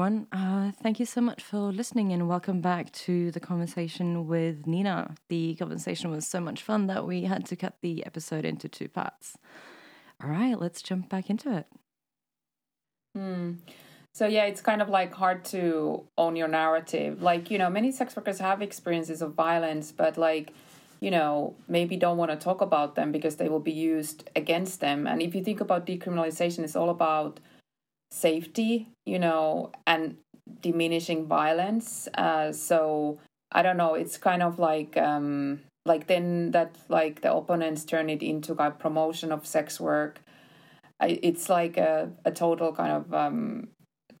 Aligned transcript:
everyone. 0.00 0.26
Uh, 0.32 0.72
thank 0.82 0.98
you 0.98 1.04
so 1.04 1.20
much 1.20 1.42
for 1.42 1.72
listening 1.72 2.12
and 2.12 2.28
welcome 2.28 2.60
back 2.60 2.92
to 2.92 3.30
the 3.32 3.40
conversation 3.40 4.26
with 4.26 4.66
Nina. 4.66 5.14
The 5.28 5.54
conversation 5.56 6.10
was 6.10 6.26
so 6.26 6.40
much 6.40 6.62
fun 6.62 6.86
that 6.86 7.06
we 7.06 7.24
had 7.24 7.44
to 7.46 7.56
cut 7.56 7.74
the 7.82 8.06
episode 8.06 8.44
into 8.44 8.68
two 8.68 8.88
parts. 8.88 9.36
All 10.22 10.30
right, 10.30 10.58
let's 10.58 10.80
jump 10.80 11.08
back 11.08 11.28
into 11.28 11.56
it. 11.56 11.66
Hmm. 13.14 13.52
So 14.14 14.26
yeah, 14.26 14.44
it's 14.44 14.60
kind 14.60 14.82
of 14.82 14.88
like 14.88 15.14
hard 15.14 15.44
to 15.46 16.04
own 16.18 16.36
your 16.36 16.48
narrative. 16.48 17.22
Like, 17.22 17.50
you 17.50 17.58
know, 17.58 17.70
many 17.70 17.92
sex 17.92 18.16
workers 18.16 18.38
have 18.38 18.60
experiences 18.60 19.22
of 19.22 19.34
violence, 19.34 19.92
but 19.92 20.18
like, 20.18 20.52
you 21.00 21.10
know, 21.10 21.54
maybe 21.68 21.96
don't 21.96 22.18
want 22.18 22.30
to 22.30 22.36
talk 22.36 22.60
about 22.60 22.94
them 22.94 23.12
because 23.12 23.36
they 23.36 23.48
will 23.48 23.60
be 23.60 23.72
used 23.72 24.28
against 24.36 24.80
them. 24.80 25.06
And 25.06 25.22
if 25.22 25.34
you 25.34 25.42
think 25.42 25.60
about 25.60 25.86
decriminalization, 25.86 26.64
it's 26.64 26.76
all 26.76 26.90
about 26.90 27.40
safety, 28.10 28.88
you 29.06 29.18
know, 29.18 29.70
and 29.86 30.16
diminishing 30.60 31.26
violence. 31.26 32.08
Uh, 32.14 32.52
so 32.52 33.18
I 33.52 33.62
don't 33.62 33.76
know. 33.76 33.94
It's 33.94 34.18
kind 34.18 34.42
of 34.42 34.58
like 34.58 34.96
um, 34.96 35.60
like 35.86 36.06
then 36.08 36.50
that 36.50 36.76
like 36.88 37.22
the 37.22 37.32
opponents 37.32 37.84
turn 37.84 38.10
it 38.10 38.22
into 38.22 38.54
like 38.54 38.78
promotion 38.78 39.32
of 39.32 39.46
sex 39.46 39.80
work. 39.80 40.20
It's 41.00 41.48
like 41.48 41.78
a, 41.78 42.10
a 42.26 42.30
total 42.30 42.74
kind 42.74 42.92
of 42.92 43.14
um, 43.14 43.68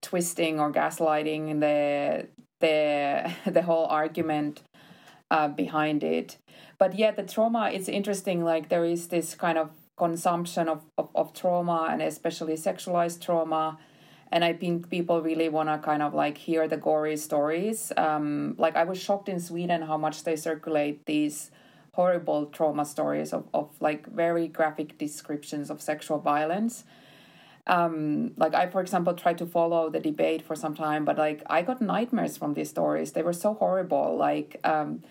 twisting 0.02 0.60
or 0.60 0.72
gaslighting 0.72 1.60
the 1.60 2.28
the 2.60 3.32
the 3.50 3.62
whole 3.62 3.86
argument 3.86 4.62
uh, 5.30 5.48
behind 5.48 6.02
it. 6.02 6.38
But 6.78 6.98
yeah, 6.98 7.10
the 7.10 7.22
trauma. 7.22 7.70
It's 7.72 7.88
interesting. 7.88 8.44
Like 8.44 8.68
there 8.68 8.84
is 8.84 9.08
this 9.08 9.34
kind 9.34 9.58
of 9.58 9.70
consumption 10.00 10.66
of, 10.66 10.80
of, 10.96 11.10
of 11.14 11.34
trauma 11.34 11.88
and 11.90 12.00
especially 12.00 12.54
sexualized 12.54 13.20
trauma 13.20 13.78
and 14.32 14.42
i 14.42 14.50
think 14.50 14.88
people 14.88 15.20
really 15.20 15.50
want 15.50 15.68
to 15.68 15.76
kind 15.78 16.02
of 16.02 16.14
like 16.14 16.38
hear 16.38 16.66
the 16.66 16.78
gory 16.78 17.18
stories 17.18 17.92
um, 17.98 18.54
like 18.56 18.76
i 18.76 18.82
was 18.82 18.98
shocked 18.98 19.28
in 19.28 19.38
sweden 19.38 19.82
how 19.82 19.98
much 19.98 20.24
they 20.24 20.36
circulate 20.36 21.04
these 21.04 21.50
horrible 21.92 22.46
trauma 22.46 22.86
stories 22.86 23.34
of, 23.34 23.44
of 23.52 23.68
like 23.80 24.06
very 24.06 24.48
graphic 24.48 24.96
descriptions 24.96 25.68
of 25.68 25.82
sexual 25.82 26.18
violence 26.18 26.84
um, 27.76 28.32
like 28.36 28.54
i 28.54 28.66
for 28.74 28.80
example 28.80 29.14
tried 29.14 29.38
to 29.38 29.46
follow 29.46 29.82
the 29.90 30.00
debate 30.00 30.42
for 30.42 30.56
some 30.56 30.74
time 30.74 31.04
but 31.04 31.16
like 31.18 31.42
i 31.46 31.62
got 31.62 31.80
nightmares 31.80 32.36
from 32.36 32.54
these 32.54 32.70
stories. 32.70 33.12
They 33.12 33.22
were 33.22 33.38
so 33.46 33.54
horrible 33.54 34.16
like 34.16 34.50
um, 34.64 35.02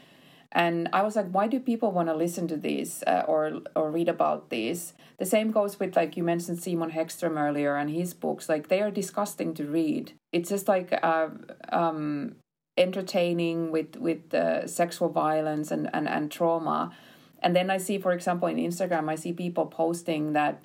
and 0.51 0.89
i 0.93 1.01
was 1.01 1.15
like 1.15 1.29
why 1.31 1.45
do 1.47 1.59
people 1.59 1.91
want 1.91 2.07
to 2.09 2.15
listen 2.15 2.47
to 2.47 2.57
this 2.57 3.03
uh, 3.07 3.23
or 3.27 3.61
or 3.75 3.91
read 3.91 4.09
about 4.09 4.49
this 4.49 4.93
the 5.19 5.25
same 5.25 5.51
goes 5.51 5.79
with 5.79 5.95
like 5.95 6.15
you 6.17 6.23
mentioned 6.23 6.63
simon 6.63 6.91
häggström 6.91 7.37
earlier 7.37 7.75
and 7.75 7.89
his 7.89 8.13
books. 8.13 8.47
Like 8.47 8.69
they 8.69 8.81
are 8.81 8.89
disgusting 8.89 9.53
to 9.55 9.65
read. 9.65 10.13
It's 10.31 10.49
just 10.49 10.67
like 10.69 10.97
uh, 11.03 11.27
um, 11.73 12.37
entertaining 12.77 13.69
with 13.69 13.97
with 13.97 14.33
uh, 14.33 14.65
sexual 14.65 15.09
violence 15.09 15.71
and, 15.71 15.89
and 15.93 16.07
and 16.07 16.31
trauma. 16.31 16.95
And 17.41 17.55
then 17.55 17.69
i 17.69 17.77
see 17.77 17.97
for 17.97 18.11
example 18.11 18.49
in 18.49 18.57
instagram 18.57 19.09
i 19.09 19.15
see 19.15 19.31
people 19.31 19.65
posting 19.65 20.33
that 20.33 20.61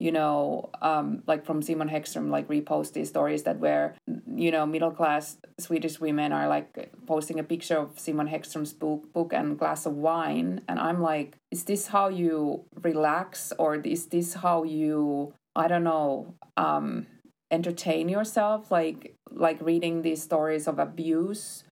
you 0.00 0.10
know, 0.10 0.70
um, 0.80 1.22
like 1.26 1.44
from 1.44 1.60
Simon 1.60 1.90
Häggström, 1.90 2.30
like 2.30 2.48
repost 2.48 2.94
these 2.94 3.10
stories 3.10 3.42
that 3.42 3.58
where, 3.58 3.94
you 4.34 4.50
know, 4.50 4.64
middle 4.64 4.90
class 4.90 5.36
Swedish 5.58 6.00
women 6.00 6.32
are 6.32 6.48
like 6.48 6.90
posting 7.06 7.38
a 7.38 7.44
picture 7.44 7.76
of 7.76 7.98
Simon 7.98 8.26
Häggström's 8.26 8.72
book, 8.72 9.12
book 9.12 9.34
and 9.34 9.58
glass 9.58 9.84
of 9.84 9.94
wine, 9.94 10.62
and 10.66 10.80
I'm 10.80 11.02
like, 11.02 11.36
is 11.50 11.64
this 11.64 11.88
how 11.88 12.08
you 12.08 12.64
relax, 12.82 13.52
or 13.58 13.76
is 13.76 14.06
this 14.06 14.34
how 14.34 14.64
you, 14.64 15.34
I 15.54 15.68
don't 15.68 15.84
know, 15.84 16.34
um, 16.56 17.06
entertain 17.50 18.08
yourself, 18.08 18.70
like 18.70 19.14
like 19.30 19.60
reading 19.60 20.00
these 20.00 20.22
stories 20.22 20.66
of 20.66 20.78
abuse. 20.78 21.64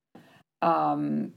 Um, 0.61 1.33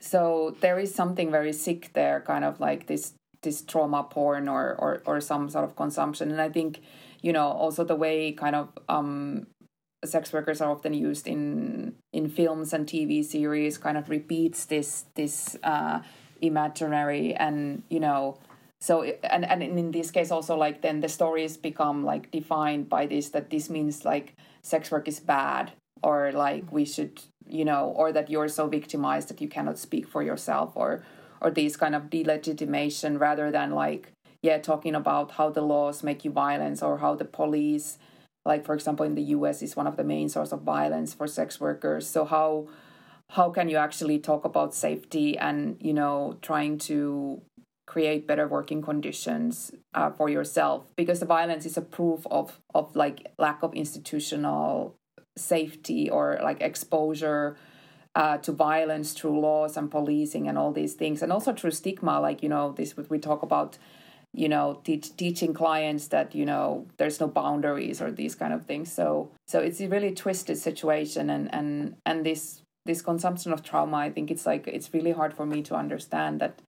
so 0.00 0.56
there 0.60 0.78
is 0.78 0.94
something 0.94 1.30
very 1.30 1.52
sick 1.52 1.92
there, 1.92 2.22
kind 2.26 2.44
of 2.44 2.60
like 2.60 2.86
this 2.86 3.12
this 3.42 3.62
trauma 3.62 4.04
porn 4.04 4.48
or, 4.48 4.74
or 4.78 5.02
or 5.06 5.20
some 5.20 5.48
sort 5.48 5.64
of 5.64 5.76
consumption. 5.76 6.30
And 6.30 6.40
i 6.40 6.48
think 6.48 6.80
you 7.22 7.32
know 7.32 7.46
also 7.46 7.84
the 7.84 7.96
way 7.96 8.32
kind 8.32 8.56
of 8.56 8.68
um 8.88 9.46
sex 10.04 10.32
workers 10.32 10.60
are 10.60 10.70
often 10.70 10.94
used 10.94 11.26
in 11.26 11.94
in 12.12 12.28
films 12.28 12.72
and 12.72 12.86
tv 12.86 13.24
series 13.24 13.78
kind 13.78 13.96
of 13.96 14.10
repeats 14.10 14.64
this 14.66 15.04
this 15.14 15.56
uh 15.62 16.00
imaginary 16.40 17.34
and 17.34 17.82
you 17.88 18.00
know 18.00 18.36
so 18.80 19.02
and 19.02 19.44
and 19.44 19.62
in 19.62 19.92
this 19.92 20.10
case 20.10 20.32
also 20.32 20.56
like 20.56 20.82
then 20.82 21.00
the 21.00 21.08
stories 21.08 21.56
become 21.56 22.04
like 22.04 22.30
defined 22.32 22.88
by 22.88 23.06
this 23.06 23.30
that 23.30 23.48
this 23.50 23.70
means 23.70 24.04
like 24.04 24.34
sex 24.62 24.90
work 24.90 25.06
is 25.06 25.20
bad 25.20 25.70
or 26.02 26.32
like 26.32 26.64
we 26.72 26.84
should 26.84 27.22
you 27.46 27.64
know 27.64 27.92
or 27.96 28.10
that 28.10 28.28
you're 28.28 28.48
so 28.48 28.66
victimized 28.66 29.28
that 29.28 29.40
you 29.40 29.48
cannot 29.48 29.78
speak 29.78 30.08
for 30.08 30.20
yourself 30.20 30.72
or 30.74 31.04
or 31.42 31.50
these 31.50 31.76
kind 31.76 31.94
of 31.94 32.04
delegitimation 32.04 33.18
rather 33.18 33.50
than 33.50 33.70
like 33.72 34.12
yeah 34.42 34.58
talking 34.58 34.94
about 34.94 35.32
how 35.32 35.50
the 35.50 35.60
laws 35.62 36.02
make 36.02 36.24
you 36.24 36.30
violence 36.30 36.82
or 36.82 36.98
how 36.98 37.14
the 37.14 37.24
police 37.24 37.98
like 38.44 38.64
for 38.64 38.74
example 38.74 39.06
in 39.06 39.14
the 39.14 39.22
US 39.36 39.62
is 39.62 39.76
one 39.76 39.86
of 39.86 39.96
the 39.96 40.04
main 40.04 40.28
source 40.28 40.52
of 40.52 40.62
violence 40.62 41.14
for 41.14 41.26
sex 41.26 41.60
workers. 41.60 42.08
So 42.08 42.24
how 42.24 42.68
how 43.30 43.50
can 43.50 43.68
you 43.68 43.76
actually 43.76 44.18
talk 44.18 44.44
about 44.44 44.74
safety 44.74 45.38
and 45.38 45.76
you 45.80 45.94
know 45.94 46.38
trying 46.42 46.78
to 46.78 47.42
create 47.86 48.26
better 48.26 48.46
working 48.48 48.82
conditions 48.82 49.72
uh, 49.94 50.10
for 50.10 50.28
yourself? 50.28 50.84
Because 50.96 51.20
the 51.20 51.26
violence 51.26 51.66
is 51.66 51.76
a 51.76 51.82
proof 51.82 52.26
of 52.30 52.60
of 52.74 52.94
like 52.96 53.32
lack 53.38 53.62
of 53.62 53.74
institutional 53.74 54.96
safety 55.36 56.10
or 56.10 56.38
like 56.42 56.60
exposure 56.60 57.56
uh, 58.14 58.38
to 58.38 58.52
violence 58.52 59.12
through 59.12 59.40
laws 59.40 59.76
and 59.76 59.90
policing 59.90 60.48
and 60.48 60.58
all 60.58 60.72
these 60.72 60.94
things, 60.94 61.22
and 61.22 61.32
also 61.32 61.52
through 61.52 61.70
stigma. 61.70 62.20
Like 62.20 62.42
you 62.42 62.48
know, 62.48 62.72
this 62.72 62.94
we 63.08 63.18
talk 63.18 63.42
about, 63.42 63.78
you 64.32 64.48
know, 64.48 64.80
teach, 64.84 65.16
teaching 65.16 65.54
clients 65.54 66.08
that 66.08 66.34
you 66.34 66.44
know 66.44 66.86
there's 66.98 67.20
no 67.20 67.28
boundaries 67.28 68.00
or 68.02 68.10
these 68.10 68.34
kind 68.34 68.52
of 68.52 68.66
things. 68.66 68.92
So 68.92 69.30
so 69.46 69.60
it's 69.60 69.80
a 69.80 69.88
really 69.88 70.12
twisted 70.12 70.58
situation, 70.58 71.30
and 71.30 71.52
and 71.54 71.96
and 72.04 72.24
this 72.24 72.62
this 72.84 73.02
consumption 73.02 73.52
of 73.52 73.62
trauma. 73.62 73.98
I 73.98 74.10
think 74.10 74.30
it's 74.30 74.46
like 74.46 74.66
it's 74.66 74.92
really 74.92 75.12
hard 75.12 75.34
for 75.34 75.46
me 75.46 75.62
to 75.62 75.74
understand 75.74 76.40
that 76.40 76.60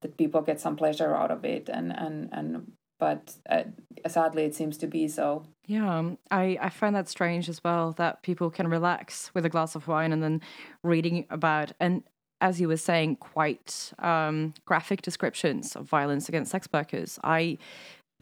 that 0.00 0.16
people 0.16 0.42
get 0.42 0.60
some 0.60 0.76
pleasure 0.76 1.14
out 1.14 1.30
of 1.30 1.44
it, 1.44 1.68
and 1.68 1.96
and 1.96 2.28
and 2.32 2.72
but 2.98 3.34
uh, 3.48 3.64
sadly 4.06 4.44
it 4.44 4.54
seems 4.54 4.76
to 4.78 4.86
be 4.86 5.08
so. 5.08 5.44
Yeah 5.66 5.98
um, 5.98 6.18
i 6.30 6.58
i 6.60 6.68
find 6.68 6.94
that 6.96 7.08
strange 7.08 7.48
as 7.48 7.62
well 7.62 7.92
that 7.92 8.22
people 8.22 8.50
can 8.50 8.68
relax 8.68 9.30
with 9.34 9.44
a 9.44 9.48
glass 9.48 9.74
of 9.74 9.88
wine 9.88 10.12
and 10.12 10.22
then 10.22 10.40
reading 10.82 11.26
about 11.30 11.72
and 11.80 12.02
as 12.40 12.60
you 12.60 12.68
were 12.68 12.76
saying 12.76 13.16
quite 13.16 13.92
um, 13.98 14.54
graphic 14.64 15.02
descriptions 15.02 15.74
of 15.74 15.86
violence 15.86 16.28
against 16.28 16.50
sex 16.50 16.68
workers. 16.72 17.18
I 17.24 17.58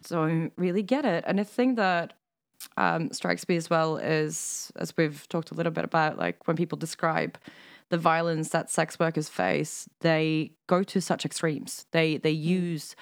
don't 0.09 0.53
really 0.57 0.83
get 0.83 1.05
it. 1.05 1.25
And 1.27 1.39
the 1.39 1.45
thing 1.45 1.75
that 1.77 2.15
um, 2.77 3.13
strikes 3.13 3.49
me 3.49 3.57
as 3.57 3.69
well 3.69 3.99
is 3.99 4.73
as 4.77 4.97
we've 4.97 5.29
talked 5.29 5.51
a 5.51 5.55
little 5.55 5.73
bit 5.73 5.85
about 5.85 6.19
like 6.19 6.47
when 6.47 6.57
people 6.57 6.79
describe 6.79 7.39
the 7.91 7.99
violence 7.99 8.49
that 8.49 8.71
sex 8.71 8.99
workers 8.99 9.29
face 9.29 9.89
they 10.01 10.53
go 10.67 10.83
to 10.83 11.01
such 11.01 11.25
extremes. 11.25 11.87
They 11.93 12.17
they 12.17 12.35
mm. 12.35 12.95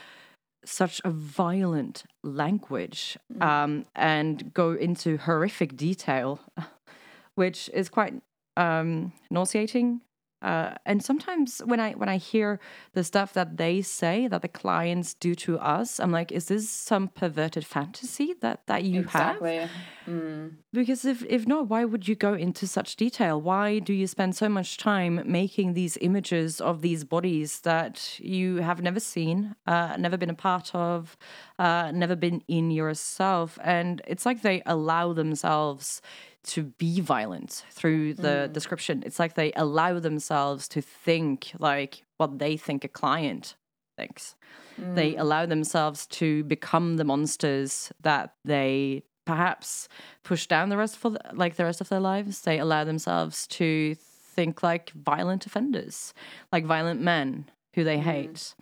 Such 0.64 1.00
a 1.04 1.10
violent 1.10 2.04
language 2.22 3.18
mm. 3.32 3.42
um, 3.42 3.84
and 3.94 4.52
go 4.54 4.72
into 4.72 5.18
horrific 5.18 5.76
detail, 5.76 6.40
which 7.34 7.70
is 7.72 7.88
quite 7.88 8.14
um, 8.56 9.12
nauseating 9.30 10.00
uh, 10.44 10.74
and 10.84 11.02
sometimes 11.02 11.62
when 11.64 11.80
I 11.80 11.92
when 11.92 12.10
I 12.10 12.18
hear 12.18 12.60
the 12.92 13.02
stuff 13.02 13.32
that 13.32 13.56
they 13.56 13.80
say 13.80 14.28
that 14.28 14.42
the 14.42 14.48
clients 14.48 15.14
do 15.14 15.34
to 15.36 15.58
us, 15.58 15.98
I'm 15.98 16.12
like, 16.12 16.30
is 16.30 16.46
this 16.46 16.68
some 16.68 17.08
perverted 17.08 17.64
fantasy 17.64 18.34
that 18.42 18.66
that 18.66 18.84
you 18.84 19.00
exactly. 19.00 19.56
have? 19.56 19.70
Mm. 20.06 20.56
Because 20.70 21.06
if 21.06 21.24
if 21.24 21.46
not, 21.46 21.68
why 21.68 21.86
would 21.86 22.06
you 22.06 22.14
go 22.14 22.34
into 22.34 22.66
such 22.66 22.96
detail? 22.96 23.40
Why 23.40 23.78
do 23.78 23.94
you 23.94 24.06
spend 24.06 24.36
so 24.36 24.50
much 24.50 24.76
time 24.76 25.22
making 25.24 25.72
these 25.72 25.96
images 26.02 26.60
of 26.60 26.82
these 26.82 27.04
bodies 27.04 27.60
that 27.60 28.20
you 28.20 28.56
have 28.56 28.82
never 28.82 29.00
seen, 29.00 29.54
uh, 29.66 29.96
never 29.98 30.18
been 30.18 30.28
a 30.28 30.34
part 30.34 30.74
of, 30.74 31.16
uh, 31.58 31.90
never 31.94 32.16
been 32.16 32.42
in 32.48 32.70
yourself? 32.70 33.58
And 33.64 34.02
it's 34.06 34.26
like 34.26 34.42
they 34.42 34.62
allow 34.66 35.14
themselves 35.14 36.02
to 36.44 36.64
be 36.64 37.00
violent 37.00 37.64
through 37.70 38.14
the 38.14 38.48
mm. 38.48 38.52
description. 38.52 39.02
It's 39.04 39.18
like 39.18 39.34
they 39.34 39.52
allow 39.54 39.98
themselves 39.98 40.68
to 40.68 40.80
think 40.80 41.52
like 41.58 42.04
what 42.18 42.38
they 42.38 42.56
think 42.56 42.84
a 42.84 42.88
client 42.88 43.56
thinks. 43.96 44.34
Mm. 44.80 44.94
They 44.94 45.16
allow 45.16 45.46
themselves 45.46 46.06
to 46.08 46.44
become 46.44 46.96
the 46.96 47.04
monsters 47.04 47.92
that 48.02 48.34
they 48.44 49.02
perhaps 49.24 49.88
push 50.22 50.46
down 50.46 50.68
the 50.68 50.76
rest 50.76 50.98
for 50.98 51.10
the, 51.10 51.20
like 51.32 51.56
the 51.56 51.64
rest 51.64 51.80
of 51.80 51.88
their 51.88 52.00
lives. 52.00 52.42
They 52.42 52.58
allow 52.58 52.84
themselves 52.84 53.46
to 53.48 53.94
think 53.94 54.62
like 54.62 54.90
violent 54.90 55.46
offenders, 55.46 56.12
like 56.52 56.64
violent 56.64 57.00
men 57.00 57.50
who 57.74 57.84
they 57.84 57.98
hate. 57.98 58.54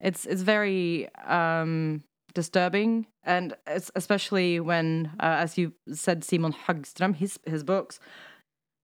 It's 0.00 0.26
it's 0.26 0.42
very 0.42 1.08
um, 1.16 2.02
disturbing, 2.34 3.06
and 3.22 3.54
especially 3.68 4.60
when, 4.60 5.12
uh, 5.20 5.36
as 5.38 5.56
you 5.56 5.72
said, 5.92 6.24
Simon 6.24 6.52
Häggström, 6.52 7.16
his 7.16 7.38
his 7.46 7.64
books. 7.64 8.00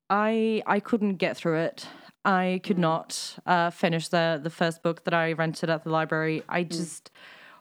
I 0.09 0.63
I 0.67 0.81
couldn't 0.81 1.17
get 1.17 1.37
through 1.37 1.59
it. 1.59 1.87
I 2.25 2.61
could 2.65 2.79
not 2.79 3.39
uh, 3.47 3.71
finish 3.71 4.09
the 4.09 4.41
the 4.43 4.51
first 4.51 4.83
book 4.83 5.05
that 5.05 5.15
I 5.15 5.33
rented 5.33 5.71
at 5.71 5.85
the 5.85 5.91
library. 5.91 6.43
I 6.49 6.65
just 6.65 7.11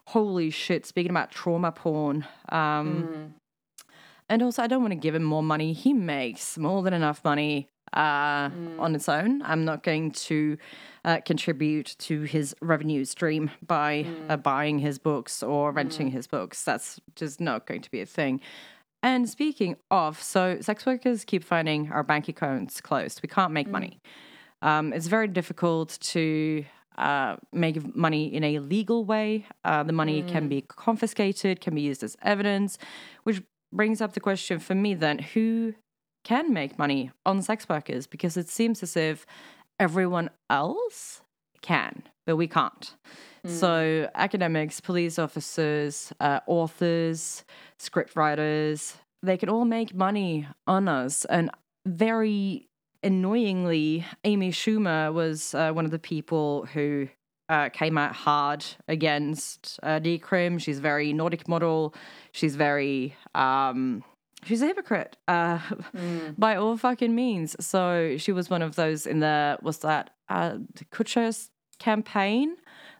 holy 0.05 0.49
shit. 0.49 0.85
Speaking 0.85 1.11
about 1.11 1.31
trauma 1.31 1.71
porn, 1.71 2.25
um, 2.49 3.35
and 4.27 4.41
also 4.41 4.63
I 4.63 4.67
don't 4.67 4.81
want 4.81 4.91
to 4.91 4.99
give 4.99 5.15
him 5.15 5.23
more 5.23 5.43
money. 5.43 5.73
He 5.73 5.93
makes 5.93 6.57
more 6.57 6.81
than 6.83 6.93
enough 6.93 7.23
money 7.23 7.69
uh, 7.93 8.49
on 8.77 8.95
its 8.95 9.09
own. 9.09 9.41
I'm 9.43 9.65
not 9.65 9.83
going 9.83 10.11
to 10.11 10.57
uh, 11.05 11.19
contribute 11.25 11.95
to 11.99 12.21
his 12.23 12.55
revenue 12.61 13.05
stream 13.05 13.51
by 13.65 14.05
uh, 14.27 14.37
buying 14.37 14.79
his 14.79 14.99
books 14.99 15.41
or 15.43 15.71
renting 15.71 16.11
his 16.11 16.27
books. 16.27 16.63
That's 16.63 16.99
just 17.15 17.39
not 17.39 17.65
going 17.65 17.81
to 17.81 17.91
be 17.91 18.01
a 18.01 18.05
thing. 18.05 18.41
And 19.01 19.29
speaking 19.29 19.77
of, 19.89 20.21
so 20.21 20.59
sex 20.61 20.85
workers 20.85 21.23
keep 21.23 21.43
finding 21.43 21.91
our 21.91 22.03
bank 22.03 22.27
accounts 22.27 22.81
closed. 22.81 23.21
We 23.23 23.29
can't 23.29 23.53
make 23.53 23.69
money. 23.69 24.01
Um, 24.61 24.91
it's 24.91 25.07
very 25.07 25.27
difficult 25.27 25.97
to 26.01 26.65
uh, 26.97 27.37
make 27.53 27.95
money 27.95 28.33
in 28.33 28.43
a 28.43 28.59
legal 28.59 29.05
way. 29.05 29.45
Uh, 29.63 29.83
the 29.83 29.93
money 29.93 30.21
can 30.23 30.49
be 30.49 30.61
confiscated, 30.61 31.61
can 31.61 31.73
be 31.73 31.81
used 31.81 32.03
as 32.03 32.17
evidence, 32.23 32.77
which 33.23 33.41
brings 33.71 34.01
up 34.01 34.13
the 34.13 34.19
question 34.19 34.59
for 34.59 34.75
me 34.75 34.93
then 34.95 35.19
who 35.19 35.73
can 36.23 36.53
make 36.53 36.77
money 36.77 37.11
on 37.25 37.41
sex 37.41 37.67
workers? 37.67 38.07
Because 38.07 38.37
it 38.37 38.49
seems 38.49 38.83
as 38.83 38.95
if 38.97 39.25
everyone 39.79 40.29
else 40.49 41.21
can, 41.61 42.03
but 42.25 42.35
we 42.35 42.47
can't. 42.47 42.95
So, 43.45 44.09
academics, 44.15 44.81
police 44.81 45.17
officers, 45.17 46.11
uh, 46.19 46.41
authors, 46.45 47.45
script 47.77 48.15
writers, 48.15 48.97
they 49.23 49.37
can 49.37 49.47
all 49.49 49.65
make 49.65 49.95
money 49.95 50.45
on 50.67 50.89
us. 50.89 51.23
And 51.25 51.49
very 51.85 52.67
annoyingly, 53.01 54.05
Amy 54.25 54.51
Schumer 54.51 55.13
was 55.13 55.53
uh, 55.53 55.71
one 55.71 55.85
of 55.85 55.91
the 55.91 55.99
people 55.99 56.65
who 56.73 57.07
uh, 57.47 57.69
came 57.69 57.97
out 57.97 58.13
hard 58.13 58.65
against 58.87 59.79
uh, 59.83 59.99
Decrim. 59.99 60.61
She's 60.61 60.79
very 60.79 61.13
Nordic 61.13 61.47
model. 61.47 61.95
She's 62.31 62.55
very. 62.55 63.15
Um, 63.33 64.03
She's 64.43 64.61
a 64.61 64.67
hypocrite 64.67 65.17
uh, 65.27 65.59
by 66.37 66.55
all 66.55 66.77
fucking 66.77 67.13
means. 67.13 67.55
So 67.59 68.15
she 68.17 68.31
was 68.31 68.49
one 68.49 68.61
of 68.61 68.75
those 68.75 69.05
in 69.05 69.19
the 69.19 69.57
was 69.61 69.79
that 69.79 70.11
uh, 70.29 70.57
the 70.75 70.85
Kutcher's 70.85 71.49
campaign, 71.79 72.55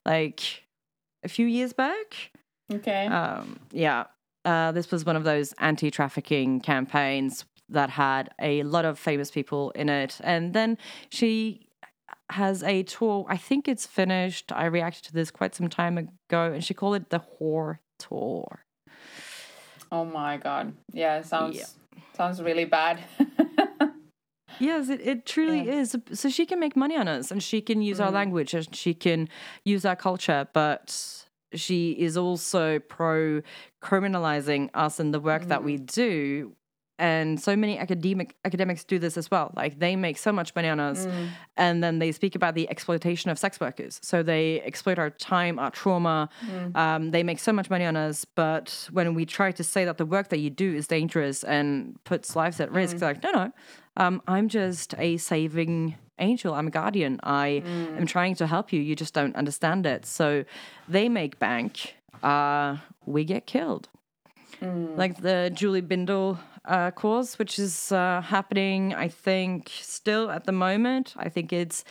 like 0.05 0.63
a 1.23 1.29
few 1.29 1.45
years 1.45 1.73
back. 1.73 2.31
Okay. 2.71 3.07
Um, 3.07 3.59
yeah, 3.71 4.05
uh, 4.45 4.71
this 4.71 4.91
was 4.91 5.05
one 5.05 5.15
of 5.15 5.23
those 5.23 5.53
anti-trafficking 5.59 6.61
campaigns 6.61 7.45
that 7.69 7.89
had 7.89 8.29
a 8.41 8.63
lot 8.63 8.85
of 8.85 8.97
famous 8.99 9.31
people 9.31 9.71
in 9.71 9.89
it, 9.89 10.19
and 10.23 10.53
then 10.53 10.77
she 11.09 11.67
has 12.31 12.63
a 12.63 12.83
tour. 12.83 13.25
I 13.29 13.37
think 13.37 13.67
it's 13.67 13.85
finished. 13.85 14.51
I 14.51 14.65
reacted 14.65 15.03
to 15.05 15.13
this 15.13 15.31
quite 15.31 15.55
some 15.55 15.69
time 15.69 15.97
ago, 15.97 16.53
and 16.53 16.63
she 16.63 16.73
called 16.73 16.95
it 16.95 17.09
the 17.09 17.21
Whore 17.39 17.79
Tour. 17.97 18.65
Oh 19.91 20.05
my 20.05 20.37
god. 20.37 20.73
Yeah, 20.93 21.21
sounds 21.21 21.57
Yeah. 21.57 21.65
sounds 22.15 22.41
really 22.41 22.65
bad. 22.65 22.99
Yes, 24.59 24.89
it, 24.89 24.99
it 25.01 25.25
truly 25.25 25.69
is. 25.69 25.95
So 26.11 26.29
she 26.29 26.45
can 26.45 26.59
make 26.59 26.75
money 26.75 26.97
on 26.97 27.07
us 27.07 27.31
and 27.31 27.41
she 27.41 27.61
can 27.61 27.81
use 27.81 27.99
our 27.99 28.07
mm-hmm. 28.07 28.15
language 28.15 28.53
and 28.53 28.75
she 28.75 28.93
can 28.93 29.29
use 29.63 29.85
our 29.85 29.95
culture, 29.95 30.47
but 30.53 31.25
she 31.53 31.91
is 31.91 32.17
also 32.17 32.79
pro 32.79 33.41
criminalizing 33.81 34.69
us 34.73 34.99
and 34.99 35.13
the 35.13 35.19
work 35.19 35.45
that 35.45 35.63
we 35.63 35.77
mm. 35.77 35.85
do. 35.85 36.55
And 36.99 37.39
so 37.39 37.55
many 37.55 37.79
academic 37.79 38.35
academics 38.43 38.83
do 38.83 38.99
this 38.99 39.17
as 39.17 39.31
well. 39.31 39.51
Like 39.55 39.79
they 39.79 39.95
make 39.95 40.17
so 40.17 40.31
much 40.31 40.53
bananas 40.53 40.69
on 40.79 40.79
us, 40.79 41.07
and 41.57 41.81
then 41.83 41.99
they 41.99 42.11
speak 42.11 42.35
about 42.35 42.53
the 42.53 42.69
exploitation 42.69 43.31
of 43.31 43.39
sex 43.39 43.59
workers. 43.59 43.99
So 44.03 44.21
they 44.21 44.61
exploit 44.61 44.99
our 44.99 45.09
time, 45.09 45.57
our 45.59 45.71
trauma. 45.71 46.29
Um, 46.75 47.11
they 47.11 47.23
make 47.23 47.39
so 47.39 47.51
much 47.53 47.69
money 47.69 47.85
on 47.85 47.95
us, 47.95 48.25
but 48.25 48.89
when 48.91 49.13
we 49.15 49.25
try 49.25 49.51
to 49.51 49.63
say 49.63 49.85
that 49.85 49.97
the 49.97 50.05
work 50.05 50.27
that 50.29 50.39
you 50.39 50.49
do 50.49 50.75
is 50.75 50.85
dangerous 50.87 51.43
and 51.43 51.97
puts 52.03 52.35
lives 52.35 52.59
at 52.59 52.71
risk, 52.71 52.97
they're 52.97 53.09
like, 53.13 53.23
no, 53.23 53.31
no, 53.31 53.51
um, 53.97 54.21
I'm 54.27 54.47
just 54.49 54.93
a 54.97 55.17
saving 55.17 55.95
angel. 56.19 56.53
I'm 56.53 56.67
a 56.67 56.71
guardian. 56.71 57.19
I 57.23 57.63
am 57.97 58.05
trying 58.05 58.35
to 58.35 58.45
help 58.47 58.73
you. 58.73 58.81
You 58.81 58.95
just 58.95 59.13
don't 59.13 59.35
understand 59.35 59.85
it. 59.85 60.05
So 60.05 60.43
they 60.87 61.07
make 61.09 61.39
bank. 61.39 61.95
Uh, 62.21 62.77
we 63.05 63.23
get 63.23 63.45
killed. 63.45 63.87
Like 64.61 65.21
the 65.21 65.51
Julie 65.53 65.81
Bindel 65.81 66.37
uh, 66.65 66.91
course, 66.91 67.39
which 67.39 67.57
is 67.59 67.91
uh, 67.91 68.21
happening, 68.21 68.93
I 68.93 69.07
think, 69.07 69.71
still 69.81 70.29
at 70.29 70.45
the 70.45 70.51
moment. 70.51 71.13
I 71.17 71.29
think 71.29 71.53
it's 71.53 71.83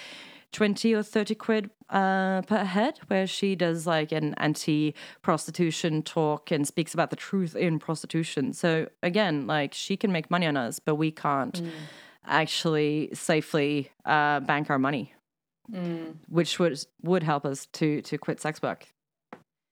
20 0.52 0.94
or 0.94 1.02
30 1.02 1.34
quid 1.34 1.70
uh, 1.90 2.42
per 2.42 2.64
head, 2.64 2.98
where 3.08 3.26
she 3.26 3.54
does 3.54 3.86
like 3.86 4.12
an 4.12 4.34
anti 4.36 4.94
prostitution 5.22 6.02
talk 6.02 6.50
and 6.50 6.66
speaks 6.66 6.94
about 6.94 7.10
the 7.10 7.16
truth 7.16 7.56
in 7.56 7.78
prostitution. 7.78 8.52
So, 8.52 8.88
again, 9.02 9.46
like 9.46 9.72
she 9.74 9.96
can 9.96 10.12
make 10.12 10.30
money 10.30 10.46
on 10.46 10.56
us, 10.56 10.78
but 10.78 10.96
we 10.96 11.10
can't 11.10 11.62
actually 12.26 13.10
safely 13.14 13.90
uh, 14.04 14.40
bank 14.40 14.68
our 14.70 14.78
money, 14.78 15.14
which 16.28 16.58
would, 16.58 16.78
would 17.02 17.22
help 17.22 17.44
us 17.46 17.66
to, 17.72 18.02
to 18.02 18.18
quit 18.18 18.40
sex 18.40 18.60
work. 18.62 18.86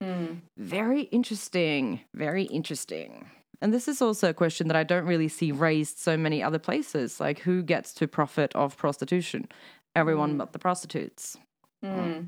Mm. 0.01 0.41
Very 0.57 1.01
interesting. 1.03 2.01
Very 2.13 2.43
interesting. 2.43 3.29
And 3.61 3.73
this 3.73 3.87
is 3.87 4.01
also 4.01 4.29
a 4.29 4.33
question 4.33 4.67
that 4.67 4.77
I 4.77 4.83
don't 4.83 5.05
really 5.05 5.27
see 5.27 5.51
raised 5.51 5.97
so 5.97 6.15
many 6.15 6.43
other 6.43 6.59
places. 6.59 7.19
Like, 7.19 7.39
who 7.39 7.63
gets 7.63 7.93
to 7.95 8.07
profit 8.07 8.55
of 8.55 8.77
prostitution? 8.77 9.47
Everyone 9.95 10.35
mm. 10.35 10.37
but 10.37 10.53
the 10.53 10.59
prostitutes. 10.59 11.37
Mm. 11.83 12.27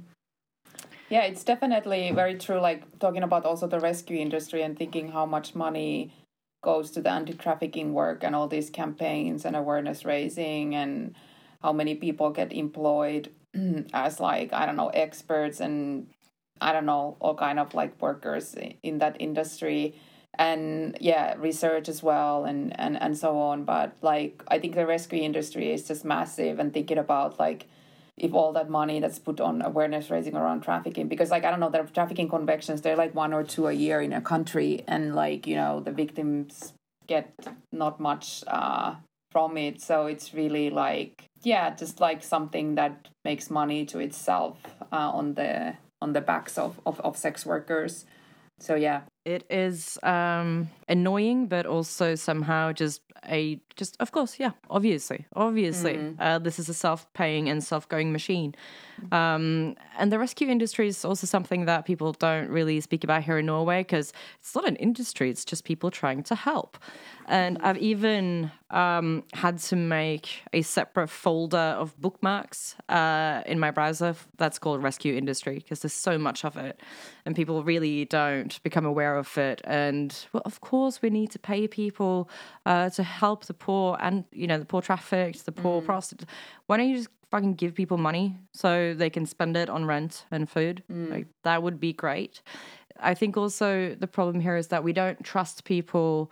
Yeah, 1.09 1.23
it's 1.23 1.43
definitely 1.43 2.11
very 2.11 2.35
true. 2.35 2.59
Like 2.59 2.99
talking 2.99 3.23
about 3.23 3.45
also 3.45 3.67
the 3.67 3.79
rescue 3.79 4.17
industry 4.17 4.61
and 4.61 4.77
thinking 4.77 5.09
how 5.11 5.25
much 5.25 5.55
money 5.55 6.13
goes 6.61 6.91
to 6.91 7.01
the 7.01 7.09
anti 7.09 7.33
trafficking 7.33 7.93
work 7.93 8.23
and 8.23 8.35
all 8.35 8.47
these 8.47 8.69
campaigns 8.69 9.45
and 9.45 9.55
awareness 9.55 10.05
raising 10.05 10.75
and 10.75 11.15
how 11.61 11.73
many 11.73 11.95
people 11.95 12.29
get 12.29 12.53
employed 12.53 13.31
as 13.93 14.19
like 14.19 14.53
I 14.53 14.65
don't 14.65 14.75
know 14.75 14.89
experts 14.89 15.59
and 15.59 16.07
I 16.61 16.73
don't 16.73 16.85
know 16.85 17.17
all 17.19 17.35
kind 17.35 17.59
of 17.59 17.73
like 17.73 18.01
workers 18.01 18.55
in 18.83 18.99
that 18.99 19.17
industry. 19.19 19.95
And 20.37 20.95
yeah 21.01 21.33
research 21.37 21.89
as 21.89 22.01
well 22.03 22.45
and 22.45 22.79
and 22.79 23.01
and 23.01 23.17
so 23.17 23.39
on. 23.39 23.65
But 23.65 23.97
like 24.01 24.43
I 24.47 24.59
think 24.59 24.75
the 24.75 24.85
rescue 24.85 25.21
industry 25.21 25.73
is 25.73 25.87
just 25.87 26.05
massive 26.05 26.59
and 26.59 26.73
thinking 26.73 26.97
about 26.97 27.39
like 27.39 27.67
if 28.19 28.33
all 28.33 28.53
that 28.53 28.69
money 28.69 28.99
that's 28.99 29.17
put 29.19 29.39
on 29.39 29.61
awareness 29.61 30.09
raising 30.09 30.35
around 30.35 30.61
trafficking 30.61 31.07
because 31.07 31.31
like 31.31 31.45
i 31.45 31.49
don't 31.49 31.61
know 31.61 31.69
there 31.69 31.81
are 31.81 31.87
trafficking 31.87 32.27
convictions 32.27 32.81
they're 32.81 32.97
like 32.97 33.15
one 33.15 33.33
or 33.33 33.43
two 33.43 33.67
a 33.67 33.73
year 33.73 34.01
in 34.01 34.13
a 34.13 34.21
country. 34.21 34.83
And 34.87 35.15
like 35.15 35.47
you 35.47 35.55
know 35.55 35.79
the 35.79 35.91
victims 35.91 36.73
get 37.07 37.33
not 37.71 37.99
much 37.99 38.43
uh 38.47 38.95
from 39.31 39.57
it. 39.57 39.81
So 39.81 40.07
it's 40.07 40.33
really 40.33 40.69
like 40.69 41.23
yeah 41.43 41.75
just 41.75 41.99
like 41.99 42.23
something 42.23 42.75
that 42.75 43.07
makes 43.23 43.49
money 43.49 43.85
to 43.85 43.99
itself 43.99 44.57
uh, 44.91 45.11
on 45.19 45.35
the 45.35 45.75
on 46.01 46.13
the 46.13 46.21
backs 46.21 46.57
of, 46.57 46.79
of 46.85 46.99
of 47.01 47.17
sex 47.17 47.45
workers 47.45 48.05
so 48.59 48.75
yeah 48.75 49.01
It 49.25 49.45
is 49.51 49.99
um, 50.01 50.69
annoying, 50.87 51.47
but 51.47 51.65
also 51.65 52.15
somehow 52.15 52.71
just 52.71 53.01
a 53.29 53.59
just 53.75 53.95
of 53.99 54.11
course, 54.11 54.39
yeah, 54.39 54.51
obviously, 54.69 55.27
obviously, 55.35 56.15
uh, 56.19 56.39
this 56.39 56.57
is 56.57 56.67
a 56.69 56.73
self-paying 56.73 57.47
and 57.49 57.63
self-going 57.63 58.11
machine. 58.11 58.55
Um, 59.11 59.75
and 59.99 60.11
the 60.11 60.17
rescue 60.17 60.47
industry 60.49 60.87
is 60.87 61.05
also 61.05 61.27
something 61.27 61.65
that 61.65 61.85
people 61.85 62.13
don't 62.13 62.49
really 62.49 62.81
speak 62.81 63.03
about 63.03 63.23
here 63.23 63.37
in 63.37 63.45
Norway 63.45 63.81
because 63.81 64.13
it's 64.39 64.55
not 64.55 64.67
an 64.67 64.77
industry; 64.77 65.29
it's 65.29 65.45
just 65.45 65.63
people 65.63 65.91
trying 65.91 66.23
to 66.23 66.35
help. 66.35 66.77
And 67.29 67.59
I've 67.61 67.77
even 67.77 68.51
um, 68.71 69.23
had 69.33 69.59
to 69.59 69.75
make 69.75 70.41
a 70.51 70.63
separate 70.63 71.09
folder 71.09 71.57
of 71.57 71.95
bookmarks 72.01 72.75
uh, 72.89 73.43
in 73.45 73.59
my 73.59 73.69
browser 73.69 74.15
that's 74.37 74.57
called 74.57 74.81
rescue 74.81 75.15
industry 75.15 75.59
because 75.59 75.81
there's 75.81 75.93
so 75.93 76.17
much 76.17 76.43
of 76.43 76.57
it, 76.57 76.81
and 77.27 77.35
people 77.35 77.63
really 77.63 78.05
don't 78.05 78.61
become 78.63 78.83
aware 78.83 79.15
of 79.15 79.37
it. 79.37 79.61
And 79.63 80.15
well, 80.33 80.41
of 80.43 80.59
course, 80.61 81.03
we 81.03 81.11
need 81.11 81.29
to 81.29 81.39
pay 81.39 81.67
people 81.67 82.31
uh, 82.65 82.89
to 82.89 83.03
help 83.03 83.45
the 83.45 83.53
poor 83.53 83.95
and 84.01 84.25
you 84.31 84.47
know 84.47 84.57
the 84.57 84.65
poor 84.65 84.81
trafficked, 84.81 85.45
the 85.45 85.51
poor 85.51 85.83
prostitutes. 85.83 86.31
Why 86.65 86.77
don't 86.77 86.89
you 86.89 86.97
just 86.97 87.09
fucking 87.29 87.53
give 87.53 87.75
people 87.75 87.97
money 87.97 88.37
so 88.53 88.95
they 88.95 89.11
can 89.11 89.27
spend 89.27 89.55
it 89.55 89.69
on 89.69 89.85
rent 89.85 90.25
and 90.31 90.49
food? 90.49 90.81
Like 91.11 91.27
that 91.43 91.61
would 91.61 91.79
be 91.79 91.93
great. 91.93 92.41
I 92.99 93.13
think 93.13 93.37
also 93.37 93.95
the 93.95 94.07
problem 94.07 94.39
here 94.41 94.57
is 94.57 94.67
that 94.69 94.83
we 94.83 94.93
don't 94.93 95.23
trust 95.23 95.63
people 95.63 96.31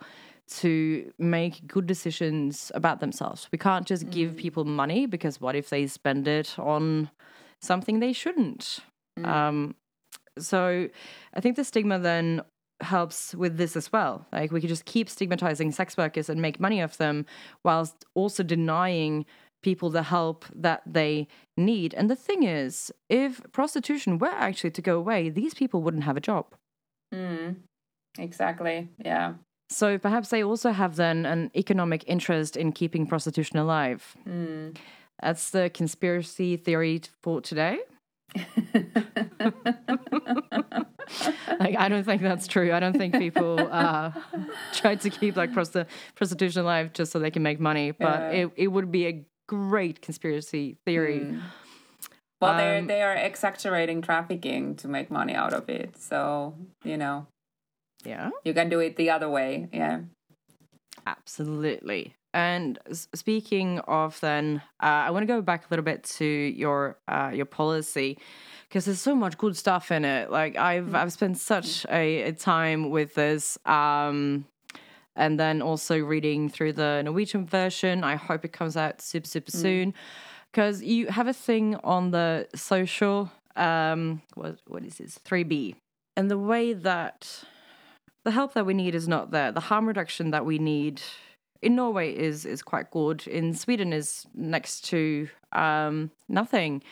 to 0.50 1.12
make 1.18 1.66
good 1.66 1.86
decisions 1.86 2.72
about 2.74 3.00
themselves. 3.00 3.48
We 3.52 3.58
can't 3.58 3.86
just 3.86 4.10
give 4.10 4.36
people 4.36 4.64
money 4.64 5.06
because 5.06 5.40
what 5.40 5.54
if 5.54 5.70
they 5.70 5.86
spend 5.86 6.26
it 6.26 6.58
on 6.58 7.10
something 7.60 8.00
they 8.00 8.12
shouldn't? 8.12 8.80
Um, 9.24 9.74
so 10.38 10.88
I 11.34 11.40
think 11.40 11.56
the 11.56 11.64
stigma 11.64 11.98
then 11.98 12.42
helps 12.80 13.34
with 13.34 13.56
this 13.56 13.76
as 13.76 13.92
well. 13.92 14.26
Like 14.32 14.52
we 14.52 14.60
could 14.60 14.68
just 14.68 14.84
keep 14.84 15.08
stigmatizing 15.08 15.72
sex 15.72 15.96
workers 15.96 16.28
and 16.28 16.40
make 16.40 16.60
money 16.60 16.82
off 16.82 16.96
them 16.96 17.26
whilst 17.64 18.04
also 18.14 18.42
denying 18.42 19.26
people 19.62 19.90
the 19.90 20.04
help 20.04 20.44
that 20.54 20.82
they 20.86 21.26
need. 21.56 21.92
And 21.94 22.08
the 22.08 22.16
thing 22.16 22.44
is, 22.44 22.92
if 23.08 23.42
prostitution 23.52 24.18
were 24.18 24.28
actually 24.28 24.70
to 24.70 24.82
go 24.82 24.96
away, 24.96 25.30
these 25.30 25.54
people 25.54 25.82
wouldn't 25.82 26.04
have 26.04 26.16
a 26.16 26.20
job. 26.20 26.54
Mm. 27.12 27.56
Exactly. 28.18 28.88
Yeah. 29.04 29.34
So 29.70 29.98
perhaps 29.98 30.30
they 30.30 30.42
also 30.42 30.70
have 30.70 30.96
then 30.96 31.26
an 31.26 31.50
economic 31.54 32.04
interest 32.06 32.56
in 32.56 32.72
keeping 32.72 33.06
prostitution 33.06 33.58
alive. 33.58 34.16
Mm. 34.26 34.76
That's 35.22 35.50
the 35.50 35.68
conspiracy 35.70 36.56
theory 36.56 37.02
for 37.22 37.40
today. 37.40 37.78
like 41.60 41.76
I 41.76 41.88
don't 41.88 42.04
think 42.04 42.22
that's 42.22 42.46
true. 42.46 42.72
I 42.72 42.80
don't 42.80 42.96
think 42.96 43.14
people 43.14 43.58
uh, 43.70 44.12
try 44.72 44.94
to 44.96 45.10
keep 45.10 45.36
like 45.36 45.52
prosti- 45.52 45.86
prostitution 46.14 46.62
alive 46.62 46.92
just 46.92 47.12
so 47.12 47.18
they 47.18 47.30
can 47.30 47.42
make 47.42 47.60
money. 47.60 47.90
But 47.92 48.20
Yeah. 48.20 48.30
it, 48.46 48.50
it 48.56 48.68
would 48.68 48.90
be 48.90 49.06
a 49.06 49.24
great 49.46 50.02
conspiracy 50.02 50.76
theory. 50.84 51.20
Mm. 51.20 51.40
Well, 52.40 52.56
they 52.56 52.78
Um, 52.78 52.86
they 52.86 53.02
are 53.02 53.14
exaggerating 53.16 54.00
trafficking 54.02 54.76
to 54.76 54.88
make 54.88 55.10
money 55.10 55.34
out 55.34 55.52
of 55.52 55.68
it. 55.68 55.96
So 55.98 56.54
you 56.84 56.96
know 56.96 57.26
Yeah, 58.08 58.30
you 58.44 58.54
can 58.54 58.68
do 58.68 58.80
it 58.80 58.96
the 58.96 59.10
other 59.10 59.28
way. 59.28 59.68
Yeah. 59.72 60.00
absolutely. 61.06 62.14
And 62.34 62.78
speaking 63.14 63.78
of 63.80 64.20
then, 64.20 64.62
uh, 64.82 64.86
I 65.06 65.10
want 65.10 65.22
to 65.22 65.26
go 65.26 65.40
back 65.40 65.64
a 65.64 65.66
little 65.70 65.84
bit 65.84 66.04
to 66.18 66.24
your 66.24 66.98
uh, 67.08 67.30
your 67.34 67.46
policy 67.46 68.18
because 68.68 68.84
there's 68.84 69.00
so 69.00 69.14
much 69.14 69.38
good 69.38 69.56
stuff 69.56 69.90
in 69.90 70.04
it. 70.04 70.30
Like 70.30 70.56
I've 70.56 70.94
I've 70.94 71.12
spent 71.12 71.38
such 71.38 71.86
a, 71.90 72.22
a 72.22 72.32
time 72.32 72.90
with 72.90 73.14
this. 73.14 73.58
Um, 73.64 74.44
and 75.16 75.38
then 75.38 75.60
also 75.60 75.98
reading 75.98 76.48
through 76.48 76.72
the 76.74 77.02
Norwegian 77.04 77.44
version. 77.44 78.04
I 78.04 78.14
hope 78.14 78.44
it 78.44 78.52
comes 78.52 78.76
out 78.76 79.02
super 79.02 79.26
super 79.26 79.50
soon 79.50 79.92
because 80.52 80.82
you 80.82 81.08
have 81.08 81.26
a 81.26 81.32
thing 81.32 81.76
on 81.82 82.12
the 82.12 82.46
social. 82.54 83.30
Um, 83.56 84.22
what 84.34 84.58
what 84.66 84.84
is 84.84 84.98
this? 84.98 85.18
Three 85.24 85.42
B, 85.42 85.74
and 86.16 86.30
the 86.30 86.38
way 86.38 86.72
that 86.72 87.44
the 88.28 88.32
help 88.32 88.52
that 88.52 88.66
we 88.66 88.74
need 88.74 88.94
is 88.94 89.08
not 89.08 89.30
there. 89.30 89.50
The 89.52 89.60
harm 89.70 89.88
reduction 89.88 90.32
that 90.32 90.44
we 90.44 90.58
need 90.58 91.00
in 91.62 91.74
Norway 91.74 92.14
is 92.14 92.44
is 92.44 92.60
quite 92.60 92.90
good. 92.90 93.26
In 93.26 93.54
Sweden 93.54 93.90
is 93.94 94.26
next 94.34 94.84
to 94.90 95.30
um, 95.52 96.10
nothing. 96.28 96.82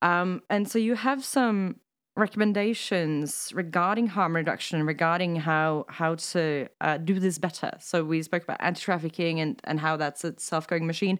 Um, 0.00 0.40
and 0.48 0.66
so 0.66 0.78
you 0.78 0.94
have 0.94 1.22
some 1.22 1.76
recommendations 2.16 3.52
regarding 3.54 4.06
harm 4.06 4.34
reduction, 4.34 4.86
regarding 4.86 5.36
how 5.36 5.84
how 5.90 6.14
to 6.32 6.68
uh, 6.80 6.96
do 6.96 7.20
this 7.20 7.36
better. 7.36 7.72
So 7.78 8.02
we 8.02 8.22
spoke 8.22 8.44
about 8.44 8.60
anti 8.60 8.80
trafficking 8.80 9.40
and 9.40 9.60
and 9.64 9.78
how 9.78 9.98
that's 9.98 10.24
a 10.24 10.32
self 10.38 10.66
going 10.66 10.86
machine. 10.86 11.18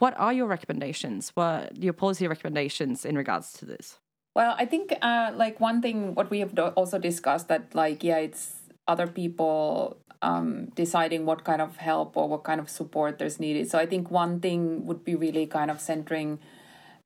What 0.00 0.12
are 0.18 0.34
your 0.34 0.48
recommendations? 0.48 1.30
What 1.30 1.82
your 1.82 1.94
policy 1.94 2.28
recommendations 2.28 3.06
in 3.06 3.16
regards 3.16 3.54
to 3.54 3.64
this? 3.64 3.98
Well, 4.40 4.54
I 4.56 4.64
think 4.64 4.96
uh, 5.02 5.32
like 5.36 5.60
one 5.60 5.82
thing 5.82 6.14
what 6.14 6.30
we 6.30 6.40
have 6.40 6.58
also 6.74 6.98
discussed 6.98 7.48
that 7.48 7.74
like 7.74 8.02
yeah, 8.02 8.16
it's 8.16 8.54
other 8.88 9.06
people 9.06 9.98
um, 10.22 10.70
deciding 10.74 11.26
what 11.26 11.44
kind 11.44 11.60
of 11.60 11.76
help 11.76 12.16
or 12.16 12.26
what 12.26 12.42
kind 12.42 12.58
of 12.58 12.70
support 12.70 13.18
there's 13.18 13.38
needed. 13.38 13.70
So 13.70 13.78
I 13.78 13.84
think 13.84 14.10
one 14.10 14.40
thing 14.40 14.86
would 14.86 15.04
be 15.04 15.14
really 15.14 15.46
kind 15.46 15.70
of 15.70 15.78
centering 15.78 16.38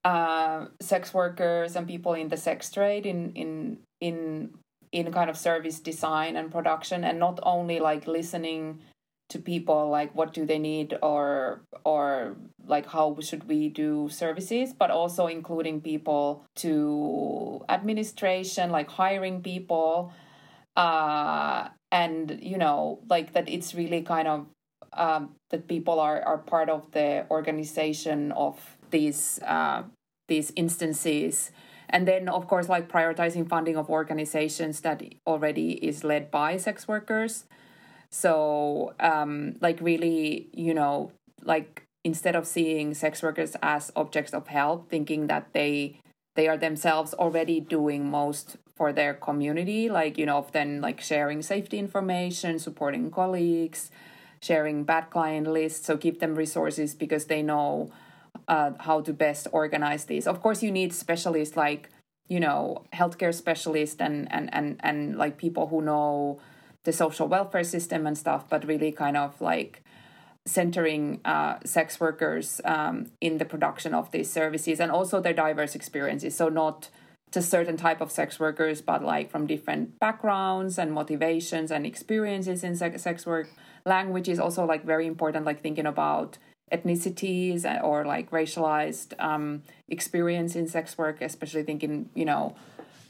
uh, 0.04 0.66
sex 0.80 1.12
workers 1.12 1.74
and 1.74 1.88
people 1.88 2.14
in 2.14 2.28
the 2.28 2.36
sex 2.36 2.70
trade 2.70 3.04
in 3.04 3.32
in 3.32 3.78
in 4.00 4.54
in 4.92 5.10
kind 5.10 5.28
of 5.28 5.36
service 5.36 5.80
design 5.80 6.36
and 6.36 6.52
production, 6.52 7.02
and 7.02 7.18
not 7.18 7.40
only 7.42 7.80
like 7.80 8.06
listening 8.06 8.78
to 9.30 9.38
people 9.38 9.88
like 9.88 10.14
what 10.14 10.32
do 10.32 10.44
they 10.44 10.58
need 10.58 10.96
or 11.02 11.62
or 11.84 12.36
like 12.66 12.86
how 12.86 13.16
should 13.20 13.48
we 13.48 13.68
do 13.68 14.08
services 14.08 14.72
but 14.72 14.90
also 14.90 15.26
including 15.26 15.80
people 15.80 16.44
to 16.54 17.64
administration 17.68 18.70
like 18.70 18.88
hiring 18.90 19.42
people 19.42 20.12
uh 20.76 21.68
and 21.90 22.38
you 22.42 22.58
know 22.58 23.00
like 23.08 23.32
that 23.32 23.48
it's 23.48 23.74
really 23.74 24.02
kind 24.02 24.28
of 24.28 24.46
um 24.92 25.34
that 25.50 25.66
people 25.68 25.98
are 25.98 26.20
are 26.22 26.38
part 26.38 26.68
of 26.68 26.90
the 26.92 27.26
organization 27.30 28.30
of 28.32 28.76
these 28.90 29.40
uh 29.46 29.82
these 30.28 30.52
instances. 30.56 31.50
And 31.88 32.08
then 32.08 32.28
of 32.28 32.48
course 32.48 32.68
like 32.68 32.88
prioritizing 32.88 33.48
funding 33.48 33.76
of 33.76 33.90
organizations 33.90 34.80
that 34.80 35.02
already 35.26 35.72
is 35.72 36.02
led 36.02 36.30
by 36.30 36.56
sex 36.56 36.88
workers 36.88 37.44
so, 38.14 38.94
um, 39.00 39.56
like, 39.60 39.80
really, 39.80 40.48
you 40.52 40.72
know, 40.72 41.10
like 41.42 41.84
instead 42.04 42.36
of 42.36 42.46
seeing 42.46 42.94
sex 42.94 43.24
workers 43.24 43.56
as 43.60 43.90
objects 43.96 44.32
of 44.32 44.46
help, 44.46 44.88
thinking 44.88 45.26
that 45.26 45.52
they 45.52 45.98
they 46.36 46.46
are 46.46 46.56
themselves 46.56 47.12
already 47.14 47.58
doing 47.58 48.08
most 48.08 48.56
for 48.76 48.92
their 48.92 49.14
community, 49.14 49.88
like 49.88 50.16
you 50.16 50.26
know, 50.26 50.36
often 50.36 50.80
like 50.80 51.00
sharing 51.00 51.42
safety 51.42 51.76
information, 51.76 52.60
supporting 52.60 53.10
colleagues, 53.10 53.90
sharing 54.40 54.84
bad 54.84 55.10
client 55.10 55.48
lists. 55.48 55.84
So 55.84 55.96
give 55.96 56.20
them 56.20 56.36
resources 56.36 56.94
because 56.94 57.24
they 57.24 57.42
know 57.42 57.90
uh, 58.46 58.72
how 58.78 59.00
to 59.00 59.12
best 59.12 59.48
organize 59.50 60.04
these. 60.04 60.28
Of 60.28 60.40
course, 60.40 60.62
you 60.62 60.70
need 60.70 60.92
specialists 60.92 61.56
like 61.56 61.90
you 62.28 62.38
know 62.38 62.84
healthcare 62.94 63.34
specialists 63.34 64.00
and 64.00 64.30
and 64.30 64.54
and 64.54 64.76
and 64.84 65.18
like 65.18 65.36
people 65.36 65.66
who 65.66 65.82
know 65.82 66.38
the 66.84 66.92
social 66.92 67.28
welfare 67.28 67.64
system 67.64 68.06
and 68.06 68.16
stuff, 68.16 68.48
but 68.48 68.66
really 68.66 68.92
kind 68.92 69.16
of 69.16 69.40
like 69.40 69.82
centering 70.46 71.20
uh, 71.24 71.58
sex 71.64 71.98
workers 71.98 72.60
um, 72.64 73.10
in 73.20 73.38
the 73.38 73.44
production 73.44 73.94
of 73.94 74.10
these 74.10 74.30
services 74.30 74.78
and 74.78 74.90
also 74.92 75.20
their 75.20 75.32
diverse 75.32 75.74
experiences. 75.74 76.36
So 76.36 76.48
not 76.48 76.90
just 77.32 77.50
certain 77.50 77.76
type 77.76 78.00
of 78.00 78.12
sex 78.12 78.38
workers, 78.38 78.80
but 78.80 79.02
like 79.02 79.30
from 79.30 79.46
different 79.46 79.98
backgrounds 79.98 80.78
and 80.78 80.92
motivations 80.92 81.70
and 81.70 81.84
experiences 81.84 82.62
in 82.62 82.76
sex, 82.76 83.02
sex 83.02 83.26
work. 83.26 83.48
Language 83.84 84.28
is 84.28 84.38
also 84.38 84.64
like 84.64 84.84
very 84.84 85.06
important, 85.06 85.44
like 85.44 85.60
thinking 85.62 85.86
about 85.86 86.38
ethnicities 86.70 87.64
or 87.82 88.04
like 88.04 88.30
racialized 88.30 89.18
um, 89.18 89.62
experience 89.88 90.54
in 90.54 90.68
sex 90.68 90.96
work, 90.96 91.20
especially 91.20 91.62
thinking, 91.62 92.08
you 92.14 92.24
know, 92.24 92.54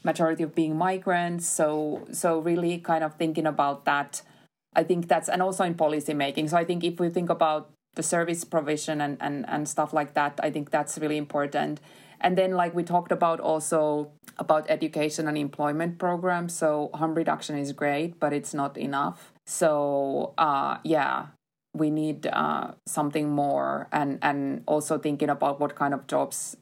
majority 0.05 0.43
of 0.43 0.53
being 0.55 0.77
migrants. 0.77 1.47
So 1.47 2.07
so 2.11 2.39
really 2.39 2.77
kind 2.77 3.03
of 3.03 3.15
thinking 3.15 3.47
about 3.47 3.85
that. 3.85 4.21
I 4.75 4.83
think 4.83 5.07
that's 5.07 5.27
and 5.27 5.41
also 5.41 5.63
in 5.63 5.73
policy 5.73 6.13
making. 6.13 6.49
So 6.49 6.57
I 6.57 6.63
think 6.63 6.83
if 6.83 6.99
we 6.99 7.09
think 7.09 7.29
about 7.29 7.71
the 7.95 8.03
service 8.03 8.43
provision 8.43 8.99
and, 9.01 9.17
and, 9.21 9.45
and 9.47 9.67
stuff 9.69 9.93
like 9.93 10.13
that, 10.15 10.37
I 10.43 10.51
think 10.51 10.69
that's 10.69 10.97
really 10.97 11.17
important. 11.17 11.79
And 12.19 12.37
then 12.37 12.51
like 12.51 12.75
we 12.75 12.83
talked 12.83 13.11
about 13.11 13.39
also 13.39 14.11
about 14.37 14.65
education 14.69 15.27
and 15.27 15.37
employment 15.37 15.97
programs. 15.97 16.53
So 16.53 16.89
harm 16.93 17.15
reduction 17.15 17.57
is 17.57 17.71
great, 17.71 18.19
but 18.19 18.33
it's 18.33 18.53
not 18.53 18.77
enough. 18.77 19.31
So 19.47 20.33
uh 20.37 20.77
yeah, 20.83 21.27
we 21.73 21.89
need 21.89 22.27
uh, 22.27 22.71
something 22.87 23.29
more 23.29 23.87
and 23.91 24.19
and 24.21 24.63
also 24.65 24.97
thinking 24.97 25.29
about 25.29 25.59
what 25.59 25.75
kind 25.75 25.93
of 25.93 26.07
jobs 26.07 26.57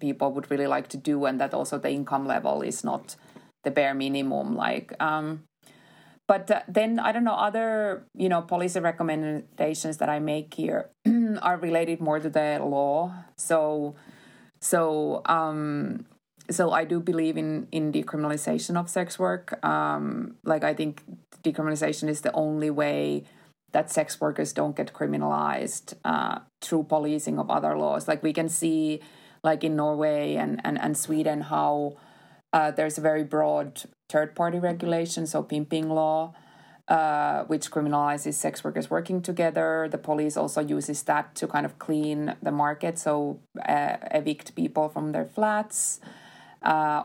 people 0.00 0.32
would 0.32 0.50
really 0.50 0.66
like 0.66 0.88
to 0.88 0.96
do 0.96 1.24
and 1.24 1.40
that 1.40 1.54
also 1.54 1.78
the 1.78 1.90
income 1.90 2.26
level 2.26 2.62
is 2.62 2.84
not 2.84 3.16
the 3.64 3.70
bare 3.70 3.94
minimum 3.94 4.56
like 4.56 4.92
um 5.00 5.42
but 6.28 6.50
uh, 6.50 6.60
then 6.68 6.98
i 6.98 7.12
don't 7.12 7.24
know 7.24 7.34
other 7.34 8.04
you 8.14 8.28
know 8.28 8.42
policy 8.42 8.80
recommendations 8.80 9.96
that 9.98 10.08
i 10.08 10.18
make 10.18 10.54
here 10.54 10.90
are 11.42 11.56
related 11.56 12.00
more 12.00 12.18
to 12.18 12.30
the 12.30 12.58
law. 12.62 13.12
So 13.36 13.94
so 14.60 15.22
um 15.26 16.06
so 16.50 16.70
i 16.70 16.84
do 16.84 17.00
believe 17.00 17.36
in 17.36 17.68
in 17.72 17.92
decriminalization 17.92 18.76
of 18.76 18.88
sex 18.88 19.18
work. 19.18 19.64
Um 19.64 20.36
like 20.44 20.64
i 20.64 20.74
think 20.74 21.02
decriminalization 21.42 22.08
is 22.08 22.22
the 22.22 22.32
only 22.32 22.70
way 22.70 23.24
that 23.72 23.90
sex 23.90 24.20
workers 24.20 24.52
don't 24.52 24.76
get 24.76 24.92
criminalized 24.92 25.94
uh, 26.04 26.38
through 26.62 26.84
policing 26.84 27.38
of 27.38 27.50
other 27.50 27.76
laws. 27.76 28.08
Like 28.08 28.22
we 28.22 28.32
can 28.32 28.48
see 28.48 29.00
like 29.46 29.62
in 29.68 29.74
Norway 29.76 30.34
and, 30.42 30.60
and, 30.66 30.76
and 30.84 30.92
Sweden, 31.06 31.38
how 31.54 31.96
uh, 32.52 32.70
there's 32.76 32.98
a 32.98 33.04
very 33.10 33.24
broad 33.24 33.68
third 34.12 34.34
party 34.34 34.58
regulation, 34.58 35.26
so 35.26 35.42
pimping 35.42 35.88
law, 35.88 36.34
uh, 36.88 37.44
which 37.44 37.70
criminalizes 37.70 38.34
sex 38.34 38.64
workers 38.64 38.90
working 38.96 39.18
together. 39.30 39.88
The 39.96 40.02
police 40.10 40.36
also 40.36 40.60
uses 40.60 40.98
that 41.04 41.34
to 41.36 41.46
kind 41.46 41.64
of 41.64 41.78
clean 41.86 42.34
the 42.42 42.54
market, 42.64 42.98
so 42.98 43.38
uh, 43.74 43.96
evict 44.20 44.54
people 44.54 44.88
from 44.94 45.12
their 45.12 45.28
flats. 45.36 46.00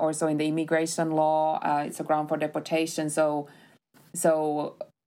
also 0.06 0.26
in 0.28 0.38
the 0.42 0.48
immigration 0.54 1.08
law, 1.12 1.60
it's 1.88 2.00
a 2.04 2.06
ground 2.10 2.26
for 2.30 2.38
deportation. 2.38 3.10
So, 3.10 3.48
so 4.24 4.32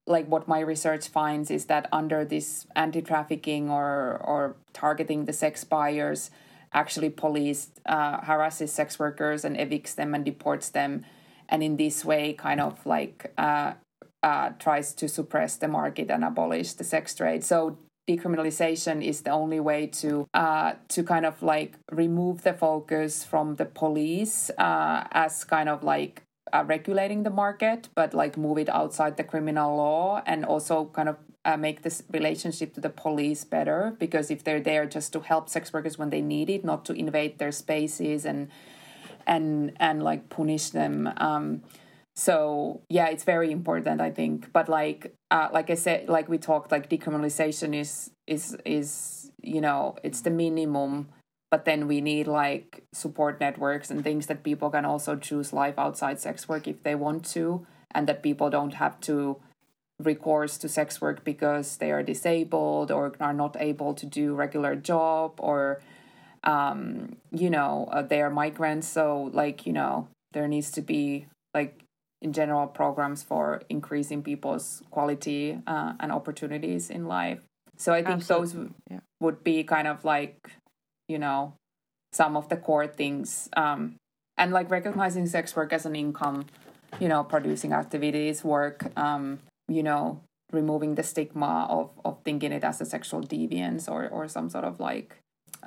like 0.06 0.26
what 0.34 0.46
my 0.54 0.60
research 0.60 1.04
finds 1.08 1.50
is 1.50 1.64
that 1.66 1.84
under 2.00 2.20
this 2.24 2.66
anti-trafficking 2.84 3.64
or 3.78 4.20
or 4.30 4.40
targeting 4.72 5.20
the 5.24 5.32
sex 5.32 5.64
buyers 5.64 6.30
actually 6.74 7.10
police 7.10 7.70
uh, 7.86 8.20
harasses 8.20 8.72
sex 8.72 8.98
workers 8.98 9.44
and 9.44 9.56
evicts 9.56 9.94
them 9.94 10.14
and 10.14 10.24
deports 10.24 10.68
them 10.70 11.04
and 11.48 11.62
in 11.62 11.76
this 11.76 12.04
way 12.04 12.32
kind 12.32 12.60
of 12.60 12.84
like 12.84 13.32
uh, 13.38 13.72
uh, 14.22 14.50
tries 14.58 14.94
to 14.94 15.08
suppress 15.08 15.56
the 15.56 15.68
market 15.68 16.10
and 16.10 16.24
abolish 16.24 16.72
the 16.72 16.84
sex 16.84 17.14
trade. 17.14 17.44
So 17.44 17.78
decriminalization 18.08 19.04
is 19.04 19.22
the 19.22 19.30
only 19.30 19.60
way 19.60 19.86
to 19.86 20.26
uh, 20.34 20.74
to 20.88 21.02
kind 21.02 21.26
of 21.26 21.42
like 21.42 21.74
remove 21.90 22.42
the 22.42 22.54
focus 22.54 23.24
from 23.24 23.56
the 23.56 23.64
police 23.64 24.50
uh, 24.58 25.04
as 25.12 25.44
kind 25.44 25.68
of 25.68 25.82
like 25.82 26.22
uh, 26.52 26.64
regulating 26.66 27.22
the 27.22 27.30
market, 27.30 27.88
but 27.94 28.14
like 28.14 28.36
move 28.36 28.58
it 28.58 28.68
outside 28.68 29.16
the 29.16 29.24
criminal 29.24 29.76
law 29.76 30.22
and 30.26 30.44
also 30.44 30.86
kind 30.86 31.08
of 31.08 31.16
uh, 31.44 31.56
make 31.56 31.82
this 31.82 32.02
relationship 32.10 32.74
to 32.74 32.80
the 32.80 32.90
police 32.90 33.44
better 33.44 33.96
because 33.98 34.30
if 34.30 34.44
they're 34.44 34.60
there 34.60 34.86
just 34.86 35.12
to 35.12 35.20
help 35.20 35.48
sex 35.48 35.72
workers 35.72 35.98
when 35.98 36.10
they 36.10 36.22
need 36.22 36.48
it, 36.50 36.64
not 36.64 36.84
to 36.86 36.92
invade 36.92 37.38
their 37.38 37.52
spaces 37.52 38.24
and 38.24 38.48
and 39.26 39.72
and 39.78 40.02
like 40.02 40.28
punish 40.28 40.70
them. 40.70 41.12
Um, 41.16 41.62
so 42.16 42.82
yeah, 42.88 43.08
it's 43.08 43.24
very 43.24 43.50
important, 43.50 44.00
I 44.00 44.10
think. 44.10 44.52
But 44.52 44.68
like 44.68 45.14
uh, 45.30 45.48
like 45.52 45.70
I 45.70 45.74
said, 45.74 46.08
like 46.08 46.28
we 46.28 46.38
talked, 46.38 46.72
like 46.72 46.88
decriminalization 46.88 47.74
is 47.74 48.10
is 48.26 48.56
is 48.64 49.30
you 49.42 49.60
know 49.60 49.96
it's 50.02 50.22
the 50.22 50.30
minimum 50.30 51.08
but 51.54 51.66
then 51.66 51.86
we 51.86 52.00
need 52.00 52.26
like 52.26 52.82
support 52.92 53.38
networks 53.38 53.88
and 53.88 54.02
things 54.02 54.26
that 54.26 54.42
people 54.42 54.70
can 54.70 54.84
also 54.84 55.14
choose 55.14 55.52
life 55.52 55.74
outside 55.78 56.18
sex 56.18 56.48
work 56.48 56.66
if 56.66 56.82
they 56.82 56.96
want 56.96 57.24
to 57.24 57.64
and 57.92 58.08
that 58.08 58.24
people 58.24 58.50
don't 58.50 58.74
have 58.74 58.98
to 59.00 59.36
recourse 60.02 60.58
to 60.58 60.68
sex 60.68 61.00
work 61.00 61.24
because 61.24 61.76
they 61.76 61.92
are 61.92 62.02
disabled 62.02 62.90
or 62.90 63.12
are 63.20 63.32
not 63.32 63.56
able 63.60 63.94
to 63.94 64.06
do 64.06 64.34
regular 64.34 64.74
job 64.74 65.34
or 65.38 65.80
um, 66.42 67.16
you 67.30 67.48
know 67.48 67.88
uh, 67.92 68.02
they 68.02 68.20
are 68.20 68.30
migrants 68.30 68.88
so 68.88 69.30
like 69.32 69.66
you 69.66 69.72
know 69.72 70.08
there 70.32 70.48
needs 70.48 70.70
to 70.72 70.82
be 70.82 71.26
like 71.54 71.84
in 72.20 72.32
general 72.32 72.66
programs 72.66 73.22
for 73.22 73.62
increasing 73.68 74.22
people's 74.22 74.82
quality 74.90 75.58
uh, 75.66 75.92
and 76.00 76.10
opportunities 76.10 76.90
in 76.90 77.06
life 77.06 77.40
so 77.76 77.92
i 77.92 78.02
think 78.02 78.16
Absolutely. 78.16 78.46
those 78.48 78.70
yeah. 78.90 79.00
would 79.20 79.44
be 79.44 79.62
kind 79.62 79.86
of 79.86 80.04
like 80.04 80.36
you 81.08 81.18
know 81.18 81.54
some 82.12 82.36
of 82.36 82.48
the 82.48 82.56
core 82.56 82.86
things 82.86 83.48
um, 83.56 83.94
and 84.36 84.52
like 84.52 84.70
recognizing 84.70 85.26
sex 85.26 85.54
work 85.54 85.72
as 85.72 85.86
an 85.86 85.94
income 85.94 86.46
you 86.98 87.08
know 87.08 87.22
producing 87.22 87.72
activities 87.72 88.42
work 88.42 88.90
um, 88.98 89.38
you 89.68 89.82
know 89.82 90.20
removing 90.52 90.94
the 90.94 91.02
stigma 91.02 91.66
of 91.68 91.90
of 92.04 92.22
thinking 92.24 92.52
it 92.52 92.64
as 92.64 92.80
a 92.80 92.84
sexual 92.84 93.22
deviance 93.22 93.88
or 93.90 94.08
or 94.08 94.28
some 94.28 94.48
sort 94.48 94.64
of 94.64 94.80
like 94.80 95.16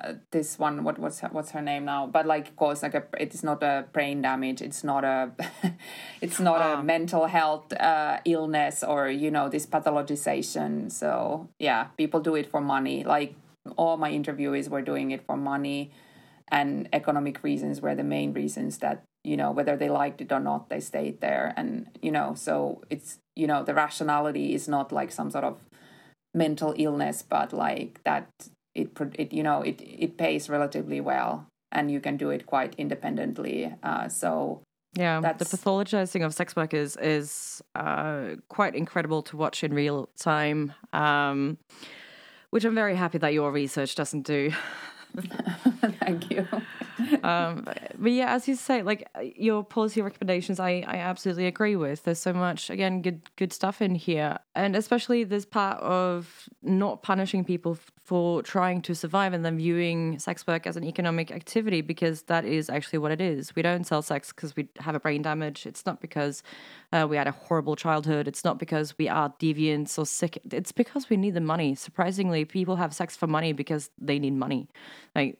uh, 0.00 0.14
this 0.30 0.58
one 0.58 0.84
what 0.84 0.98
what's 0.98 1.20
her, 1.20 1.28
what's 1.32 1.50
her 1.50 1.62
name 1.62 1.84
now? 1.84 2.06
But 2.06 2.26
like 2.26 2.48
of 2.48 2.56
course 2.56 2.82
like 2.82 2.94
a, 2.94 3.04
it's 3.18 3.42
not 3.42 3.62
a 3.62 3.86
brain 3.92 4.22
damage. 4.22 4.62
It's 4.62 4.84
not 4.84 5.04
a 5.04 5.32
it's 6.20 6.38
not 6.38 6.60
a 6.60 6.78
ah. 6.78 6.82
mental 6.82 7.26
health 7.26 7.72
uh, 7.72 8.18
illness 8.24 8.82
or 8.82 9.08
you 9.08 9.30
know 9.30 9.48
this 9.48 9.66
pathologization. 9.66 10.90
So 10.92 11.48
yeah 11.58 11.84
people 11.96 12.20
do 12.20 12.34
it 12.36 12.50
for 12.50 12.60
money. 12.60 13.04
Like 13.04 13.34
all 13.76 13.96
my 13.96 14.10
interviewees 14.10 14.68
were 14.68 14.82
doing 14.82 15.10
it 15.10 15.24
for 15.26 15.36
money 15.36 15.90
and 16.50 16.88
economic 16.92 17.42
reasons 17.42 17.80
were 17.80 17.94
the 17.94 18.04
main 18.04 18.32
reasons 18.32 18.78
that 18.78 19.02
you 19.24 19.36
know 19.36 19.50
whether 19.50 19.76
they 19.76 19.90
liked 19.90 20.20
it 20.20 20.30
or 20.32 20.40
not 20.40 20.68
they 20.68 20.80
stayed 20.80 21.20
there. 21.20 21.54
And 21.56 21.88
you 22.00 22.12
know 22.12 22.34
so 22.34 22.82
it's 22.88 23.18
you 23.38 23.46
know 23.46 23.62
the 23.62 23.74
rationality 23.74 24.54
is 24.54 24.68
not 24.68 24.92
like 24.92 25.12
some 25.12 25.30
sort 25.30 25.44
of 25.44 25.56
mental 26.34 26.74
illness 26.76 27.22
but 27.22 27.52
like 27.52 28.00
that 28.04 28.28
it 28.74 28.90
it 29.14 29.32
you 29.32 29.42
know 29.42 29.62
it 29.62 29.80
it 29.80 30.16
pays 30.16 30.48
relatively 30.48 31.00
well 31.00 31.46
and 31.72 31.90
you 31.90 32.00
can 32.00 32.16
do 32.16 32.30
it 32.30 32.46
quite 32.46 32.74
independently 32.76 33.72
uh, 33.82 34.08
so 34.08 34.60
yeah 34.94 35.20
that's... 35.20 35.50
the 35.50 35.56
pathologizing 35.56 36.24
of 36.24 36.34
sex 36.34 36.56
work 36.56 36.74
is 36.74 36.96
is 36.96 37.62
uh, 37.74 38.34
quite 38.48 38.74
incredible 38.74 39.22
to 39.22 39.36
watch 39.36 39.64
in 39.64 39.72
real 39.72 40.08
time 40.18 40.72
um, 40.92 41.58
which 42.50 42.64
I'm 42.64 42.74
very 42.74 42.96
happy 42.96 43.18
that 43.18 43.32
your 43.32 43.52
research 43.52 43.94
doesn't 43.94 44.22
do. 44.22 44.52
Thank 46.00 46.30
you. 46.30 46.46
Um, 47.22 47.64
but 47.98 48.12
yeah, 48.12 48.32
as 48.34 48.48
you 48.48 48.54
say, 48.54 48.82
like 48.82 49.08
your 49.36 49.64
policy 49.64 50.02
recommendations, 50.02 50.60
I, 50.60 50.84
I 50.86 50.96
absolutely 50.96 51.46
agree 51.46 51.76
with. 51.76 52.04
There's 52.04 52.18
so 52.18 52.32
much, 52.32 52.70
again, 52.70 53.02
good 53.02 53.22
good 53.36 53.52
stuff 53.52 53.80
in 53.80 53.94
here, 53.94 54.38
and 54.54 54.76
especially 54.76 55.24
this 55.24 55.44
part 55.44 55.78
of 55.80 56.48
not 56.62 57.02
punishing 57.02 57.44
people 57.44 57.78
for 58.08 58.42
trying 58.42 58.80
to 58.80 58.94
survive 58.94 59.34
and 59.34 59.44
then 59.44 59.58
viewing 59.58 60.18
sex 60.18 60.46
work 60.46 60.66
as 60.66 60.78
an 60.78 60.84
economic 60.84 61.30
activity 61.30 61.82
because 61.82 62.22
that 62.22 62.42
is 62.42 62.70
actually 62.70 62.98
what 62.98 63.12
it 63.12 63.20
is. 63.20 63.54
We 63.54 63.60
don't 63.60 63.84
sell 63.84 64.00
sex 64.00 64.32
because 64.32 64.56
we 64.56 64.66
have 64.78 64.94
a 64.94 64.98
brain 64.98 65.20
damage. 65.20 65.66
It's 65.66 65.84
not 65.84 66.00
because 66.00 66.42
uh, 66.90 67.06
we 67.06 67.18
had 67.18 67.26
a 67.26 67.32
horrible 67.32 67.76
childhood. 67.76 68.26
It's 68.26 68.46
not 68.46 68.58
because 68.58 68.96
we 68.96 69.10
are 69.10 69.28
deviants 69.38 69.98
or 69.98 70.06
sick. 70.06 70.40
It's 70.50 70.72
because 70.72 71.10
we 71.10 71.18
need 71.18 71.34
the 71.34 71.42
money. 71.42 71.74
Surprisingly, 71.74 72.46
people 72.46 72.76
have 72.76 72.94
sex 72.94 73.14
for 73.14 73.26
money 73.26 73.52
because 73.52 73.90
they 73.98 74.18
need 74.18 74.32
money. 74.32 74.70
Like 75.14 75.38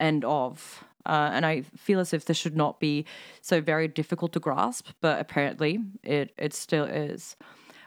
end 0.00 0.24
of. 0.24 0.84
Uh, 1.04 1.32
and 1.34 1.44
I 1.44 1.64
feel 1.76 2.00
as 2.00 2.14
if 2.14 2.24
this 2.24 2.38
should 2.38 2.56
not 2.56 2.80
be 2.80 3.04
so 3.42 3.60
very 3.60 3.88
difficult 3.88 4.32
to 4.32 4.40
grasp, 4.40 4.88
but 5.02 5.20
apparently 5.20 5.80
it 6.02 6.32
it 6.38 6.54
still 6.54 6.84
is. 6.84 7.36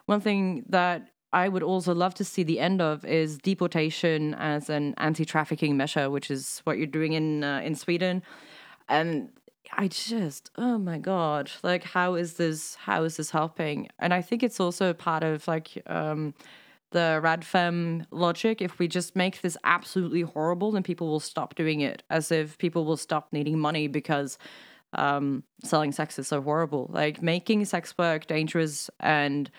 One 0.06 0.22
thing 0.22 0.65
that 0.70 1.10
I 1.32 1.48
would 1.48 1.63
also 1.63 1.94
love 1.94 2.15
to 2.15 2.24
see 2.24 2.44
the 2.44 2.60
end 2.60 2.82
of 2.82 3.06
is 3.06 3.38
deportation 3.38 4.34
as 4.36 4.70
an 4.70 4.96
anti-trafficking 4.98 5.78
measure, 5.78 6.10
which 6.10 6.32
is 6.32 6.62
what 6.63 6.78
you're 6.78 6.88
doing 6.88 7.13
in 7.13 7.44
uh, 7.44 7.62
in 7.63 7.76
Sweden. 7.76 8.24
And 8.88 9.30
I 9.74 9.88
just, 9.88 10.50
oh 10.58 10.78
my 10.80 10.98
god, 10.98 11.52
like 11.62 11.84
how 11.84 12.15
is 12.15 12.34
this? 12.34 12.76
How 12.76 13.04
is 13.04 13.18
this 13.18 13.30
helping? 13.30 13.89
And 14.00 14.13
I 14.13 14.22
think 14.22 14.42
it's 14.42 14.60
also 14.60 14.94
part 14.94 15.24
of 15.24 15.48
like 15.48 15.82
um, 15.86 16.34
the 16.92 17.20
radfem 17.24 18.06
logic. 18.10 18.62
If 18.62 18.80
we 18.80 18.88
just 18.88 19.15
make 19.15 19.42
this 19.42 19.58
absolutely 19.63 20.22
horrible, 20.22 20.72
then 20.72 20.82
people 20.84 21.08
will 21.08 21.20
stop 21.20 21.54
doing 21.54 21.82
it. 21.82 22.02
As 22.10 22.32
if 22.32 22.58
people 22.58 22.86
will 22.86 22.98
stop 22.98 23.28
needing 23.32 23.60
money 23.60 23.88
because 23.88 24.39
um, 24.94 25.44
selling 25.63 25.92
sex 25.92 26.18
is 26.18 26.28
so 26.28 26.42
horrible. 26.42 26.89
Like 26.92 27.22
making 27.22 27.65
sex 27.65 27.94
work 27.98 28.26
dangerous 28.26 28.89
and 29.00 29.52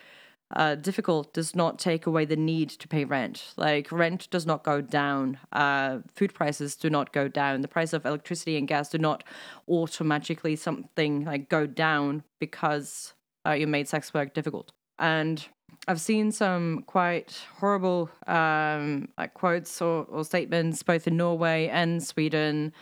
uh, 0.56 0.74
difficult 0.74 1.32
does 1.32 1.54
not 1.54 1.78
take 1.78 2.06
away 2.06 2.24
the 2.24 2.36
need 2.36 2.70
to 2.70 2.88
pay 2.88 3.04
rent. 3.04 3.54
Like 3.56 3.90
rent 3.92 4.28
does 4.30 4.46
not 4.46 4.64
go 4.64 4.80
down, 4.80 5.38
uh, 5.52 5.98
food 6.14 6.34
prices 6.34 6.76
do 6.76 6.90
not 6.90 7.12
go 7.12 7.28
down, 7.28 7.60
the 7.60 7.68
price 7.68 7.92
of 7.92 8.04
electricity 8.04 8.56
and 8.56 8.66
gas 8.66 8.88
do 8.88 8.98
not 8.98 9.24
automatically 9.68 10.56
something 10.56 11.24
like 11.24 11.48
go 11.48 11.66
down 11.66 12.24
because 12.38 13.14
uh, 13.46 13.52
you 13.52 13.66
made 13.66 13.88
sex 13.88 14.12
work 14.12 14.34
difficult. 14.34 14.72
And 14.98 15.46
I've 15.88 16.00
seen 16.00 16.30
some 16.30 16.82
quite 16.86 17.42
horrible 17.58 18.10
um, 18.26 19.08
like 19.16 19.34
quotes 19.34 19.80
or, 19.80 20.04
or 20.04 20.24
statements 20.24 20.82
both 20.82 21.06
in 21.06 21.16
Norway 21.16 21.68
and 21.68 22.02
Sweden 22.02 22.72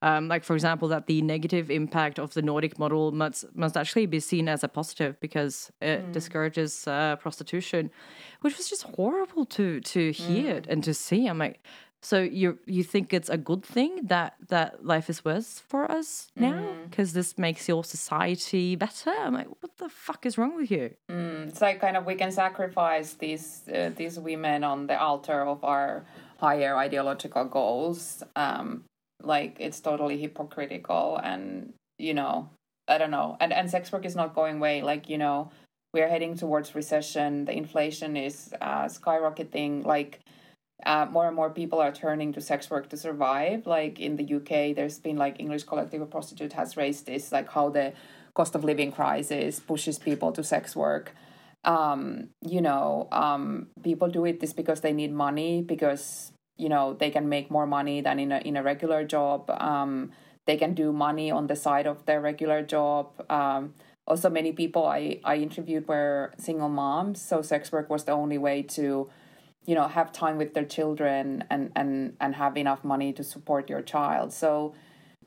um, 0.00 0.28
like 0.28 0.44
for 0.44 0.54
example, 0.54 0.88
that 0.88 1.06
the 1.06 1.22
negative 1.22 1.70
impact 1.70 2.18
of 2.18 2.34
the 2.34 2.42
Nordic 2.42 2.78
model 2.78 3.10
must 3.10 3.44
must 3.54 3.76
actually 3.76 4.06
be 4.06 4.20
seen 4.20 4.48
as 4.48 4.62
a 4.62 4.68
positive 4.68 5.18
because 5.20 5.72
it 5.80 6.06
mm. 6.06 6.12
discourages 6.12 6.86
uh, 6.86 7.16
prostitution, 7.16 7.90
which 8.42 8.56
was 8.56 8.68
just 8.68 8.84
horrible 8.84 9.44
to 9.46 9.80
to 9.80 10.12
hear 10.12 10.60
mm. 10.60 10.66
and 10.68 10.84
to 10.84 10.94
see. 10.94 11.26
I'm 11.26 11.38
like, 11.38 11.60
so 12.00 12.20
you 12.20 12.60
you 12.64 12.84
think 12.84 13.12
it's 13.12 13.28
a 13.28 13.36
good 13.36 13.64
thing 13.64 14.06
that 14.06 14.34
that 14.48 14.86
life 14.86 15.10
is 15.10 15.24
worse 15.24 15.58
for 15.66 15.90
us 15.90 16.30
now 16.36 16.62
because 16.84 17.10
mm. 17.10 17.14
this 17.14 17.36
makes 17.36 17.68
your 17.68 17.82
society 17.82 18.76
better? 18.76 19.10
I'm 19.10 19.34
like, 19.34 19.48
what 19.48 19.76
the 19.78 19.88
fuck 19.88 20.24
is 20.26 20.38
wrong 20.38 20.54
with 20.54 20.70
you? 20.70 20.94
Mm. 21.10 21.48
It's 21.48 21.60
like 21.60 21.80
kind 21.80 21.96
of 21.96 22.06
we 22.06 22.14
can 22.14 22.30
sacrifice 22.30 23.14
these 23.14 23.62
uh, 23.68 23.90
these 23.96 24.16
women 24.16 24.62
on 24.62 24.86
the 24.86 25.00
altar 25.00 25.42
of 25.42 25.64
our 25.64 26.06
higher 26.38 26.76
ideological 26.76 27.46
goals 27.46 28.22
um, 28.36 28.84
like 29.22 29.56
it's 29.58 29.80
totally 29.80 30.18
hypocritical 30.18 31.18
and 31.22 31.72
you 31.98 32.14
know 32.14 32.48
i 32.88 32.98
don't 32.98 33.10
know. 33.10 33.36
And 33.38 33.52
and 33.52 33.70
sex 33.70 33.92
work 33.92 34.04
is 34.04 34.16
not 34.16 34.34
going 34.34 34.56
away. 34.56 34.82
Like 34.82 35.08
you 35.08 35.18
know 35.18 35.50
we're 35.92 36.08
heading 36.08 36.36
towards 36.36 36.74
recession. 36.74 37.44
The 37.44 37.52
inflation 37.52 38.16
is 38.16 38.52
uh, 38.60 38.86
skyrocketing. 38.86 39.84
Like 39.84 40.20
uh, 40.84 41.06
more 41.10 41.26
and 41.26 41.36
more 41.36 41.50
people 41.50 41.80
are 41.80 41.92
turning 41.92 42.32
to 42.32 42.40
sex 42.40 42.70
work 42.70 42.88
to 42.90 42.96
survive. 42.96 43.66
Like 43.66 44.00
in 44.00 44.16
the 44.16 44.34
uk 44.34 44.48
there's 44.48 44.98
been 44.98 45.16
like 45.16 45.38
english 45.38 45.64
collective 45.64 46.00
of 46.02 46.10
prostitute 46.10 46.54
has 46.54 46.76
raised 46.76 47.06
this 47.06 47.30
like 47.30 47.50
how 47.50 47.68
the 47.68 47.92
cost 48.34 48.54
of 48.54 48.64
living 48.64 48.92
crisis 48.92 49.60
pushes 49.60 49.98
people 49.98 50.32
to 50.32 50.42
sex 50.42 50.74
work. 50.74 51.14
Um, 51.64 52.30
you 52.40 52.60
know 52.60 53.08
um, 53.12 53.68
people 53.82 54.08
do 54.08 54.24
it 54.24 54.40
this 54.40 54.52
because 54.52 54.80
they 54.80 54.92
need 54.92 55.12
money 55.12 55.60
because 55.60 56.32
you 56.58 56.68
know 56.68 56.94
they 56.94 57.10
can 57.10 57.28
make 57.28 57.50
more 57.50 57.66
money 57.66 58.00
than 58.00 58.18
in 58.18 58.32
a 58.32 58.38
in 58.38 58.56
a 58.56 58.62
regular 58.62 59.04
job. 59.04 59.50
Um, 59.50 60.12
they 60.46 60.56
can 60.56 60.74
do 60.74 60.92
money 60.92 61.30
on 61.30 61.46
the 61.46 61.56
side 61.56 61.86
of 61.86 62.06
their 62.06 62.20
regular 62.20 62.62
job. 62.62 63.12
Um, 63.30 63.74
also 64.06 64.30
many 64.30 64.52
people 64.52 64.86
I, 64.86 65.20
I 65.22 65.36
interviewed 65.36 65.86
were 65.86 66.32
single 66.38 66.70
moms 66.70 67.20
so 67.20 67.42
sex 67.42 67.70
work 67.70 67.90
was 67.90 68.04
the 68.04 68.12
only 68.12 68.38
way 68.38 68.62
to 68.62 69.10
you 69.66 69.74
know 69.74 69.86
have 69.86 70.12
time 70.12 70.38
with 70.38 70.54
their 70.54 70.64
children 70.64 71.44
and 71.50 71.70
and 71.76 72.16
and 72.18 72.34
have 72.36 72.56
enough 72.56 72.82
money 72.84 73.12
to 73.12 73.22
support 73.22 73.68
your 73.68 73.82
child. 73.82 74.32
So 74.32 74.74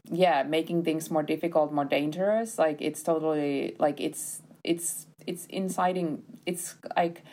yeah 0.09 0.43
making 0.43 0.83
things 0.83 1.11
more 1.11 1.23
difficult 1.23 1.71
more 1.71 1.85
dangerous 1.85 2.57
like 2.57 2.81
it's 2.81 3.03
totally 3.03 3.75
like 3.79 4.01
it's 4.01 4.41
it's 4.63 5.05
it's 5.27 5.45
inciting 5.45 6.23
it's 6.45 6.75
like 6.95 7.23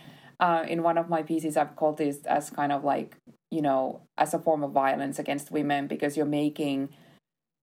uh, 0.41 0.65
in 0.69 0.83
one 0.83 0.99
of 0.99 1.09
my 1.09 1.23
pieces 1.23 1.57
i've 1.57 1.75
called 1.77 1.97
this 1.99 2.19
as 2.27 2.51
kind 2.51 2.73
of 2.73 2.85
like 2.85 3.17
you 3.51 3.63
know 3.63 4.03
as 4.17 4.35
a 4.35 4.39
form 4.39 4.63
of 4.63 4.73
violence 4.73 5.19
against 5.19 5.51
women 5.51 5.87
because 5.87 6.17
you're 6.17 6.27
making 6.27 6.91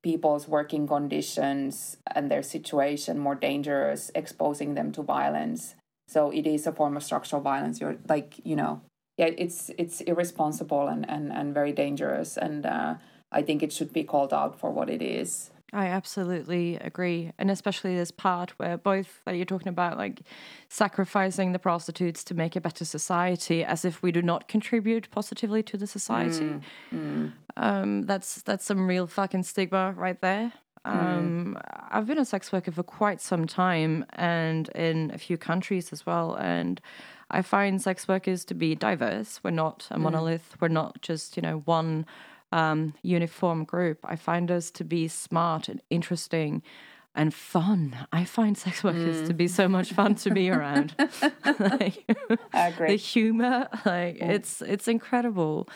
people's 0.04 0.48
working 0.48 0.88
conditions 0.88 1.98
and 2.14 2.30
their 2.30 2.44
situation 2.44 3.18
more 3.18 3.36
dangerous 3.36 4.12
exposing 4.14 4.76
them 4.76 4.92
to 4.92 5.02
violence. 5.02 5.76
So 6.08 6.30
it 6.30 6.46
is 6.46 6.68
a 6.68 6.72
form 6.72 6.96
of 6.96 7.04
structural 7.04 7.42
violence. 7.42 7.82
You're 7.82 7.98
like 8.08 8.36
you 8.44 8.56
know 8.56 8.82
yeah 9.18 9.32
it's 9.38 9.72
it's 9.78 10.02
irresponsible 10.02 10.88
and 10.88 11.10
and, 11.10 11.32
and 11.32 11.54
very 11.54 11.72
dangerous. 11.72 12.38
And 12.38 12.66
uh, 12.66 12.96
i 13.32 13.42
think 13.42 13.64
it 13.64 13.74
should 13.74 13.92
be 13.92 14.04
called 14.04 14.34
out 14.34 14.60
for 14.60 14.70
what 14.72 14.90
it 14.90 15.02
is 15.02 15.50
I 15.76 15.88
absolutely 15.88 16.78
agree. 16.78 17.34
And 17.38 17.52
especially 17.52 17.96
this 17.96 18.10
part 18.10 18.52
where 18.52 18.78
both 18.78 19.22
that 19.26 19.36
you're 19.36 19.46
talking 19.46 19.68
about 19.68 19.98
like 19.98 20.22
sacrificing 20.70 21.52
the 21.52 21.60
prostitutes 21.60 22.24
to 22.26 22.34
make 22.34 22.56
a 22.56 22.62
better 22.62 22.86
society 22.86 23.64
as 23.64 23.84
if 23.84 24.02
we 24.02 24.14
do 24.14 24.22
not 24.22 24.48
contribute 24.48 25.12
positively 25.12 25.62
to 25.64 25.76
the 25.78 25.86
society. 25.86 26.46
Mm, 26.46 26.62
mm. 26.94 27.34
Um, 27.58 28.04
that's 28.04 28.42
that's 28.44 28.64
some 28.64 28.88
real 28.88 29.06
fucking 29.06 29.44
stigma 29.44 29.94
right 29.98 30.20
there. 30.22 30.54
Mm. 30.86 30.92
Um, 30.92 31.58
mm. 31.58 31.88
I've 31.92 32.08
been 32.08 32.20
a 32.20 32.26
sex 32.26 32.54
worker 32.54 32.72
for 32.72 32.84
quite 32.84 33.20
some 33.20 33.46
time 33.46 34.06
and 34.14 34.70
in 34.70 35.12
a 35.14 35.18
few 35.18 35.38
countries 35.38 35.92
as 35.92 36.06
well. 36.06 36.36
And 36.36 36.80
I 37.32 37.42
find 37.42 37.82
sex 37.82 38.08
workers 38.08 38.46
to 38.46 38.54
be 38.54 38.76
diverse. 38.76 39.42
We're 39.44 39.52
not 39.52 39.90
a 39.92 39.98
mm. 39.98 40.04
monolith. 40.04 40.56
We're 40.62 40.70
not 40.70 41.02
just, 41.02 41.36
you 41.36 41.42
know, 41.42 41.64
one 41.66 42.06
um, 42.56 42.94
uniform 43.04 43.66
group. 43.66 44.00
I 44.06 44.16
find 44.16 44.50
us 44.50 44.72
to 44.72 44.86
be 44.86 45.10
smart 45.10 45.68
and 45.68 45.82
interesting 45.90 46.64
and 47.14 47.34
fun. 47.34 47.98
I 48.14 48.24
find 48.24 48.58
sex 48.58 48.82
workers 48.84 49.18
mm. 49.18 49.28
to 49.28 49.34
be 49.34 49.48
so 49.50 49.68
much 49.68 49.92
fun 49.92 50.16
to 50.16 50.32
be 50.32 50.50
around. 50.56 50.96
like, 51.60 52.10
I 52.54 52.68
agree. 52.68 52.92
The 52.92 52.96
humor, 52.96 53.68
like 53.86 54.16
mm. 54.20 54.30
it's 54.30 54.62
it's 54.62 54.88
incredible. 54.88 55.68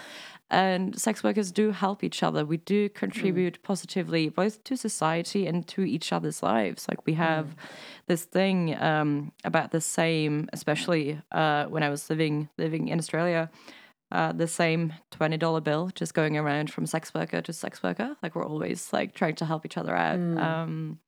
And 0.52 1.00
sex 1.00 1.22
workers 1.24 1.52
do 1.52 1.70
help 1.70 2.04
each 2.04 2.24
other. 2.24 2.44
We 2.44 2.58
do 2.58 2.89
contribute 2.89 3.60
mm. 3.60 3.63
positively 3.63 4.30
both 4.30 4.63
to 4.63 4.76
society 4.76 5.46
and 5.46 5.68
to 5.68 5.84
each 5.84 6.12
other's 6.12 6.42
lives. 6.42 6.88
Like 6.89 7.06
we 7.06 7.13
have 7.13 7.46
mm. 7.46 7.56
this 8.08 8.24
thing 8.24 8.76
um, 8.82 9.32
about 9.44 9.72
the 9.72 9.82
same, 9.82 10.50
especially 10.54 11.22
uh, 11.32 11.65
when 11.65 11.84
I 11.84 11.89
was 11.89 12.10
living 12.10 12.50
living 12.58 12.88
in 12.88 13.00
Australia 13.00 13.52
uh, 14.12 14.32
the 14.32 14.48
same 14.48 14.93
$20 15.12 15.63
bill 15.63 15.91
just 15.93 16.13
going 16.13 16.38
around 16.38 16.72
from 16.72 16.86
sex 16.86 17.13
worker 17.13 17.41
to 17.41 17.54
sex 17.54 17.84
worker. 17.84 18.15
Like 18.24 18.36
we're 18.36 18.45
always 18.45 18.91
like 18.91 19.13
trying 19.13 19.36
to 19.36 19.45
help 19.45 19.65
each 19.65 19.78
other 19.78 19.95
out. 19.95 20.19
Mm. 20.19 20.39
Um, 20.39 21.00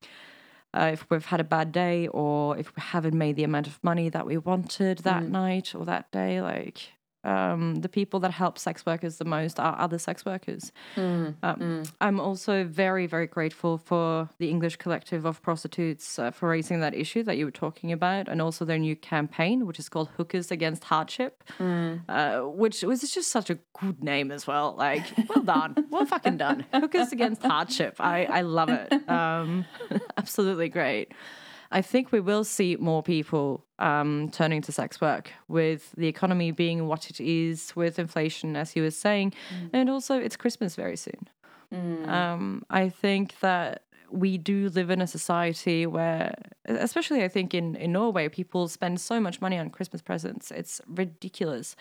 uh, 0.74 0.92
if 0.94 1.06
we've 1.10 1.26
had 1.26 1.40
a 1.40 1.44
bad 1.44 1.72
day 1.72 2.08
or 2.08 2.58
if 2.58 2.76
we 2.76 2.82
haven't 2.82 3.18
made 3.18 3.36
the 3.36 3.44
amount 3.44 3.68
of 3.68 3.84
money 3.84 4.10
that 4.10 4.26
we 4.26 4.38
wanted 4.38 5.00
that 5.00 5.24
mm. 5.24 5.30
night 5.30 5.76
or 5.76 5.86
that 5.86 6.12
day, 6.12 6.42
like 6.42 6.94
um, 7.24 7.76
the 7.76 7.90
people 7.90 8.20
that 8.22 8.32
help 8.32 8.58
sex 8.58 8.86
workers 8.86 9.18
the 9.18 9.26
most 9.26 9.60
are 9.60 9.80
other 9.80 10.00
sex 10.00 10.26
workers. 10.26 10.72
Mm, 10.96 11.36
um, 11.44 11.56
mm. 11.60 11.92
I'm 12.02 12.20
also 12.20 12.64
very, 12.64 13.06
very 13.06 13.28
grateful 13.28 13.78
for 13.78 14.30
the 14.40 14.50
English 14.50 14.78
Collective 14.78 15.26
of 15.26 15.42
Prostitutes 15.42 16.18
uh, 16.18 16.32
for 16.32 16.50
raising 16.50 16.80
that 16.80 16.94
issue 16.94 17.24
that 17.24 17.38
you 17.38 17.46
were 17.46 17.52
talking 17.52 17.92
about, 17.92 18.28
and 18.28 18.42
also 18.42 18.66
their 18.66 18.80
new 18.80 18.96
campaign, 18.96 19.68
which 19.68 19.80
is 19.80 19.90
called 19.90 20.10
Hookers 20.18 20.52
Against 20.52 20.86
Hardship, 20.86 21.44
mm. 21.60 22.02
uh, 22.10 22.48
which 22.48 22.82
was 22.82 23.02
just 23.02 23.32
such 23.32 23.50
a 23.50 23.60
good 23.80 24.04
name 24.04 24.32
as 24.32 24.48
well. 24.48 24.76
Like, 24.78 25.06
well 25.30 25.44
done, 25.44 25.88
well 25.90 26.06
fucking 26.06 26.38
done. 26.38 26.66
Hookers 26.74 27.12
Against 27.12 27.44
Hardship. 27.44 27.98
I, 28.00 28.26
I 28.26 28.42
love 28.42 28.70
it. 28.70 28.92
Um, 29.12 29.66
absolutely 30.18 30.70
great. 30.70 31.12
I 31.72 31.82
think 31.82 32.12
we 32.12 32.20
will 32.20 32.44
see 32.44 32.76
more 32.76 33.02
people 33.02 33.66
um, 33.80 34.30
turning 34.32 34.62
to 34.64 34.72
sex 34.72 35.00
work 35.00 35.32
with 35.48 35.92
the 35.98 36.08
economy 36.08 36.52
being 36.52 36.88
what 36.88 37.10
it 37.10 37.20
is, 37.20 37.74
with 37.76 37.98
inflation, 37.98 38.56
as 38.56 38.76
you 38.76 38.84
were 38.84 38.92
saying, 38.92 39.34
mm. 39.50 39.70
and 39.74 39.90
also 39.90 40.20
it's 40.20 40.36
Christmas 40.36 40.76
very 40.76 40.98
soon. 40.98 41.30
Mm. 41.74 42.08
Um, 42.08 42.64
I 42.70 42.90
think 42.90 43.40
that 43.40 43.84
we 44.12 44.38
do 44.38 44.70
live 44.70 44.90
in 44.90 45.02
a 45.02 45.08
society 45.08 45.86
where, 45.86 46.36
especially 46.66 47.24
I 47.24 47.30
think 47.30 47.54
in, 47.54 47.76
in 47.76 47.94
Norway, 47.94 48.28
people 48.28 48.68
spend 48.68 49.00
so 49.00 49.22
much 49.22 49.40
money 49.40 49.58
on 49.58 49.70
Christmas 49.70 50.02
presents. 50.02 50.52
It's 50.52 50.82
ridiculous 50.88 51.78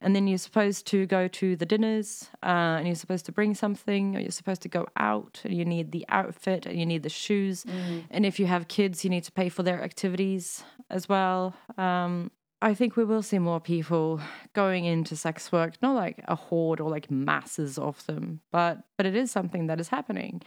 and 0.00 0.14
then 0.14 0.26
you're 0.26 0.38
supposed 0.38 0.86
to 0.86 1.06
go 1.06 1.28
to 1.28 1.56
the 1.56 1.66
dinners 1.66 2.30
uh, 2.42 2.76
and 2.78 2.86
you're 2.86 2.94
supposed 2.94 3.26
to 3.26 3.32
bring 3.32 3.54
something 3.54 4.16
or 4.16 4.20
you're 4.20 4.30
supposed 4.30 4.62
to 4.62 4.68
go 4.68 4.86
out 4.96 5.40
and 5.44 5.54
you 5.54 5.64
need 5.64 5.92
the 5.92 6.04
outfit 6.08 6.66
and 6.66 6.78
you 6.78 6.86
need 6.86 7.02
the 7.02 7.08
shoes 7.08 7.64
mm. 7.64 8.04
and 8.10 8.24
if 8.24 8.38
you 8.38 8.46
have 8.46 8.68
kids 8.68 9.04
you 9.04 9.10
need 9.10 9.24
to 9.24 9.32
pay 9.32 9.48
for 9.48 9.62
their 9.62 9.82
activities 9.82 10.64
as 10.90 11.08
well 11.08 11.54
um, 11.76 12.30
I 12.60 12.74
think 12.74 12.96
we 12.96 13.04
will 13.04 13.22
see 13.22 13.38
more 13.38 13.60
people 13.60 14.20
going 14.52 14.84
into 14.84 15.14
sex 15.14 15.52
work, 15.52 15.74
not 15.80 15.94
like 15.94 16.24
a 16.26 16.34
horde 16.34 16.80
or 16.80 16.90
like 16.90 17.08
masses 17.08 17.78
of 17.78 18.04
them, 18.06 18.40
but 18.50 18.78
but 18.96 19.06
it 19.06 19.14
is 19.14 19.30
something 19.30 19.68
that 19.68 19.78
is 19.78 19.88
happening. 19.88 20.42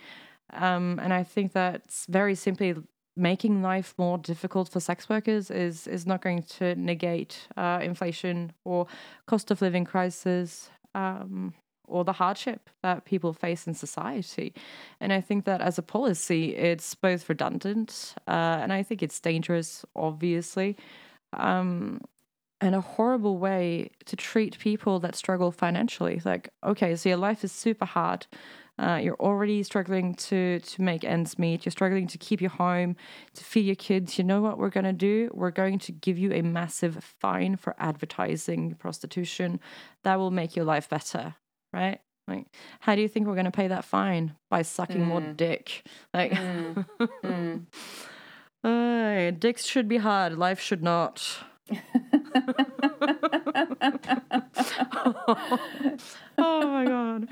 Um, 0.54 1.00
and 1.02 1.14
I 1.14 1.24
think 1.24 1.54
that's 1.54 2.06
very 2.08 2.36
simply 2.36 2.76
making 3.16 3.62
life 3.62 3.94
more 3.98 4.18
difficult 4.18 4.70
for 4.70 4.80
sex 4.80 5.10
workers 5.10 5.52
is 5.52 5.88
is 5.88 6.06
not 6.06 6.22
going 6.22 6.44
to 6.44 6.76
negate 6.76 7.48
uh, 7.58 7.80
inflation 7.82 8.54
or 8.64 8.88
cost 9.26 9.52
of 9.52 9.62
living 9.62 9.86
crisis 9.86 10.70
um, 10.96 11.54
or 11.88 12.06
the 12.06 12.14
hardship 12.14 12.70
that 12.84 13.04
people 13.04 13.34
face 13.34 13.68
in 13.68 13.74
society. 13.74 14.54
And 15.02 15.12
I 15.12 15.20
think 15.20 15.44
that 15.46 15.62
as 15.62 15.78
a 15.78 15.82
policy, 15.82 16.56
it's 16.56 16.96
both 16.96 17.28
redundant 17.28 18.16
uh, 18.28 18.60
and 18.62 18.72
I 18.72 18.82
think 18.84 19.04
it's 19.04 19.20
dangerous, 19.20 19.86
obviously. 19.96 20.78
Um, 21.34 22.02
and 22.62 22.76
a 22.76 22.82
horrible 22.82 23.40
way 23.40 23.90
to 24.06 24.16
treat 24.16 24.60
people 24.60 25.00
that 25.00 25.16
struggle 25.16 25.52
financially. 25.52 26.22
Like, 26.24 26.50
okay, 26.64 26.96
so 26.96 27.10
your 27.10 27.18
life 27.18 27.44
is 27.44 27.52
super 27.52 27.86
hard 27.86 28.28
uh, 28.80 29.00
you're 29.02 29.20
already 29.20 29.62
struggling 29.64 30.16
to 30.16 30.60
to 30.60 30.82
make 30.82 31.04
ends 31.04 31.38
meet. 31.38 31.66
You're 31.66 31.72
struggling 31.72 32.08
to 32.08 32.18
keep 32.18 32.42
your 32.42 32.50
home, 32.50 32.96
to 33.36 33.44
feed 33.44 33.66
your 33.66 33.76
kids. 33.76 34.18
You 34.18 34.24
know 34.24 34.42
what 34.42 34.58
we're 34.58 34.70
gonna 34.70 34.94
do? 34.94 35.30
We're 35.34 35.52
going 35.52 35.80
to 35.80 35.92
give 35.92 36.18
you 36.18 36.32
a 36.34 36.42
massive 36.42 37.04
fine 37.20 37.58
for 37.58 37.76
advertising 37.78 38.76
prostitution. 38.76 39.60
That 40.04 40.18
will 40.18 40.32
make 40.32 40.56
your 40.56 40.66
life 40.66 40.90
better, 40.90 41.36
right? 41.74 42.00
Like, 42.28 42.48
how 42.80 42.96
do 42.96 43.02
you 43.02 43.08
think 43.08 43.28
we're 43.28 43.36
gonna 43.36 43.52
pay 43.52 43.68
that 43.68 43.86
fine? 43.86 44.36
By 44.50 44.64
sucking 44.64 45.02
mm. 45.02 45.08
more 45.08 45.22
dick. 45.22 45.86
Like, 46.14 46.32
mm. 46.32 46.86
mm. 47.24 47.66
uh, 48.64 49.32
dicks 49.38 49.66
should 49.66 49.88
be 49.88 49.98
hard. 49.98 50.38
Life 50.38 50.60
should 50.60 50.82
not. 50.82 51.38
oh 56.38 56.68
my 56.68 56.86
god. 56.86 57.28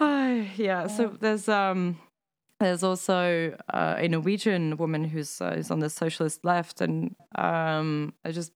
Oh, 0.00 0.46
yeah. 0.56 0.86
So 0.86 1.16
there's 1.20 1.48
um 1.48 1.98
there's 2.60 2.82
also 2.82 3.56
uh, 3.72 3.96
a 3.98 4.08
Norwegian 4.08 4.76
woman 4.76 5.04
who's 5.04 5.40
uh, 5.40 5.54
who's 5.54 5.70
on 5.70 5.80
the 5.80 5.90
socialist 5.90 6.44
left, 6.44 6.80
and 6.80 7.14
um, 7.34 8.14
I 8.24 8.30
just 8.30 8.52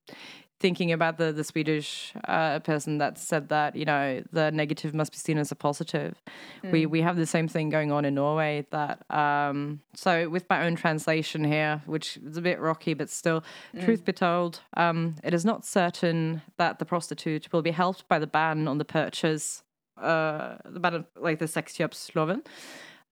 thinking 0.60 0.92
about 0.92 1.18
the 1.18 1.32
the 1.32 1.44
Swedish 1.44 2.12
uh, 2.26 2.60
person 2.60 2.98
that 2.98 3.18
said 3.18 3.48
that 3.48 3.76
you 3.76 3.84
know 3.84 4.22
the 4.32 4.50
negative 4.50 4.94
must 4.94 5.12
be 5.12 5.18
seen 5.18 5.36
as 5.36 5.50
a 5.50 5.56
positive. 5.56 6.22
Mm. 6.62 6.72
We 6.72 6.86
we 6.86 7.02
have 7.02 7.16
the 7.16 7.26
same 7.26 7.48
thing 7.48 7.70
going 7.70 7.90
on 7.90 8.04
in 8.04 8.14
Norway. 8.14 8.66
That 8.70 9.04
um, 9.10 9.80
so 9.94 10.28
with 10.28 10.48
my 10.48 10.64
own 10.64 10.76
translation 10.76 11.44
here, 11.44 11.82
which 11.86 12.18
is 12.18 12.36
a 12.36 12.42
bit 12.42 12.60
rocky, 12.60 12.94
but 12.94 13.10
still, 13.10 13.42
mm. 13.74 13.84
truth 13.84 14.04
be 14.04 14.12
told, 14.12 14.60
um, 14.76 15.16
it 15.24 15.34
is 15.34 15.44
not 15.44 15.66
certain 15.66 16.42
that 16.56 16.78
the 16.78 16.84
prostitute 16.84 17.52
will 17.52 17.62
be 17.62 17.72
helped 17.72 18.08
by 18.08 18.18
the 18.18 18.26
ban 18.26 18.68
on 18.68 18.78
the 18.78 18.84
purchase 18.84 19.64
about 20.00 21.06
like 21.16 21.38
the 21.38 21.46
sexköpslagen, 21.46 22.44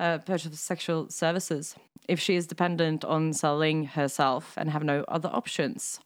uh, 0.01 0.19
purchase 0.19 0.47
of 0.47 0.59
sexual 0.59 1.09
services, 1.09 1.77
if 2.09 2.21
she 2.21 2.37
is 2.37 2.47
dependent 2.47 3.05
on 3.05 3.33
selling 3.33 3.85
herself 3.85 4.55
and 4.57 4.71
have 4.71 4.85
no 4.85 5.05
other 5.09 5.29
options. 5.33 6.01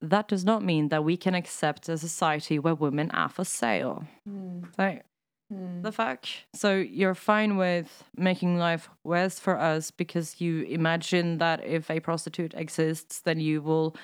That 0.00 0.26
does 0.26 0.44
not 0.44 0.64
mean 0.64 0.88
that 0.88 1.04
we 1.04 1.16
can 1.16 1.34
accept 1.34 1.88
a 1.88 1.96
society 1.96 2.58
where 2.58 2.74
women 2.74 3.10
are 3.12 3.28
for 3.28 3.44
sale. 3.44 4.04
Mm. 4.28 4.66
Like, 4.76 5.04
mm. 5.52 5.82
the 5.82 5.92
fuck? 5.92 6.26
So 6.54 6.76
you're 6.76 7.14
fine 7.14 7.56
with 7.56 8.02
making 8.16 8.58
life 8.58 8.88
worse 9.04 9.38
for 9.38 9.56
us 9.56 9.92
because 9.92 10.40
you 10.40 10.62
imagine 10.62 11.38
that 11.38 11.64
if 11.64 11.88
a 11.88 12.00
prostitute 12.00 12.52
exists, 12.54 13.20
then 13.20 13.38
you 13.38 13.62
will 13.62 13.94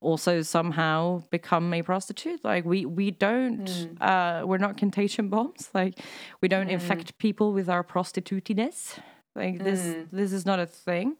also 0.00 0.42
somehow 0.42 1.22
become 1.30 1.72
a 1.72 1.82
prostitute. 1.82 2.44
Like 2.44 2.64
we 2.64 2.86
we 2.86 3.10
don't 3.10 3.66
mm. 3.66 4.00
uh, 4.00 4.46
we're 4.46 4.58
not 4.58 4.76
contagion 4.76 5.28
bombs. 5.28 5.70
Like 5.74 5.98
we 6.40 6.48
don't 6.48 6.68
mm. 6.68 6.72
infect 6.72 7.18
people 7.18 7.52
with 7.52 7.68
our 7.68 7.84
prostitutiness. 7.84 8.98
Like 9.34 9.62
this 9.62 9.80
mm. 9.80 10.06
this 10.12 10.32
is 10.32 10.46
not 10.46 10.58
a 10.58 10.66
thing. 10.66 11.16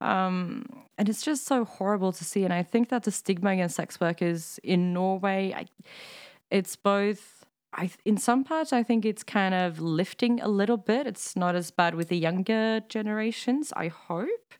Um, 0.00 0.84
and 0.98 1.08
it's 1.08 1.22
just 1.22 1.46
so 1.46 1.64
horrible 1.64 2.12
to 2.12 2.24
see. 2.24 2.44
And 2.44 2.52
I 2.52 2.62
think 2.62 2.90
that 2.90 3.04
the 3.04 3.10
stigma 3.10 3.50
against 3.50 3.76
sex 3.76 4.00
workers 4.00 4.60
in 4.62 4.92
Norway, 4.92 5.54
I, 5.56 5.66
it's 6.50 6.76
both. 6.76 7.44
I, 7.72 7.90
in 8.06 8.16
some 8.16 8.42
parts, 8.42 8.72
I 8.72 8.82
think 8.82 9.04
it's 9.04 9.22
kind 9.22 9.54
of 9.54 9.80
lifting 9.80 10.40
a 10.40 10.48
little 10.48 10.78
bit. 10.78 11.06
It's 11.06 11.36
not 11.36 11.54
as 11.54 11.70
bad 11.70 11.94
with 11.94 12.08
the 12.08 12.16
younger 12.16 12.80
generations, 12.88 13.70
I 13.76 13.88
hope. 13.88 14.54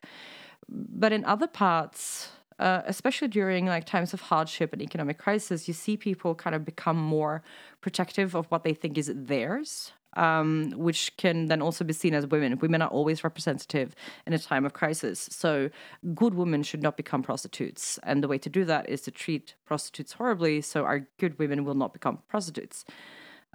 But 0.69 1.13
in 1.13 1.25
other 1.25 1.47
parts, 1.47 2.33
uh, 2.59 2.83
especially 2.87 3.29
during 3.29 3.67
like 3.67 3.85
times 3.85 4.15
of 4.15 4.21
hardship 4.23 4.73
and 4.73 4.81
economic 4.81 5.19
crisis, 5.19 5.69
you 5.69 5.75
see 5.75 5.97
people 5.97 6.35
kind 6.35 6.57
of 6.57 6.65
become 6.65 6.97
more 6.97 7.43
protective 7.81 8.35
of 8.35 8.47
what 8.47 8.65
they 8.65 8.75
think 8.75 8.97
is 8.97 9.13
theirs 9.15 9.93
um, 10.17 10.73
which 10.77 11.17
can 11.17 11.47
then 11.47 11.63
also 11.63 11.85
be 11.85 11.93
seen 11.93 12.15
as 12.15 12.27
women. 12.27 12.59
Women 12.59 12.83
are 12.83 12.89
always 12.89 13.23
representative 13.23 13.95
in 14.27 14.33
a 14.33 14.39
time 14.39 14.65
of 14.65 14.73
crisis. 14.73 15.29
So, 15.31 15.71
good 16.15 16.35
women 16.35 16.63
should 16.63 16.83
not 16.83 16.97
become 16.97 17.23
prostitutes. 17.23 17.99
And 18.03 18.23
the 18.23 18.29
way 18.29 18.39
to 18.39 18.49
do 18.49 18.65
that 18.65 18.89
is 18.89 19.03
to 19.03 19.11
treat 19.11 19.55
prostitutes 19.67 20.15
horribly 20.15 20.63
so 20.63 20.85
our 20.85 21.07
good 21.19 21.39
women 21.39 21.65
will 21.65 21.75
not 21.75 21.93
become 21.93 22.19
prostitutes, 22.29 22.85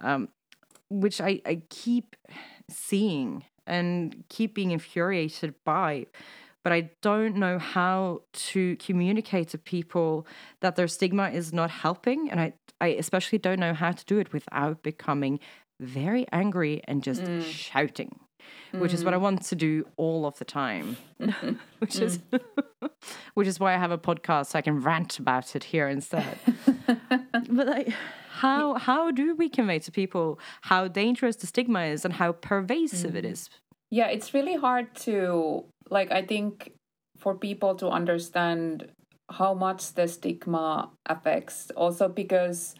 um, 0.00 0.28
which 0.88 1.20
I, 1.20 1.42
I 1.44 1.62
keep 1.68 2.16
seeing 2.70 3.44
and 3.66 4.24
keep 4.28 4.54
being 4.54 4.70
infuriated 4.70 5.54
by 5.64 6.06
but 6.62 6.72
I 6.72 6.90
don't 7.00 7.36
know 7.36 7.58
how 7.58 8.22
to 8.32 8.76
communicate 8.76 9.48
to 9.48 9.58
people 9.58 10.26
that 10.60 10.76
their 10.76 10.88
stigma 10.88 11.30
is 11.30 11.52
not 11.52 11.70
helping. 11.70 12.30
And 12.30 12.40
I, 12.40 12.52
I 12.80 12.88
especially 12.88 13.38
don't 13.38 13.58
know 13.58 13.74
how 13.74 13.92
to 13.92 14.04
do 14.04 14.18
it 14.18 14.32
without 14.32 14.82
becoming 14.82 15.40
very 15.80 16.26
angry 16.32 16.80
and 16.84 17.02
just 17.02 17.22
mm. 17.22 17.42
shouting, 17.42 18.20
which 18.70 18.92
mm. 18.92 18.94
is 18.94 19.04
what 19.04 19.14
I 19.14 19.16
mm. 19.16 19.22
want 19.22 19.42
to 19.42 19.56
do 19.56 19.86
all 19.96 20.24
of 20.24 20.38
the 20.38 20.44
time. 20.44 20.96
which 21.78 21.98
is 21.98 22.20
which 23.34 23.48
is 23.48 23.58
why 23.58 23.74
I 23.74 23.78
have 23.78 23.90
a 23.90 23.98
podcast 23.98 24.46
so 24.46 24.58
I 24.58 24.62
can 24.62 24.80
rant 24.80 25.18
about 25.18 25.56
it 25.56 25.64
here 25.64 25.88
instead. 25.88 26.38
but 26.86 27.66
like 27.66 27.92
how 28.30 28.74
how 28.74 29.10
do 29.10 29.34
we 29.34 29.48
convey 29.48 29.80
to 29.80 29.90
people 29.90 30.38
how 30.62 30.88
dangerous 30.88 31.36
the 31.36 31.46
stigma 31.46 31.84
is 31.84 32.04
and 32.04 32.14
how 32.14 32.32
pervasive 32.32 33.12
mm. 33.12 33.16
it 33.16 33.24
is? 33.24 33.50
Yeah, 33.92 34.06
it's 34.08 34.32
really 34.32 34.56
hard 34.56 34.94
to 35.04 35.64
like 35.90 36.10
I 36.10 36.22
think 36.24 36.72
for 37.18 37.34
people 37.36 37.74
to 37.76 37.88
understand 37.90 38.88
how 39.30 39.52
much 39.52 39.92
the 39.92 40.08
stigma 40.08 40.88
affects. 41.04 41.70
Also 41.76 42.08
because 42.08 42.74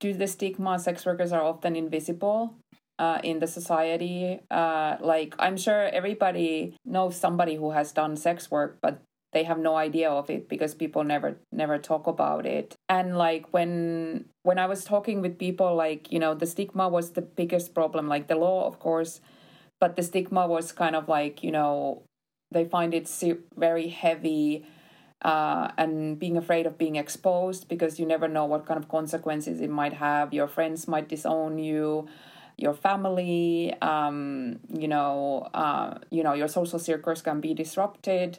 due 0.00 0.12
to 0.14 0.18
the 0.18 0.26
stigma, 0.26 0.78
sex 0.78 1.04
workers 1.04 1.32
are 1.32 1.42
often 1.42 1.76
invisible 1.76 2.54
uh, 2.98 3.20
in 3.22 3.40
the 3.40 3.46
society. 3.46 4.40
Uh, 4.50 4.96
like, 5.00 5.34
I'm 5.38 5.58
sure 5.58 5.88
everybody 5.88 6.76
knows 6.86 7.16
somebody 7.16 7.56
who 7.56 7.72
has 7.72 7.92
done 7.92 8.16
sex 8.16 8.50
work, 8.50 8.78
but 8.80 9.02
they 9.32 9.44
have 9.44 9.58
no 9.58 9.76
idea 9.76 10.10
of 10.10 10.30
it 10.30 10.48
because 10.48 10.74
people 10.74 11.04
never 11.04 11.36
never 11.52 11.78
talk 11.78 12.06
about 12.06 12.46
it. 12.46 12.74
And 12.88 13.18
like 13.18 13.52
when 13.52 14.26
when 14.44 14.58
i 14.58 14.66
was 14.66 14.84
talking 14.84 15.20
with 15.20 15.38
people 15.38 15.74
like 15.74 16.10
you 16.10 16.18
know 16.18 16.34
the 16.34 16.46
stigma 16.46 16.88
was 16.88 17.12
the 17.12 17.22
biggest 17.22 17.74
problem. 17.74 18.08
Like 18.08 18.28
the 18.28 18.36
law 18.36 18.66
of 18.66 18.78
course 18.78 19.20
but 19.80 19.96
the 19.96 20.02
stigma 20.02 20.46
was 20.46 20.72
kind 20.72 20.96
of 20.96 21.08
like 21.08 21.42
you 21.42 21.50
know 21.50 22.02
they 22.50 22.64
find 22.64 22.94
it 22.94 23.10
very 23.56 23.88
heavy 23.88 24.64
uh, 25.22 25.70
and 25.78 26.18
being 26.18 26.36
afraid 26.36 26.66
of 26.66 26.78
being 26.78 26.96
exposed 26.96 27.68
because 27.68 27.98
you 27.98 28.06
never 28.06 28.28
know 28.28 28.44
what 28.44 28.66
kind 28.66 28.78
of 28.78 28.88
consequences 28.88 29.60
it 29.60 29.70
might 29.70 29.94
have. 29.94 30.32
Your 30.32 30.46
friends 30.46 30.86
might 30.86 31.08
disown 31.08 31.58
you, 31.58 32.06
your 32.56 32.74
family, 32.74 33.74
um, 33.82 34.60
you 34.72 34.88
know, 34.88 35.48
uh, 35.54 35.98
you 36.10 36.22
know, 36.22 36.34
your 36.34 36.48
social 36.48 36.78
circles 36.78 37.22
can 37.22 37.40
be 37.40 37.54
disrupted. 37.54 38.38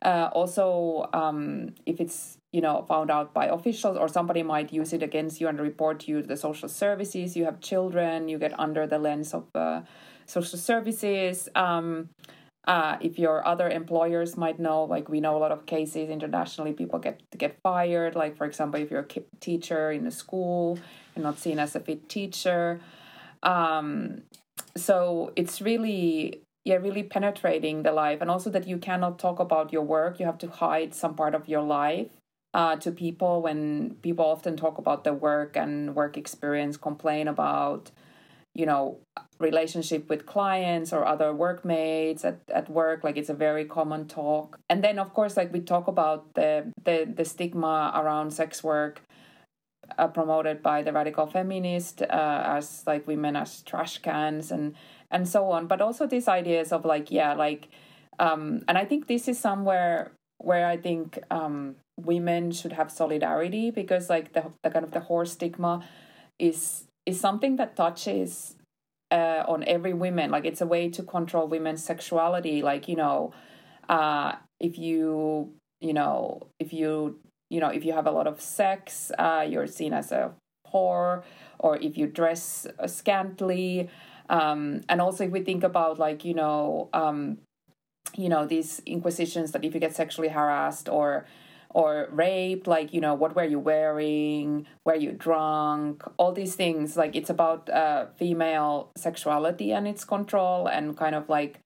Uh, 0.00 0.28
also, 0.32 1.08
um, 1.12 1.74
if 1.86 2.00
it's 2.00 2.38
you 2.52 2.60
know 2.62 2.84
found 2.88 3.10
out 3.10 3.34
by 3.34 3.46
officials 3.46 3.98
or 3.98 4.08
somebody 4.08 4.42
might 4.42 4.72
use 4.72 4.92
it 4.92 5.02
against 5.02 5.40
you 5.40 5.48
and 5.48 5.60
report 5.60 6.06
you 6.08 6.22
to 6.22 6.28
the 6.28 6.36
social 6.36 6.68
services. 6.68 7.36
You 7.36 7.44
have 7.46 7.60
children, 7.60 8.28
you 8.28 8.38
get 8.38 8.58
under 8.58 8.86
the 8.86 8.98
lens 8.98 9.34
of 9.34 9.44
uh, 9.54 9.80
social 10.28 10.58
services. 10.58 11.48
Um, 11.54 12.10
uh, 12.66 12.98
if 13.00 13.18
your 13.18 13.46
other 13.46 13.68
employers 13.68 14.36
might 14.36 14.60
know, 14.60 14.84
like 14.84 15.08
we 15.08 15.20
know 15.20 15.36
a 15.36 15.40
lot 15.40 15.52
of 15.52 15.64
cases 15.64 16.10
internationally, 16.10 16.74
people 16.74 16.98
get 16.98 17.20
to 17.32 17.38
get 17.38 17.58
fired. 17.62 18.14
Like 18.14 18.36
for 18.36 18.44
example, 18.44 18.80
if 18.80 18.90
you're 18.90 19.00
a 19.08 19.22
teacher 19.40 19.90
in 19.90 20.06
a 20.06 20.10
school, 20.10 20.78
you're 21.16 21.24
not 21.24 21.38
seen 21.38 21.58
as 21.58 21.74
a 21.74 21.80
fit 21.80 22.08
teacher. 22.08 22.80
Um, 23.42 24.22
so 24.76 25.32
it's 25.36 25.60
really 25.60 26.42
yeah 26.64 26.76
really 26.76 27.02
penetrating 27.02 27.82
the 27.82 27.92
life 27.92 28.20
and 28.20 28.30
also 28.30 28.50
that 28.50 28.66
you 28.66 28.78
cannot 28.78 29.18
talk 29.18 29.38
about 29.38 29.72
your 29.72 29.82
work 29.82 30.18
you 30.18 30.26
have 30.26 30.38
to 30.38 30.48
hide 30.48 30.94
some 30.94 31.14
part 31.14 31.34
of 31.34 31.48
your 31.48 31.62
life 31.62 32.08
uh, 32.54 32.76
to 32.76 32.90
people 32.90 33.42
when 33.42 33.94
people 34.02 34.24
often 34.24 34.56
talk 34.56 34.78
about 34.78 35.04
their 35.04 35.14
work 35.14 35.56
and 35.56 35.94
work 35.94 36.16
experience 36.16 36.76
complain 36.76 37.28
about 37.28 37.90
you 38.54 38.66
know 38.66 38.98
relationship 39.38 40.08
with 40.08 40.26
clients 40.26 40.92
or 40.92 41.06
other 41.06 41.32
workmates 41.32 42.24
at, 42.24 42.40
at 42.52 42.68
work 42.68 43.04
like 43.04 43.16
it's 43.16 43.28
a 43.28 43.34
very 43.34 43.64
common 43.64 44.06
talk. 44.06 44.58
And 44.68 44.82
then 44.82 44.98
of 44.98 45.14
course 45.14 45.36
like 45.36 45.52
we 45.52 45.60
talk 45.60 45.86
about 45.88 46.34
the 46.34 46.72
the, 46.84 47.06
the 47.14 47.24
stigma 47.24 47.92
around 47.94 48.32
sex 48.32 48.64
work 48.64 49.02
uh, 49.96 50.08
promoted 50.08 50.62
by 50.62 50.82
the 50.82 50.92
radical 50.92 51.26
feminist 51.26 52.02
uh, 52.02 52.42
as 52.46 52.82
like 52.86 53.06
women 53.06 53.36
as 53.36 53.62
trash 53.62 53.98
cans 53.98 54.50
and 54.50 54.74
and 55.10 55.28
so 55.28 55.50
on. 55.50 55.66
But 55.66 55.80
also 55.80 56.06
these 56.06 56.28
ideas 56.28 56.72
of 56.72 56.84
like 56.84 57.10
yeah 57.10 57.34
like 57.34 57.68
um 58.18 58.62
and 58.68 58.76
i 58.76 58.84
think 58.84 59.06
this 59.06 59.28
is 59.28 59.38
somewhere 59.38 60.12
where 60.38 60.66
i 60.66 60.76
think 60.76 61.18
um 61.30 61.76
women 61.96 62.50
should 62.50 62.72
have 62.72 62.90
solidarity 62.90 63.70
because 63.70 64.08
like 64.08 64.32
the, 64.32 64.44
the 64.62 64.70
kind 64.70 64.84
of 64.84 64.92
the 64.92 65.00
whore's 65.00 65.32
stigma 65.32 65.84
is 66.38 66.84
is 67.08 67.18
something 67.18 67.56
that 67.56 67.74
touches 67.74 68.54
uh, 69.10 69.42
on 69.48 69.64
every 69.64 69.94
woman. 69.94 70.30
Like 70.30 70.44
it's 70.44 70.60
a 70.60 70.66
way 70.66 70.90
to 70.90 71.02
control 71.02 71.48
women's 71.48 71.82
sexuality. 71.82 72.60
Like 72.62 72.86
you 72.86 72.96
know, 72.96 73.32
uh, 73.88 74.32
if 74.60 74.78
you 74.78 75.54
you 75.80 75.94
know 75.94 76.46
if 76.60 76.72
you 76.72 77.18
you 77.48 77.60
know 77.60 77.68
if 77.68 77.84
you 77.84 77.94
have 77.94 78.06
a 78.06 78.10
lot 78.10 78.26
of 78.26 78.40
sex, 78.40 79.10
uh, 79.18 79.46
you're 79.48 79.66
seen 79.66 79.94
as 79.94 80.12
a 80.12 80.32
whore, 80.70 81.22
or 81.58 81.78
if 81.78 81.96
you 81.96 82.06
dress 82.06 82.66
scantily. 82.86 83.88
Um, 84.28 84.82
and 84.90 85.00
also 85.00 85.24
if 85.24 85.30
we 85.30 85.40
think 85.40 85.64
about 85.64 85.98
like 85.98 86.26
you 86.26 86.34
know 86.34 86.90
um, 86.92 87.38
you 88.14 88.28
know 88.28 88.44
these 88.46 88.82
inquisitions 88.84 89.52
that 89.52 89.64
if 89.64 89.72
you 89.72 89.80
get 89.80 89.96
sexually 89.96 90.28
harassed 90.28 90.90
or 90.90 91.24
or 91.70 92.08
raped 92.10 92.66
like 92.66 92.94
you 92.94 93.00
know 93.00 93.14
what 93.14 93.36
were 93.36 93.44
you 93.44 93.58
wearing 93.58 94.66
were 94.84 94.94
you 94.94 95.12
drunk 95.12 96.02
all 96.16 96.32
these 96.32 96.54
things. 96.54 96.96
Like 96.96 97.14
it's 97.14 97.30
about 97.30 97.68
uh, 97.68 98.06
female 98.16 98.90
sexuality 98.96 99.72
and 99.72 99.86
its 99.86 100.04
control 100.04 100.66
and 100.66 100.96
kind 100.96 101.14
of 101.14 101.28
like 101.28 101.60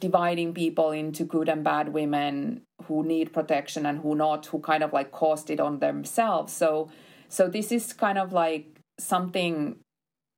dividing 0.00 0.54
people 0.54 0.92
into 0.92 1.24
good 1.24 1.48
and 1.48 1.64
bad 1.64 1.92
women 1.92 2.62
who 2.84 3.02
need 3.02 3.32
protection 3.32 3.84
and 3.84 4.00
who 4.00 4.14
not 4.14 4.46
who 4.46 4.60
kind 4.60 4.82
of 4.82 4.92
like 4.92 5.10
caused 5.10 5.50
it 5.50 5.60
on 5.60 5.80
themselves. 5.80 6.52
So 6.52 6.88
so 7.28 7.48
this 7.48 7.72
is 7.72 7.92
kind 7.92 8.18
of 8.18 8.32
like 8.32 8.80
something 8.98 9.76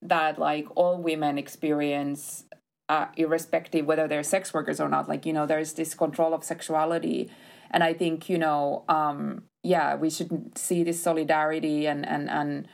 that 0.03 0.39
like 0.39 0.67
all 0.75 1.03
women 1.03 1.37
experience 1.37 2.45
uh, 2.89 3.07
irrespective 3.17 3.87
whether 3.87 4.09
they're 4.09 4.23
sex 4.23 4.55
workers 4.55 4.81
or 4.81 4.89
not. 4.89 5.09
Like 5.09 5.27
you 5.27 5.35
know 5.35 5.47
there's 5.47 5.75
this 5.75 5.95
control 5.95 6.33
of 6.33 6.43
sexuality 6.43 7.31
and 7.71 7.83
I 7.83 7.95
think 7.95 8.29
you 8.29 8.39
know, 8.39 8.85
um, 8.89 9.45
yeah, 9.63 9.97
we 9.97 10.11
should 10.11 10.57
see 10.57 10.85
this 10.85 11.03
solidarity 11.03 11.87
and 11.87 12.07
and 12.07 12.29
and 12.31 12.69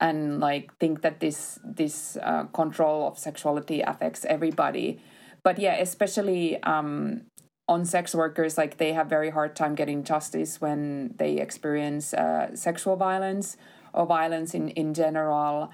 and 0.00 0.40
like 0.40 0.76
think 0.78 1.02
that 1.02 1.20
this 1.20 1.58
this 1.64 2.16
uh, 2.22 2.44
control 2.44 3.08
of 3.08 3.18
sexuality 3.18 3.80
affects 3.80 4.24
everybody. 4.24 5.00
But 5.42 5.58
yeah, 5.58 5.76
especially 5.76 6.60
um, 6.62 7.22
on 7.68 7.84
sex 7.84 8.14
workers, 8.14 8.58
like 8.58 8.78
they 8.78 8.92
have 8.92 9.08
very 9.08 9.30
hard 9.30 9.54
time 9.54 9.74
getting 9.74 10.04
justice 10.04 10.60
when 10.60 11.14
they 11.18 11.38
experience 11.38 12.14
uh, 12.14 12.54
sexual 12.54 12.96
violence 12.96 13.56
or 13.92 14.06
violence 14.06 14.54
in 14.54 14.70
in 14.70 14.94
general 14.94 15.70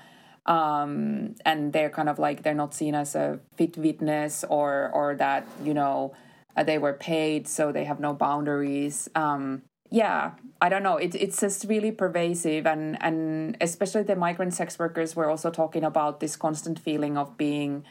um, 0.46 1.35
and 1.44 1.72
they're 1.72 1.90
kind 1.90 2.08
of 2.08 2.18
like 2.18 2.42
they're 2.42 2.54
not 2.54 2.74
seen 2.74 2.94
as 2.94 3.14
a 3.14 3.38
fit 3.56 3.76
witness 3.76 4.44
or 4.48 4.90
or 4.92 5.14
that 5.16 5.46
you 5.62 5.74
know 5.74 6.12
uh, 6.56 6.62
they 6.62 6.78
were 6.78 6.92
paid, 6.92 7.48
so 7.48 7.72
they 7.72 7.84
have 7.84 8.00
no 8.00 8.14
boundaries. 8.14 9.08
Um, 9.14 9.62
yeah, 9.90 10.32
I 10.60 10.68
don't 10.68 10.82
know. 10.82 10.96
It, 10.96 11.14
it's 11.14 11.40
just 11.40 11.66
really 11.68 11.92
pervasive, 11.92 12.66
and 12.66 12.96
and 13.02 13.56
especially 13.60 14.04
the 14.04 14.16
migrant 14.16 14.54
sex 14.54 14.78
workers 14.78 15.14
were 15.14 15.28
also 15.28 15.50
talking 15.50 15.84
about 15.84 16.20
this 16.20 16.36
constant 16.36 16.78
feeling 16.78 17.18
of 17.18 17.36
being 17.36 17.84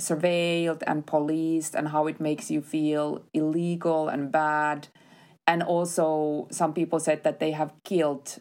surveilled 0.00 0.82
and 0.86 1.06
policed, 1.06 1.74
and 1.74 1.88
how 1.88 2.06
it 2.06 2.20
makes 2.20 2.50
you 2.50 2.62
feel 2.62 3.24
illegal 3.34 4.08
and 4.08 4.30
bad. 4.30 4.88
And 5.46 5.62
also, 5.62 6.46
some 6.50 6.72
people 6.74 7.00
said 7.00 7.24
that 7.24 7.40
they 7.40 7.52
have 7.52 7.72
killed 7.82 8.38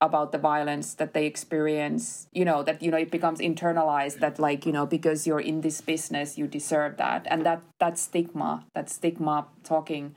about 0.00 0.30
the 0.30 0.38
violence 0.38 0.94
that 0.94 1.12
they 1.12 1.26
experience 1.26 2.28
you 2.32 2.44
know 2.44 2.62
that 2.62 2.80
you 2.82 2.90
know 2.90 2.96
it 2.96 3.10
becomes 3.10 3.40
internalized 3.40 4.20
that 4.20 4.38
like 4.38 4.64
you 4.64 4.72
know 4.72 4.86
because 4.86 5.26
you're 5.26 5.40
in 5.40 5.60
this 5.60 5.80
business 5.80 6.38
you 6.38 6.46
deserve 6.46 6.96
that. 6.98 7.26
And 7.30 7.44
that 7.44 7.62
that 7.80 7.98
stigma 7.98 8.64
that 8.74 8.88
stigma 8.90 9.46
talking 9.64 10.14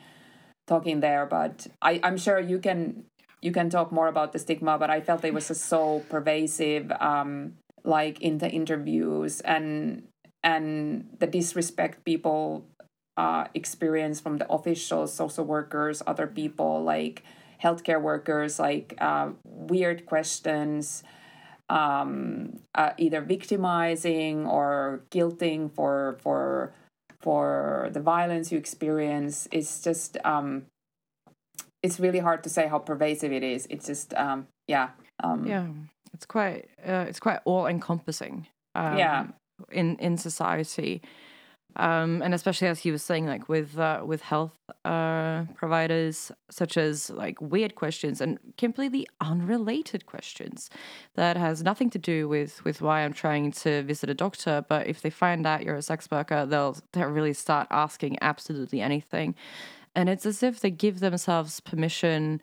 talking 0.68 1.00
there. 1.00 1.26
But 1.26 1.68
i 1.82 2.00
i'm 2.04 2.18
sure 2.18 2.40
you 2.40 2.60
can 2.60 3.06
you 3.42 3.52
can 3.52 3.70
talk 3.70 3.92
more 3.92 4.08
about 4.08 4.34
the 4.34 4.40
stigma 4.40 4.78
but 4.78 4.90
i 4.90 5.02
felt 5.02 5.26
it 5.26 5.34
was 5.34 5.48
just 5.48 5.66
so 5.66 6.04
pervasive 6.10 6.92
um 7.00 7.54
like 7.84 8.22
in 8.22 8.38
the 8.38 8.50
interviews 8.50 9.42
and 9.42 10.04
and 10.44 11.08
the 11.20 11.28
disrespect 11.28 12.06
people 12.06 12.66
uh 13.18 13.46
experience 13.54 14.20
from 14.20 14.38
the 14.38 14.50
officials 14.52 15.14
social 15.14 15.44
workers 15.44 16.04
other 16.06 16.28
people 16.28 16.84
like 16.84 17.24
healthcare 17.62 18.02
workers 18.02 18.60
like 18.60 18.96
uh, 19.00 19.30
weird 19.44 20.06
questions, 20.06 21.04
um, 21.70 22.60
uh, 22.76 22.92
either 22.98 23.22
victimizing 23.22 24.46
or 24.46 25.04
guilting 25.12 25.72
for 25.74 26.18
for 26.22 26.74
for 27.22 27.90
the 27.94 28.00
violence 28.00 28.52
you 28.52 28.58
experience. 28.58 29.48
It's 29.52 29.82
just 29.82 30.18
um, 30.26 30.66
it's 31.84 32.00
really 32.00 32.20
hard 32.20 32.44
to 32.44 32.50
say 32.50 32.68
how 32.68 32.80
pervasive 32.80 33.32
it 33.32 33.44
is. 33.44 33.68
It's 33.70 33.88
just 33.88 34.14
um, 34.16 34.48
yeah. 34.68 34.90
Um, 35.24 35.46
yeah, 35.46 35.68
it's 36.14 36.26
quite 36.26 36.70
uh, 36.86 37.06
it's 37.08 37.20
quite 37.20 37.40
all 37.46 37.68
encompassing. 37.68 38.48
Um, 38.76 38.98
yeah. 38.98 39.28
In 39.72 39.98
in 39.98 40.18
society, 40.18 41.02
um, 41.76 42.22
and 42.22 42.34
especially 42.34 42.68
as 42.68 42.80
he 42.80 42.92
was 42.92 43.04
saying, 43.04 43.26
like 43.26 43.48
with 43.48 43.78
uh, 43.78 44.02
with 44.06 44.22
health 44.22 44.58
uh, 44.84 45.46
providers, 45.56 46.32
such 46.50 46.78
as 46.78 47.10
like 47.10 47.40
weird 47.42 47.76
questions 47.76 48.20
and 48.20 48.40
completely 48.58 49.08
unrelated 49.22 50.06
questions 50.06 50.70
that 51.16 51.38
has 51.38 51.64
nothing 51.64 51.90
to 51.92 52.00
do 52.00 52.28
with 52.28 52.64
with 52.66 52.82
why 52.82 53.02
I'm 53.02 53.14
trying 53.14 53.52
to 53.64 53.84
visit 53.84 54.10
a 54.10 54.14
doctor. 54.14 54.66
But 54.68 54.88
if 54.88 55.02
they 55.02 55.10
find 55.10 55.46
out 55.46 55.64
you're 55.64 55.76
a 55.76 55.82
sex 55.82 56.10
worker, 56.12 56.46
they'll 56.46 56.78
they'll 56.94 57.10
really 57.10 57.34
start 57.34 57.68
asking 57.72 58.18
absolutely 58.22 58.82
anything, 58.82 59.36
and 59.96 60.10
it's 60.10 60.26
as 60.26 60.44
if 60.44 60.60
they 60.60 60.72
give 60.72 61.00
themselves 61.00 61.60
permission 61.60 62.42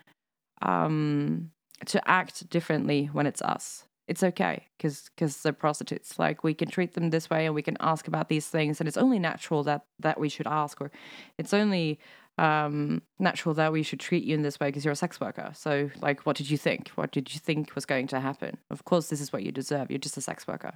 um, 0.62 1.50
to 1.86 2.08
act 2.08 2.48
differently 2.48 3.10
when 3.12 3.26
it's 3.26 3.42
us 3.42 3.88
it's 4.09 4.23
okay 4.23 4.66
because 4.77 5.11
because 5.14 5.42
they're 5.42 5.53
prostitutes. 5.53 6.18
Like 6.18 6.42
we 6.42 6.55
can 6.55 6.68
treat 6.68 6.94
them 6.94 7.11
this 7.11 7.29
way 7.29 7.47
and 7.47 7.55
we 7.55 7.62
can 7.62 7.77
ask 7.79 8.09
about 8.09 8.29
these 8.29 8.47
things 8.47 8.81
and 8.81 8.88
it's 8.88 8.97
only 8.97 9.18
natural 9.18 9.62
that 9.64 9.85
that 10.01 10.18
we 10.18 10.29
should 10.29 10.47
ask 10.47 10.81
or 10.81 10.90
it's 11.37 11.55
only 11.55 12.01
um 12.38 13.03
natural 13.18 13.55
that 13.55 13.73
we 13.73 13.83
should 13.83 14.01
treat 14.01 14.25
you 14.25 14.35
in 14.35 14.42
this 14.42 14.59
way 14.59 14.68
because 14.68 14.85
you're 14.85 14.92
a 14.92 14.97
sex 14.97 15.21
worker. 15.21 15.53
So 15.55 15.90
like 16.01 16.25
what 16.25 16.37
did 16.37 16.51
you 16.51 16.57
think? 16.57 16.88
What 16.94 17.12
did 17.12 17.35
you 17.35 17.38
think 17.38 17.75
was 17.75 17.85
going 17.85 18.07
to 18.09 18.21
happen? 18.21 18.57
Of 18.71 18.85
course 18.87 19.09
this 19.09 19.21
is 19.21 19.33
what 19.33 19.42
you 19.42 19.53
deserve. 19.53 19.90
You're 19.90 19.99
just 19.99 20.16
a 20.16 20.23
sex 20.23 20.47
worker. 20.49 20.73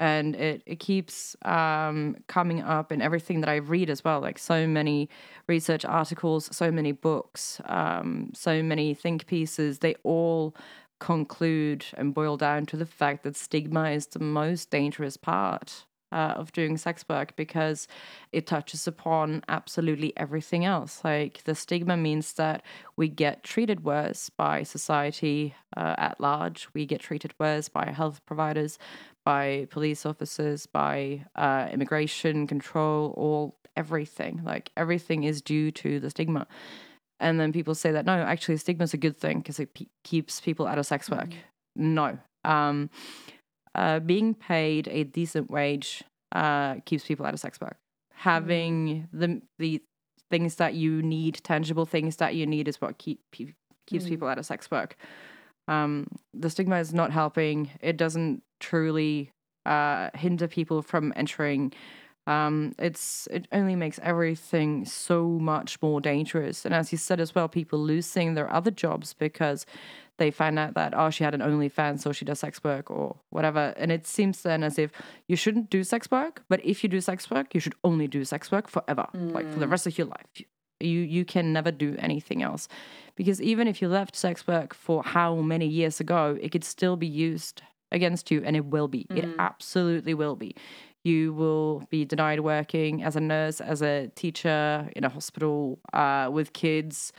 And 0.00 0.36
it, 0.36 0.62
it 0.64 0.78
keeps 0.78 1.34
um, 1.44 2.18
coming 2.28 2.62
up 2.62 2.92
in 2.92 3.02
everything 3.02 3.40
that 3.40 3.48
I 3.48 3.56
read 3.56 3.90
as 3.90 4.04
well. 4.04 4.20
Like 4.20 4.38
so 4.38 4.64
many 4.64 5.08
research 5.48 5.84
articles, 5.84 6.48
so 6.56 6.70
many 6.70 6.92
books, 6.92 7.60
um, 7.64 8.30
so 8.32 8.62
many 8.62 8.94
think 8.94 9.26
pieces. 9.26 9.80
They 9.80 9.96
all 10.04 10.54
conclude 11.00 11.86
and 11.94 12.14
boil 12.14 12.36
down 12.36 12.66
to 12.66 12.76
the 12.76 12.86
fact 12.86 13.22
that 13.24 13.36
stigma 13.36 13.90
is 13.90 14.06
the 14.06 14.18
most 14.18 14.70
dangerous 14.70 15.16
part 15.16 15.84
uh, 16.10 16.34
of 16.36 16.52
doing 16.52 16.76
sex 16.76 17.04
work 17.08 17.36
because 17.36 17.86
it 18.32 18.46
touches 18.46 18.86
upon 18.86 19.42
absolutely 19.48 20.12
everything 20.16 20.64
else. 20.64 21.00
Like 21.04 21.42
the 21.44 21.54
stigma 21.54 21.96
means 21.96 22.32
that 22.34 22.62
we 22.96 23.08
get 23.08 23.44
treated 23.44 23.84
worse 23.84 24.30
by 24.30 24.62
society 24.62 25.54
uh, 25.76 25.94
at 25.98 26.20
large, 26.20 26.68
we 26.72 26.86
get 26.86 27.00
treated 27.00 27.34
worse 27.38 27.68
by 27.68 27.90
health 27.90 28.24
providers, 28.26 28.78
by 29.24 29.66
police 29.70 30.06
officers, 30.06 30.66
by 30.66 31.24
uh, 31.36 31.68
immigration 31.70 32.46
control, 32.46 33.12
all 33.16 33.58
everything. 33.76 34.40
Like 34.42 34.72
everything 34.76 35.24
is 35.24 35.42
due 35.42 35.70
to 35.72 36.00
the 36.00 36.10
stigma 36.10 36.46
and 37.20 37.38
then 37.40 37.52
people 37.52 37.74
say 37.74 37.90
that 37.92 38.06
no 38.06 38.12
actually 38.12 38.56
stigma 38.56 38.84
is 38.84 38.94
a 38.94 38.98
good 38.98 39.16
thing 39.16 39.38
because 39.38 39.58
it 39.58 39.76
keeps 40.04 40.40
people 40.40 40.66
out 40.66 40.78
of 40.78 40.86
sex 40.86 41.10
work 41.10 41.28
mm-hmm. 41.28 41.94
no 41.94 42.18
um, 42.44 42.90
uh, 43.74 43.98
being 44.00 44.34
paid 44.34 44.88
a 44.88 45.04
decent 45.04 45.50
wage 45.50 46.02
uh, 46.32 46.76
keeps 46.84 47.04
people 47.04 47.26
out 47.26 47.34
of 47.34 47.40
sex 47.40 47.60
work 47.60 47.76
having 48.14 49.06
mm-hmm. 49.12 49.18
the 49.18 49.42
the 49.58 49.82
things 50.30 50.56
that 50.56 50.74
you 50.74 51.00
need 51.02 51.40
tangible 51.42 51.86
things 51.86 52.16
that 52.16 52.34
you 52.34 52.46
need 52.46 52.68
is 52.68 52.80
what 52.80 52.98
keep 52.98 53.20
keeps 53.32 53.54
mm-hmm. 53.92 54.08
people 54.08 54.28
out 54.28 54.38
of 54.38 54.46
sex 54.46 54.70
work 54.70 54.96
um, 55.68 56.06
the 56.32 56.48
stigma 56.48 56.78
is 56.78 56.94
not 56.94 57.12
helping 57.12 57.70
it 57.80 57.96
doesn't 57.96 58.42
truly 58.60 59.30
uh, 59.66 60.10
hinder 60.14 60.48
people 60.48 60.82
from 60.82 61.12
entering 61.14 61.72
um, 62.28 62.74
it's 62.78 63.26
it 63.30 63.48
only 63.52 63.74
makes 63.74 63.98
everything 64.02 64.84
so 64.84 65.26
much 65.26 65.80
more 65.80 65.98
dangerous. 65.98 66.66
And 66.66 66.74
as 66.74 66.92
you 66.92 66.98
said 66.98 67.20
as 67.20 67.34
well, 67.34 67.48
people 67.48 67.78
losing 67.78 68.34
their 68.34 68.52
other 68.52 68.70
jobs 68.70 69.14
because 69.14 69.64
they 70.18 70.30
find 70.30 70.58
out 70.58 70.74
that 70.74 70.92
oh 70.94 71.08
she 71.08 71.24
had 71.24 71.34
an 71.34 71.40
OnlyFans 71.40 72.00
so 72.00 72.12
she 72.12 72.26
does 72.26 72.40
sex 72.40 72.62
work 72.62 72.90
or 72.90 73.16
whatever. 73.30 73.72
And 73.78 73.90
it 73.90 74.06
seems 74.06 74.42
then 74.42 74.62
as 74.62 74.78
if 74.78 74.92
you 75.26 75.36
shouldn't 75.36 75.70
do 75.70 75.82
sex 75.82 76.10
work, 76.10 76.42
but 76.50 76.62
if 76.62 76.82
you 76.82 76.90
do 76.90 77.00
sex 77.00 77.30
work, 77.30 77.54
you 77.54 77.60
should 77.60 77.76
only 77.82 78.06
do 78.06 78.22
sex 78.26 78.52
work 78.52 78.68
forever, 78.68 79.06
mm. 79.14 79.32
like 79.32 79.50
for 79.50 79.58
the 79.58 79.66
mm. 79.66 79.70
rest 79.70 79.86
of 79.86 79.96
your 79.96 80.08
life. 80.08 80.26
You 80.80 81.00
you 81.00 81.24
can 81.24 81.54
never 81.54 81.72
do 81.72 81.96
anything 81.98 82.42
else, 82.42 82.68
because 83.16 83.40
even 83.40 83.66
if 83.66 83.80
you 83.80 83.88
left 83.88 84.14
sex 84.14 84.46
work 84.46 84.74
for 84.74 85.02
how 85.02 85.36
many 85.36 85.66
years 85.66 85.98
ago, 85.98 86.36
it 86.42 86.52
could 86.52 86.62
still 86.64 86.96
be 86.96 87.06
used 87.06 87.62
against 87.90 88.30
you, 88.30 88.42
and 88.44 88.54
it 88.54 88.66
will 88.66 88.86
be. 88.86 89.06
Mm. 89.10 89.16
It 89.16 89.28
absolutely 89.38 90.12
will 90.12 90.36
be 90.36 90.54
you 91.04 91.32
will 91.32 91.84
be 91.90 92.04
denied 92.04 92.40
working 92.40 93.02
as 93.02 93.16
a 93.16 93.20
nurse, 93.20 93.60
as 93.60 93.82
a 93.82 94.08
teacher 94.14 94.90
in 94.96 95.04
a 95.04 95.08
hospital 95.08 95.78
uh, 95.92 96.28
with 96.32 96.52
kids, 96.52 97.12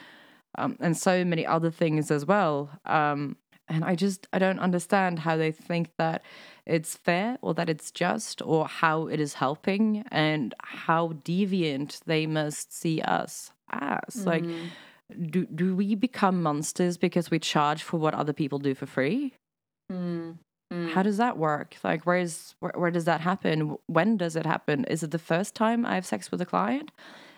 um, 0.58 0.78
and 0.80 0.98
so 0.98 1.24
many 1.24 1.46
other 1.46 1.72
things 1.72 2.12
as 2.12 2.26
well. 2.26 2.70
Um, 2.86 3.38
and 3.68 3.86
I 3.86 3.96
just 3.96 4.28
I 4.34 4.40
don't 4.40 4.60
understand 4.60 5.20
how 5.20 5.38
they 5.38 5.52
think 5.52 5.92
that 5.98 6.24
it's 6.66 6.96
fair 6.96 7.38
or 7.42 7.54
that 7.54 7.70
it's 7.70 7.92
just 7.92 8.42
or 8.42 8.68
how 8.68 9.08
it 9.08 9.20
is 9.20 9.36
helping 9.36 10.04
and 10.12 10.54
how 10.60 11.10
deviant 11.24 12.04
they 12.06 12.26
must 12.26 12.74
see 12.74 13.02
us 13.02 13.52
as. 13.72 14.16
Mm. 14.18 14.26
Like, 14.26 14.46
do 15.30 15.46
do 15.46 15.76
we 15.76 15.96
become 15.96 16.42
monsters 16.42 16.98
because 16.98 17.32
we 17.32 17.40
charge 17.40 17.84
for 17.84 17.98
what 17.98 18.14
other 18.14 18.34
people 18.34 18.60
do 18.60 18.74
for 18.74 18.88
free? 18.88 19.36
Mm. 19.92 20.38
Mm. 20.72 20.92
How 20.92 21.04
does 21.04 21.18
that 21.18 21.38
work? 21.38 21.76
Like, 21.84 22.06
where 22.06 22.18
is 22.18 22.56
where, 22.60 22.74
where 22.76 22.92
does 22.92 23.06
that 23.06 23.22
happen? 23.22 23.78
When 23.88 24.18
does 24.18 24.36
it 24.36 24.46
happen? 24.46 24.86
Is 24.86 25.04
it 25.04 25.12
the 25.12 25.20
first 25.20 25.56
time 25.56 25.86
I 25.86 25.96
have 25.96 26.06
sex 26.06 26.32
with 26.32 26.42
a 26.42 26.46
client? 26.46 26.92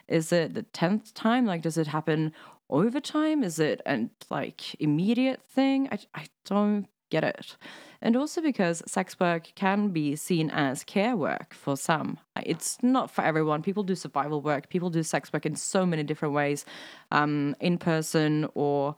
Is 0.08 0.32
it 0.34 0.54
the 0.54 0.64
tenth 0.64 1.14
time? 1.14 1.46
Like, 1.46 1.62
does 1.62 1.78
it 1.78 1.88
happen 1.88 2.34
over 2.70 3.00
time? 3.00 3.44
Is 3.44 3.60
it 3.60 3.82
and 3.86 4.10
like 4.30 4.76
immediate 4.82 5.42
thing? 5.48 5.88
I 5.92 6.00
I 6.14 6.26
don't 6.46 6.88
get 7.12 7.24
it. 7.24 7.58
And 8.02 8.16
also 8.16 8.42
because 8.42 8.82
sex 8.88 9.20
work 9.20 9.52
can 9.54 9.90
be 9.90 10.16
seen 10.16 10.50
as 10.50 10.84
care 10.84 11.16
work 11.16 11.54
for 11.54 11.78
some. 11.78 12.18
It's 12.44 12.78
not 12.82 13.12
for 13.12 13.24
everyone. 13.24 13.62
People 13.62 13.84
do 13.84 13.94
survival 13.94 14.42
work. 14.42 14.70
People 14.70 14.90
do 14.90 15.04
sex 15.04 15.32
work 15.32 15.46
in 15.46 15.56
so 15.56 15.86
many 15.86 16.02
different 16.04 16.34
ways, 16.34 16.66
um, 17.12 17.56
in 17.60 17.78
person 17.78 18.48
or 18.56 18.96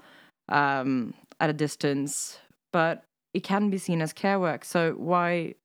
um, 0.48 1.14
at 1.42 1.50
a 1.50 1.54
distance. 1.54 2.40
But 2.72 3.04
it 3.34 3.44
can 3.44 3.70
be 3.70 3.78
seen 3.78 4.02
as 4.02 4.14
care 4.14 4.40
work. 4.40 4.64
So 4.66 4.94
why 4.94 5.56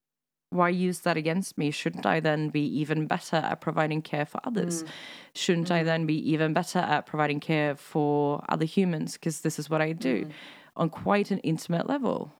why 0.51 0.71
use 0.71 1.01
that 1.01 1.19
against 1.19 1.59
me? 1.59 1.71
Shouldn't 1.71 2.07
I 2.07 2.21
then 2.21 2.49
be 2.49 2.63
even 2.81 3.07
better 3.07 3.37
at 3.37 3.61
providing 3.61 4.01
care 4.01 4.25
for 4.25 4.41
others? 4.45 4.83
Mm. 4.83 4.89
Shouldn't 5.35 5.69
mm. 5.69 5.75
I 5.75 5.83
then 5.83 6.07
be 6.07 6.31
even 6.31 6.55
better 6.55 6.79
at 6.79 7.05
providing 7.05 7.39
care 7.39 7.77
for 7.77 8.43
other 8.49 8.65
humans? 8.65 9.15
Because 9.15 9.43
this 9.43 9.59
is 9.59 9.69
what 9.69 9.83
I 9.83 9.93
do 9.93 10.25
mm. 10.25 10.31
on 10.75 10.89
quite 10.89 11.31
an 11.31 11.39
intimate 11.41 11.87
level. 11.87 12.33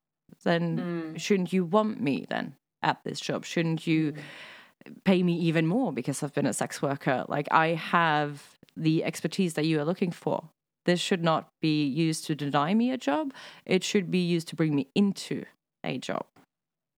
Then 0.43 0.79
mm. 0.79 1.21
shouldn't 1.21 1.53
you 1.53 1.67
want 1.67 2.01
me 2.01 2.25
then 2.31 2.55
at 2.83 3.05
this 3.05 3.21
job? 3.21 3.45
Shouldn't 3.45 3.87
you 3.87 4.12
mm. 4.12 4.95
pay 5.05 5.23
me 5.23 5.35
even 5.35 5.67
more 5.67 5.93
because 5.93 6.23
I've 6.23 6.35
been 6.35 6.47
a 6.47 6.55
sex 6.55 6.81
worker? 6.81 7.27
Like 7.29 7.49
I 7.51 7.75
have 7.75 8.57
the 8.75 9.05
expertise 9.05 9.53
that 9.55 9.67
you 9.67 9.81
are 9.81 9.85
looking 9.85 10.12
for 10.12 10.49
this 10.88 11.01
should 11.01 11.22
not 11.22 11.48
be 11.61 11.85
used 11.85 12.24
to 12.27 12.35
deny 12.35 12.72
me 12.72 12.90
a 12.90 12.96
job. 12.96 13.35
It 13.66 13.84
should 13.84 14.11
be 14.11 14.20
used 14.20 14.49
to 14.49 14.57
bring 14.57 14.74
me 14.74 14.89
into 14.95 15.45
a 15.84 15.99
job. 15.99 16.24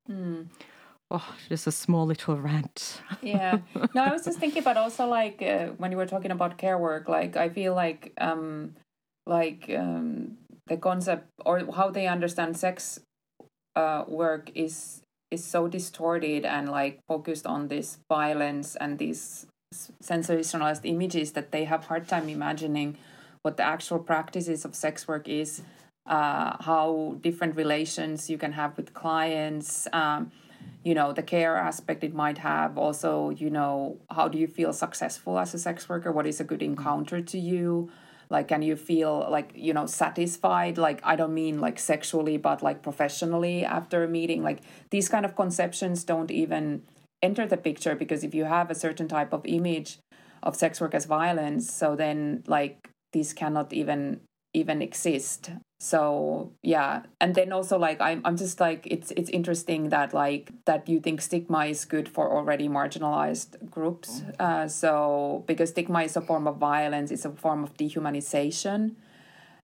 Mm. 0.09 0.47
Oh, 1.11 1.35
just 1.49 1.67
a 1.67 1.73
small 1.73 2.07
little 2.07 2.37
rant. 2.37 3.03
yeah. 3.21 3.59
No, 3.95 4.05
I 4.05 4.13
was 4.13 4.25
just 4.25 4.39
thinking, 4.39 4.63
but 4.63 4.77
also 4.77 5.07
like 5.09 5.43
uh, 5.43 5.75
when 5.79 5.91
you 5.91 5.97
were 5.97 6.07
talking 6.07 6.31
about 6.31 6.57
care 6.57 6.79
work, 6.79 7.09
like 7.09 7.37
I 7.37 7.49
feel 7.49 7.75
like, 7.75 8.13
um, 8.19 8.77
like 9.27 9.69
um, 9.77 10.39
the 10.69 10.77
concept 10.77 11.27
or 11.45 11.67
how 11.75 11.91
they 11.91 12.07
understand 12.07 12.57
sex 12.57 13.01
uh, 13.75 14.05
work 14.07 14.53
is 14.55 15.03
is 15.33 15.45
so 15.45 15.67
distorted 15.67 16.45
and 16.45 16.69
like 16.69 17.01
focused 17.09 17.47
on 17.47 17.69
this 17.69 17.99
violence 18.09 18.77
and 18.77 18.99
these 18.99 19.47
sensationalized 20.03 20.83
images 20.85 21.33
that 21.33 21.51
they 21.53 21.65
have 21.65 21.85
hard 21.87 22.07
time 22.09 22.29
imagining 22.29 22.97
what 23.43 23.57
the 23.57 23.63
actual 23.63 23.99
practices 23.99 24.65
of 24.65 24.75
sex 24.75 25.09
work 25.09 25.29
is 25.29 25.63
uh, 26.07 26.57
how 26.61 27.17
different 27.21 27.57
relations 27.57 28.29
you 28.29 28.39
can 28.39 28.53
have 28.53 28.77
with 28.77 28.93
clients. 28.95 29.87
Um, 29.93 30.33
you 30.83 30.95
know 30.95 31.13
the 31.13 31.23
care 31.23 31.57
aspect 31.57 32.05
it 32.05 32.15
might 32.15 32.39
have. 32.39 32.79
Also 32.79 33.31
you 33.31 33.51
know 33.51 33.99
how 34.11 34.29
do 34.29 34.39
you 34.39 34.47
feel 34.47 34.73
successful 34.73 35.39
as 35.39 35.55
a 35.55 35.59
sex 35.59 35.89
worker? 35.89 36.11
What 36.13 36.27
is 36.27 36.41
a 36.41 36.45
good 36.45 36.63
encounter 36.63 37.21
to 37.21 37.39
you? 37.39 37.91
Like 38.29 38.49
can 38.49 38.63
you 38.63 38.77
feel 38.77 39.27
like 39.31 39.53
you 39.55 39.75
know 39.75 39.87
satisfied? 39.87 40.79
Like 40.79 41.01
i 41.05 41.17
don't 41.17 41.35
mean 41.35 41.61
like 41.61 41.79
sexually 41.79 42.37
but 42.37 42.63
like 42.63 42.83
professionally 42.83 43.65
after 43.65 44.05
a 44.05 44.09
meeting. 44.09 44.43
Like 44.43 44.61
these 44.91 45.09
kind 45.09 45.25
of 45.25 45.37
conceptions 45.37 46.05
don't 46.05 46.31
even 46.31 46.83
enter 47.23 47.47
the 47.47 47.57
picture 47.57 47.95
because 47.95 48.25
if 48.25 48.35
you 48.35 48.45
have 48.45 48.71
a 48.71 48.75
certain 48.75 49.09
type 49.09 49.33
of 49.33 49.45
image 49.45 49.99
of 50.43 50.57
sex 50.57 50.81
work 50.81 50.95
as 50.95 51.05
violence 51.05 51.71
so 51.71 51.95
then 51.95 52.43
like 52.47 52.90
these 53.13 53.33
cannot 53.33 53.73
even 53.73 54.21
even 54.53 54.83
exist. 54.83 55.51
So 55.79 56.53
yeah. 56.63 57.05
And 57.21 57.35
then 57.35 57.53
also 57.53 57.79
like 57.79 58.01
I'm, 58.01 58.21
I'm 58.25 58.37
just 58.37 58.61
like 58.61 58.87
it's 58.87 59.13
it's 59.13 59.31
interesting 59.31 59.91
that 59.91 60.13
like 60.13 60.51
that 60.67 60.89
you 60.89 61.01
think 61.01 61.21
stigma 61.21 61.67
is 61.67 61.85
good 61.85 62.09
for 62.09 62.31
already 62.31 62.69
marginalized 62.69 63.71
groups. 63.71 64.23
Uh, 64.39 64.67
so 64.69 65.45
because 65.47 65.71
stigma 65.71 66.03
is 66.03 66.17
a 66.17 66.21
form 66.21 66.47
of 66.47 66.57
violence 66.57 67.11
it's 67.11 67.25
a 67.25 67.31
form 67.31 67.65
of 67.65 67.77
dehumanization. 67.77 68.97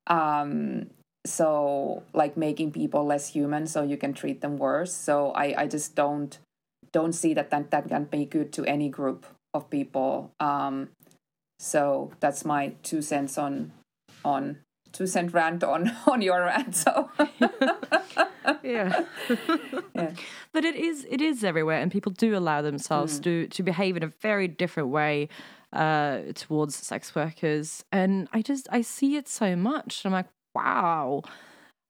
Um 0.06 0.90
so 1.26 2.04
like 2.14 2.36
making 2.36 2.70
people 2.70 3.04
less 3.04 3.28
human 3.28 3.66
so 3.66 3.82
you 3.82 3.96
can 3.96 4.14
treat 4.14 4.40
them 4.40 4.56
worse. 4.56 4.94
So 4.94 5.32
i 5.32 5.62
i 5.62 5.66
just 5.66 5.96
don't 5.96 6.38
don't 6.92 7.12
see 7.12 7.34
that 7.34 7.50
that, 7.50 7.70
that 7.72 7.88
can 7.88 8.04
be 8.04 8.24
good 8.24 8.52
to 8.54 8.64
any 8.64 8.88
group 8.88 9.26
of 9.52 9.68
people. 9.68 10.30
Um 10.40 10.90
so 11.58 12.12
that's 12.20 12.44
my 12.44 12.74
two 12.82 13.02
cents 13.02 13.38
on 13.38 13.72
on 14.24 14.58
two 14.92 15.06
cent 15.06 15.32
rant 15.32 15.62
on 15.62 15.94
on 16.06 16.22
your 16.22 16.40
rant. 16.40 16.74
So 16.74 17.10
yeah. 18.62 19.04
yeah, 19.94 20.12
but 20.52 20.64
it 20.64 20.74
is 20.74 21.06
it 21.10 21.20
is 21.20 21.44
everywhere, 21.44 21.80
and 21.80 21.90
people 21.90 22.12
do 22.12 22.36
allow 22.36 22.62
themselves 22.62 23.20
mm. 23.20 23.24
to 23.24 23.46
to 23.48 23.62
behave 23.62 23.96
in 23.96 24.02
a 24.02 24.12
very 24.20 24.48
different 24.48 24.88
way 24.88 25.28
uh, 25.72 26.20
towards 26.34 26.76
sex 26.76 27.14
workers, 27.14 27.84
and 27.92 28.28
I 28.32 28.42
just 28.42 28.68
I 28.70 28.82
see 28.82 29.16
it 29.16 29.28
so 29.28 29.56
much. 29.56 30.02
I'm 30.04 30.12
like, 30.12 30.28
wow. 30.54 31.22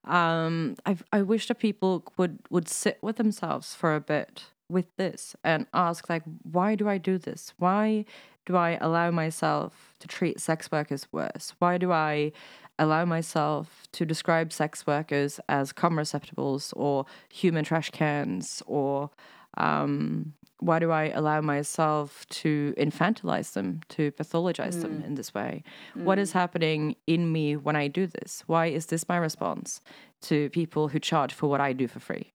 Um, 0.04 0.76
I 0.86 0.96
I 1.12 1.22
wish 1.22 1.48
that 1.48 1.58
people 1.58 2.04
would 2.16 2.38
would 2.50 2.68
sit 2.68 2.98
with 3.02 3.16
themselves 3.16 3.74
for 3.74 3.94
a 3.94 4.00
bit 4.00 4.44
with 4.68 4.94
this 4.96 5.36
and 5.44 5.66
ask 5.72 6.08
like, 6.08 6.22
why 6.42 6.74
do 6.74 6.88
I 6.88 6.98
do 6.98 7.18
this? 7.18 7.52
Why 7.58 8.04
do 8.44 8.56
I 8.56 8.78
allow 8.80 9.10
myself 9.10 9.94
to 10.00 10.08
treat 10.08 10.40
sex 10.40 10.70
workers 10.70 11.06
worse? 11.12 11.54
Why 11.58 11.78
do 11.78 11.92
I 11.92 12.32
allow 12.78 13.04
myself 13.04 13.84
to 13.92 14.04
describe 14.04 14.52
sex 14.52 14.86
workers 14.86 15.40
as 15.48 15.72
cum 15.72 15.98
receptacles 15.98 16.72
or 16.76 17.06
human 17.32 17.64
trash 17.64 17.90
cans 17.90 18.62
or 18.66 19.10
um, 19.56 20.34
why 20.58 20.78
do 20.78 20.90
I 20.90 21.10
allow 21.10 21.40
myself 21.40 22.26
to 22.30 22.74
infantilize 22.78 23.52
them, 23.52 23.80
to 23.90 24.10
pathologize 24.12 24.76
mm. 24.76 24.82
them 24.82 25.02
in 25.06 25.14
this 25.14 25.34
way? 25.34 25.62
Mm. 25.96 26.04
What 26.04 26.18
is 26.18 26.30
mm. 26.30 26.34
happening 26.34 26.96
in 27.06 27.30
me 27.30 27.56
when 27.56 27.76
I 27.76 27.88
do 27.88 28.06
this? 28.06 28.42
Why 28.46 28.66
is 28.66 28.86
this 28.86 29.08
my 29.08 29.16
response 29.16 29.80
to 30.22 30.48
people 30.50 30.88
who 30.88 30.98
charge 30.98 31.34
for 31.34 31.48
what 31.48 31.60
I 31.60 31.72
do 31.72 31.86
for 31.88 32.00
free? 32.00 32.32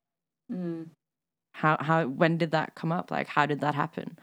Mm. 0.51 0.89
How 1.51 1.77
how 1.79 2.07
when 2.07 2.37
did 2.37 2.51
that 2.51 2.75
come 2.75 2.91
up? 2.91 3.11
Like 3.11 3.27
how 3.27 3.45
did 3.45 3.61
that 3.61 3.75
happen? 3.75 4.17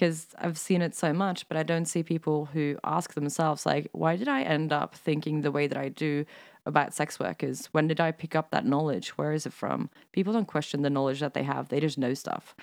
because 0.00 0.28
I've 0.38 0.56
seen 0.56 0.80
it 0.80 0.94
so 0.94 1.12
much, 1.12 1.46
but 1.46 1.58
I 1.58 1.62
don't 1.62 1.84
see 1.84 2.02
people 2.02 2.46
who 2.46 2.78
ask 2.82 3.12
themselves, 3.12 3.66
like, 3.66 3.90
why 3.92 4.16
did 4.16 4.28
I 4.28 4.40
end 4.40 4.72
up 4.72 4.94
thinking 4.94 5.42
the 5.42 5.52
way 5.52 5.66
that 5.66 5.76
I 5.76 5.90
do 5.90 6.24
about 6.64 6.94
sex 6.94 7.20
workers? 7.20 7.66
When 7.72 7.86
did 7.86 8.00
I 8.00 8.10
pick 8.10 8.34
up 8.34 8.50
that 8.50 8.64
knowledge? 8.64 9.10
Where 9.18 9.34
is 9.34 9.44
it 9.44 9.52
from? 9.52 9.90
People 10.12 10.32
don't 10.32 10.48
question 10.48 10.80
the 10.80 10.88
knowledge 10.88 11.20
that 11.20 11.34
they 11.34 11.42
have, 11.42 11.68
they 11.68 11.80
just 11.80 11.98
know 11.98 12.14
stuff. 12.14 12.56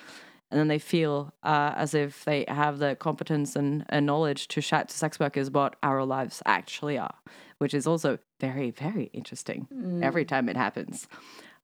And 0.50 0.60
then 0.60 0.68
they 0.68 0.80
feel 0.80 1.32
uh, 1.44 1.74
as 1.76 1.94
if 1.94 2.26
they 2.26 2.44
have 2.48 2.80
the 2.80 2.96
competence 2.96 3.56
and, 3.56 3.86
and 3.90 4.08
knowledge 4.08 4.48
to 4.48 4.62
shout 4.62 4.90
to 4.90 4.98
sex 4.98 5.20
workers 5.20 5.52
what 5.52 5.76
our 5.84 6.04
lives 6.06 6.42
actually 6.48 6.98
are, 6.98 7.16
which 7.60 7.76
is 7.76 7.86
also 7.86 8.18
very, 8.40 8.72
very 8.72 9.12
interesting 9.14 9.68
mm. 9.72 10.02
every 10.02 10.26
time 10.26 10.50
it 10.50 10.58
happens. 10.58 11.08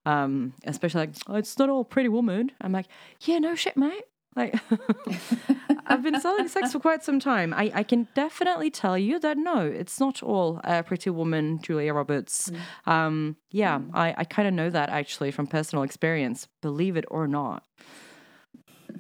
Um, 0.06 0.54
especially 0.66 1.02
like, 1.02 1.16
oh, 1.28 1.36
it's 1.36 1.58
not 1.58 1.70
all 1.70 1.86
pretty 1.86 2.10
woman. 2.10 2.52
I'm 2.60 2.72
like, 2.72 2.88
yeah, 3.22 3.40
no 3.40 3.56
shit, 3.56 3.78
mate. 3.78 4.04
Like, 4.36 4.56
I've 5.86 6.02
been 6.02 6.20
selling 6.20 6.48
sex 6.48 6.72
for 6.72 6.80
quite 6.80 7.04
some 7.04 7.20
time. 7.20 7.54
I, 7.54 7.72
I 7.74 7.84
can 7.84 8.08
definitely 8.16 8.72
tell 8.72 8.98
you 8.98 9.20
that 9.20 9.38
no, 9.38 9.60
it's 9.60 10.00
not 10.00 10.24
all 10.24 10.60
uh, 10.64 10.82
Pretty 10.82 11.12
Woman, 11.12 11.60
Julia 11.62 11.94
Roberts. 11.94 12.50
Mm. 12.86 12.92
Um, 12.92 13.36
yeah, 13.52 13.80
mm. 13.80 13.92
I, 13.94 14.16
I 14.18 14.24
kind 14.24 14.48
of 14.48 14.54
know 14.54 14.70
that 14.70 14.90
actually 14.90 15.32
from 15.32 15.48
personal 15.48 15.84
experience, 15.84 16.48
believe 16.62 16.98
it 16.98 17.06
or 17.10 17.28
not. 17.28 17.64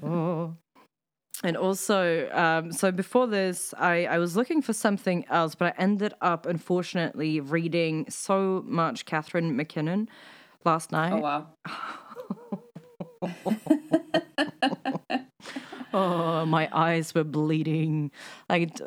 Oh. 0.04 0.56
And 1.44 1.58
also, 1.58 2.30
um, 2.32 2.72
so 2.72 2.92
before 2.92 3.28
this, 3.28 3.74
I, 3.78 4.06
I 4.06 4.18
was 4.20 4.38
looking 4.38 4.62
for 4.62 4.72
something 4.72 5.26
else, 5.30 5.56
but 5.56 5.74
I 5.74 5.82
ended 5.82 6.14
up, 6.22 6.46
unfortunately, 6.46 7.40
reading 7.40 8.06
so 8.08 8.64
much 8.66 9.06
Catharine 9.06 9.56
MacKinnon 9.56 10.10
last 10.66 10.92
night. 10.92 11.14
Oh, 11.14 11.20
wow. 11.20 11.48
oh, 15.94 16.46
my 16.46 16.70
eyes 16.72 17.16
were 17.16 17.24
bleeding. 17.24 18.12
Like 18.50 18.80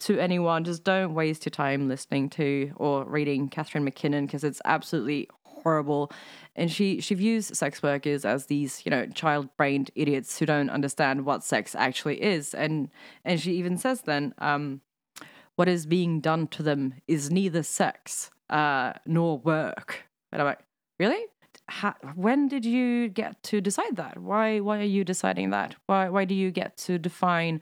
to 0.00 0.18
anyone, 0.18 0.64
just 0.64 0.84
don't 0.84 1.14
waste 1.14 1.46
your 1.46 1.50
time 1.50 1.88
listening 1.88 2.28
to 2.30 2.72
or 2.76 3.04
reading 3.04 3.48
Catharine 3.48 3.84
MacKinnon 3.84 4.26
because 4.26 4.44
it's 4.44 4.60
absolutely 4.64 5.28
horrible. 5.44 6.10
And 6.56 6.70
she 6.70 7.00
she 7.00 7.14
views 7.14 7.46
sex 7.58 7.82
workers 7.82 8.24
as 8.24 8.46
these 8.46 8.82
you 8.84 8.90
know 8.90 9.06
child 9.06 9.48
brained 9.56 9.90
idiots 9.94 10.38
who 10.38 10.46
don't 10.46 10.70
understand 10.70 11.24
what 11.24 11.44
sex 11.44 11.74
actually 11.74 12.22
is. 12.22 12.54
And 12.54 12.90
and 13.24 13.40
she 13.40 13.52
even 13.52 13.78
says 13.78 14.02
then, 14.02 14.34
um, 14.38 14.80
what 15.56 15.68
is 15.68 15.86
being 15.86 16.20
done 16.20 16.46
to 16.48 16.62
them 16.62 16.94
is 17.06 17.30
neither 17.30 17.62
sex 17.62 18.30
uh, 18.50 18.94
nor 19.06 19.38
work. 19.38 20.04
And 20.30 20.42
I'm 20.42 20.46
like, 20.46 20.60
really? 20.98 21.24
how, 21.68 21.94
when 22.14 22.48
did 22.48 22.64
you 22.64 23.08
get 23.08 23.42
to 23.44 23.60
decide 23.60 23.96
that? 23.96 24.18
Why 24.18 24.60
why 24.60 24.78
are 24.80 24.84
you 24.84 25.04
deciding 25.04 25.50
that? 25.50 25.76
Why 25.86 26.08
why 26.08 26.24
do 26.24 26.34
you 26.34 26.50
get 26.50 26.76
to 26.78 26.98
define 26.98 27.60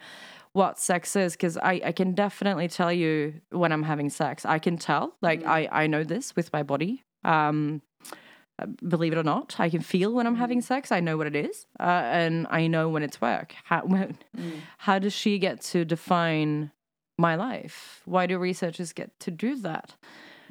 what 0.52 0.78
sex 0.78 1.16
is? 1.16 1.32
Because 1.32 1.58
I, 1.58 1.80
I 1.84 1.92
can 1.92 2.12
definitely 2.12 2.68
tell 2.68 2.92
you 2.92 3.34
when 3.50 3.72
I'm 3.72 3.82
having 3.82 4.08
sex. 4.08 4.46
I 4.46 4.58
can 4.58 4.78
tell. 4.78 5.16
Like 5.20 5.42
mm. 5.42 5.48
I, 5.48 5.68
I 5.70 5.86
know 5.86 6.04
this 6.04 6.34
with 6.36 6.52
my 6.52 6.62
body. 6.62 7.04
Um, 7.24 7.82
believe 8.88 9.12
it 9.12 9.18
or 9.18 9.24
not, 9.24 9.56
I 9.58 9.68
can 9.68 9.82
feel 9.82 10.14
when 10.14 10.26
I'm 10.26 10.36
having 10.36 10.60
mm. 10.60 10.64
sex. 10.64 10.92
I 10.92 11.00
know 11.00 11.16
what 11.16 11.26
it 11.26 11.36
is, 11.36 11.66
uh, 11.78 11.82
and 12.04 12.46
I 12.48 12.68
know 12.68 12.88
when 12.88 13.02
it's 13.02 13.20
work. 13.20 13.54
How 13.64 13.80
when, 13.84 14.16
mm. 14.36 14.60
how 14.78 14.98
does 14.98 15.12
she 15.12 15.38
get 15.38 15.60
to 15.72 15.84
define 15.84 16.70
my 17.18 17.34
life? 17.34 18.02
Why 18.04 18.26
do 18.26 18.38
researchers 18.38 18.92
get 18.92 19.18
to 19.20 19.30
do 19.30 19.56
that? 19.56 19.96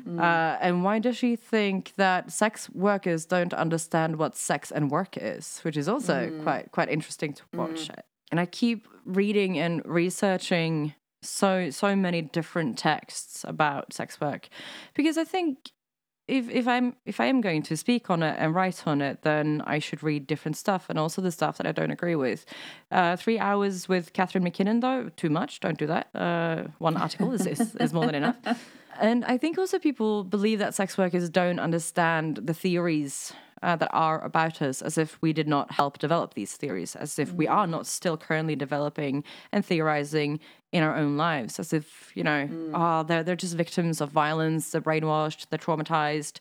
Mm. 0.04 0.20
Uh, 0.20 0.58
and 0.62 0.84
why 0.84 1.00
does 1.00 1.18
she 1.18 1.36
think 1.36 1.94
that 1.98 2.32
sex 2.32 2.70
workers 2.72 3.26
don't 3.26 3.54
understand 3.54 4.18
what 4.18 4.36
sex 4.36 4.72
and 4.72 4.92
work 4.92 5.18
is, 5.18 5.60
which 5.62 5.78
is 5.78 5.88
also 5.88 6.30
mm. 6.30 6.44
quite 6.44 6.72
quite 6.72 6.90
interesting 6.90 7.34
to 7.34 7.44
watch. 7.54 7.88
Mm. 7.88 8.00
And 8.32 8.40
I 8.40 8.46
keep 8.46 8.88
reading 9.06 9.60
and 9.60 9.82
researching 9.86 10.94
so 11.22 11.70
so 11.70 11.96
many 11.96 12.22
different 12.22 12.78
texts 12.78 13.44
about 13.48 13.94
sex 13.94 14.20
work 14.22 14.50
because 14.94 15.18
I 15.18 15.24
think 15.24 15.72
if 16.28 16.50
if 16.50 16.68
I'm 16.68 16.96
if 17.06 17.20
I 17.20 17.26
am 17.26 17.42
going 17.42 17.62
to 17.64 17.78
speak 17.78 18.10
on 18.10 18.24
it 18.24 18.36
and 18.40 18.56
write 18.56 18.88
on 18.88 19.02
it, 19.02 19.22
then 19.22 19.62
I 19.66 19.80
should 19.80 20.02
read 20.02 20.26
different 20.28 20.58
stuff 20.58 20.90
and 20.90 20.98
also 20.98 21.22
the 21.22 21.32
stuff 21.32 21.58
that 21.58 21.68
I 21.68 21.72
don't 21.72 21.92
agree 21.92 22.16
with. 22.16 22.46
Uh, 22.92 23.16
three 23.16 23.40
hours 23.40 23.88
with 23.88 24.14
Catharine 24.14 24.44
MacKinnon, 24.44 24.80
though, 24.80 25.10
too 25.16 25.30
much. 25.30 25.60
Don't 25.60 25.78
do 25.78 25.88
that. 25.88 26.10
Uh, 26.16 26.64
one 26.80 26.98
article 26.98 27.32
is, 27.32 27.46
is 27.46 27.76
is 27.76 27.94
more 27.94 28.06
than 28.06 28.16
enough. 28.16 28.38
And 28.98 29.26
I 29.26 29.38
think 29.38 29.58
also 29.58 29.78
people 29.78 30.24
believe 30.24 30.60
that 30.60 30.74
sex 30.74 30.98
workers 30.98 31.30
don't 31.30 31.60
understand 31.60 32.38
the 32.38 32.54
theories 32.54 33.34
uh, 33.66 33.76
that 33.76 33.90
are 33.92 34.24
about 34.24 34.62
us 34.62 34.82
as 34.82 34.96
if 34.98 35.20
we 35.22 35.34
did 35.34 35.48
not 35.48 35.72
help 35.72 35.98
develop 35.98 36.36
these 36.36 36.56
theories, 36.56 36.96
as 36.96 37.18
if 37.18 37.34
we 37.34 37.48
are 37.48 37.66
not 37.66 37.88
still 37.88 38.16
currently 38.16 38.56
developing 38.56 39.24
and 39.52 39.66
theorizing 39.66 40.40
in 40.72 40.84
our 40.84 40.96
own 40.96 41.18
lives, 41.18 41.60
as 41.60 41.74
if, 41.74 42.12
you 42.14 42.24
know, 42.24 42.48
mm. 42.48 42.72
oh, 42.76 43.04
they're, 43.04 43.24
they're 43.24 43.36
just 43.36 43.56
victims 43.56 44.02
of 44.02 44.12
violence, 44.12 44.70
they're 44.70 44.82
brainwashed, 44.82 45.48
they're 45.50 45.58
traumatized. 45.58 46.40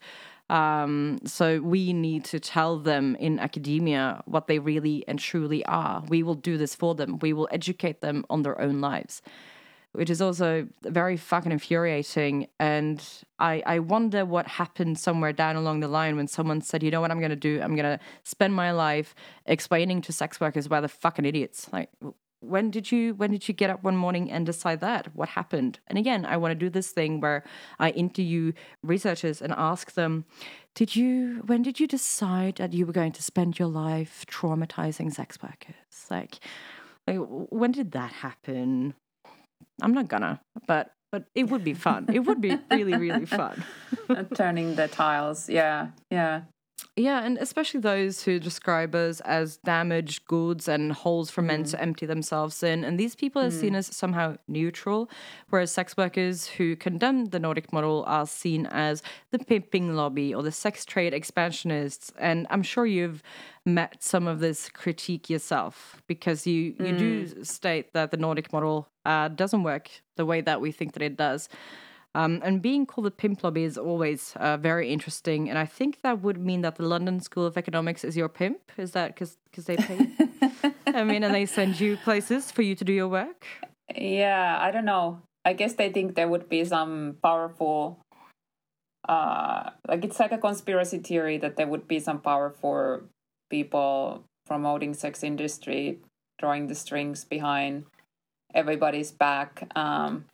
Um, 0.51 1.19
so 1.25 1.63
we 1.63 1.95
need 1.95 2.27
to 2.27 2.39
tell 2.39 2.79
them 2.79 3.17
in 3.17 3.39
academia 3.39 4.23
what 4.27 4.47
they 4.47 4.59
really 4.59 5.03
and 5.09 5.19
truly 5.19 5.65
are. 5.65 6.05
We 6.07 6.23
will 6.23 6.35
do 6.35 6.59
this 6.59 6.75
for 6.75 6.95
them. 6.95 7.19
We 7.21 7.33
will 7.33 7.49
educate 7.51 8.03
them 8.03 8.27
on 8.29 8.43
their 8.43 8.61
own 8.61 8.83
lives 8.83 9.23
which 9.95 10.11
is 10.11 10.21
also 10.21 10.67
very 10.83 11.17
fucking 11.17 11.53
infuriating. 11.53 12.49
And 12.59 13.03
I, 13.39 13.63
I 13.65 13.79
wonder 13.79 14.25
what 14.25 14.47
happened 14.49 14.99
somewhere 14.99 15.33
down 15.33 15.55
along 15.55 15.81
the 15.81 15.89
line 15.89 16.17
when 16.17 16.27
someone 16.27 16.61
said, 16.61 16.83
you 16.83 16.91
know 16.91 17.01
what 17.01 17.13
I'm 17.13 17.21
going 17.21 17.31
to 17.31 17.37
do? 17.37 17.61
I'm 17.63 17.77
going 17.77 17.99
to 17.99 18.01
spend 18.25 18.55
my 18.55 18.73
life 18.73 19.15
explaining 19.47 20.03
to 20.03 20.13
sex 20.13 20.41
workers 20.41 20.69
why 20.69 20.81
they're 20.81 20.89
fucking 20.89 21.25
idiots. 21.25 21.69
Like, 21.73 21.91
when 22.41 22.71
did 22.71 22.93
you 22.93 23.15
when 23.15 23.31
did 23.31 23.49
you 23.49 23.55
get 23.55 23.71
up 23.71 23.83
one 23.83 23.97
morning 23.97 24.31
and 24.31 24.45
decide 24.45 24.81
that 24.81 25.09
what 25.17 25.31
happened 25.31 25.79
and 25.87 25.97
again 25.97 26.27
i 26.27 26.37
want 26.37 26.51
to 26.51 26.55
do 26.55 26.69
this 26.69 26.91
thing 26.91 27.19
where 27.19 27.43
i 27.79 27.89
interview 27.91 28.53
researchers 28.83 29.41
and 29.41 29.51
ask 29.57 29.95
them 29.95 30.27
did 30.75 30.95
you 30.95 31.43
when 31.47 31.63
did 31.63 31.81
you 31.81 31.87
decide 31.87 32.57
that 32.57 32.75
you 32.75 32.85
were 32.85 32.93
going 32.93 33.13
to 33.13 33.23
spend 33.23 33.59
your 33.59 33.69
life 33.69 34.27
traumatizing 34.29 35.11
sex 35.11 35.39
workers 35.43 36.07
like, 36.11 36.39
like 37.07 37.17
when 37.19 37.73
did 37.73 37.93
that 37.93 38.13
happen 38.13 38.95
i'm 39.83 39.93
not 39.93 40.09
gonna 40.09 40.41
but 40.67 40.93
but 41.11 41.25
it 41.35 41.45
would 41.51 41.65
be 41.65 41.75
fun 41.75 42.07
it 42.13 42.21
would 42.21 42.41
be 42.41 42.59
really 42.71 42.97
really 42.97 43.27
fun 43.41 43.65
turning 44.35 44.75
the 44.75 44.89
tiles 44.89 45.49
yeah 45.49 45.89
yeah 46.11 46.43
yeah, 46.97 47.25
and 47.25 47.39
especially 47.39 47.81
those 47.81 48.23
who 48.23 48.39
describe 48.39 48.95
us 48.95 49.21
as 49.21 49.57
damaged 49.59 50.27
goods 50.27 50.69
and 50.69 50.93
holes 50.93 51.29
for 51.29 51.43
men 51.43 51.65
mm. 51.65 51.71
to 51.71 51.81
empty 51.81 52.07
themselves 52.07 52.63
in. 52.63 52.85
And 52.85 53.01
these 53.01 53.17
people 53.17 53.43
are 53.43 53.49
mm. 53.49 53.61
seen 53.61 53.75
as 53.75 53.89
somehow 53.89 54.37
neutral, 54.47 55.11
whereas 55.49 55.73
sex 55.73 55.97
workers 55.97 56.47
who 56.47 56.77
condemn 56.77 57.27
the 57.27 57.41
Nordic 57.41 57.73
model 57.73 58.05
are 58.07 58.27
seen 58.27 58.67
as 58.67 59.03
the 59.33 59.41
pimping 59.41 59.97
lobby 59.97 60.33
or 60.33 60.45
the 60.45 60.53
sex 60.53 60.85
trade 60.85 61.13
expansionists. 61.13 62.13
And 62.17 62.47
I'm 62.49 62.63
sure 62.63 62.87
you've 62.87 63.25
met 63.67 64.05
some 64.05 64.29
of 64.29 64.39
this 64.39 64.69
critique 64.69 65.29
yourself 65.29 66.01
because 66.07 66.47
you, 66.47 66.77
you 66.79 66.93
mm. 66.93 66.99
do 66.99 67.45
state 67.45 67.93
that 67.95 68.13
the 68.13 68.17
Nordic 68.19 68.53
model 68.53 68.89
uh, 69.05 69.29
doesn't 69.29 69.63
work 69.63 69.91
the 70.17 70.27
way 70.27 70.41
that 70.41 70.61
we 70.61 70.73
think 70.73 70.93
that 70.93 71.03
it 71.03 71.17
does. 71.17 71.49
Um, 72.17 72.41
and 72.45 72.63
being 72.63 72.87
called 72.87 73.09
a 73.09 73.11
pimp 73.11 73.43
lobby 73.43 73.65
is 73.65 73.77
always 73.77 74.35
uh, 74.37 74.57
very 74.57 74.93
interesting. 74.93 75.51
And 75.51 75.59
I 75.59 75.67
think 75.67 76.03
that 76.03 76.23
would 76.23 76.39
mean 76.39 76.61
that 76.61 76.77
the 76.77 76.85
London 76.85 77.19
School 77.21 77.45
of 77.45 77.57
Economics 77.57 78.05
is 78.05 78.17
your 78.17 78.29
pimp. 78.29 78.61
Is 78.77 78.93
that 78.93 79.17
because 79.17 79.37
they 79.67 79.77
pay? 79.77 80.11
I 80.87 81.03
mean, 81.03 81.25
and 81.25 81.35
they 81.35 81.45
send 81.45 81.81
you 81.81 81.97
places 81.97 82.53
for 82.53 82.63
you 82.63 82.77
to 82.77 82.85
do 82.85 82.93
your 82.93 83.09
work? 83.09 83.45
Yeah, 83.97 84.59
I 84.61 84.71
don't 84.71 84.85
know. 84.85 85.23
I 85.45 85.55
guess 85.55 85.75
they 85.75 85.91
think 85.91 86.15
there 86.15 86.29
would 86.29 86.49
be 86.49 86.65
some 86.65 87.19
powerful, 87.21 87.99
uh, 89.09 89.71
like 89.89 90.05
it's 90.05 90.21
like 90.21 90.33
a 90.33 90.39
conspiracy 90.39 90.99
theory 90.99 91.37
that 91.39 91.57
there 91.57 91.67
would 91.67 91.89
be 91.89 91.99
some 91.99 92.21
powerful 92.21 93.03
people 93.51 94.23
promoting 94.47 94.95
sex 94.95 95.25
industry, 95.25 95.99
drawing 96.39 96.69
the 96.69 96.75
strings 96.75 97.25
behind 97.25 97.87
everybody's 98.55 99.13
back. 99.13 99.69
Um, 99.75 100.27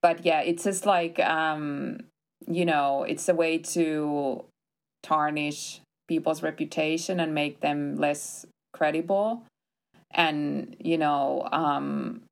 but 0.00 0.24
yeah, 0.24 0.40
it's 0.40 0.64
just 0.64 0.86
like 0.86 1.18
um, 1.20 2.00
you 2.46 2.64
know, 2.64 3.02
it's 3.02 3.28
a 3.28 3.34
way 3.34 3.58
to 3.58 4.44
tarnish 5.02 5.80
people's 6.06 6.42
reputation 6.42 7.20
and 7.20 7.34
make 7.34 7.60
them 7.60 7.96
less 7.96 8.46
credible. 8.72 9.42
And 10.10 10.76
you 10.78 10.96
know, 10.96 11.48
um, 11.52 12.22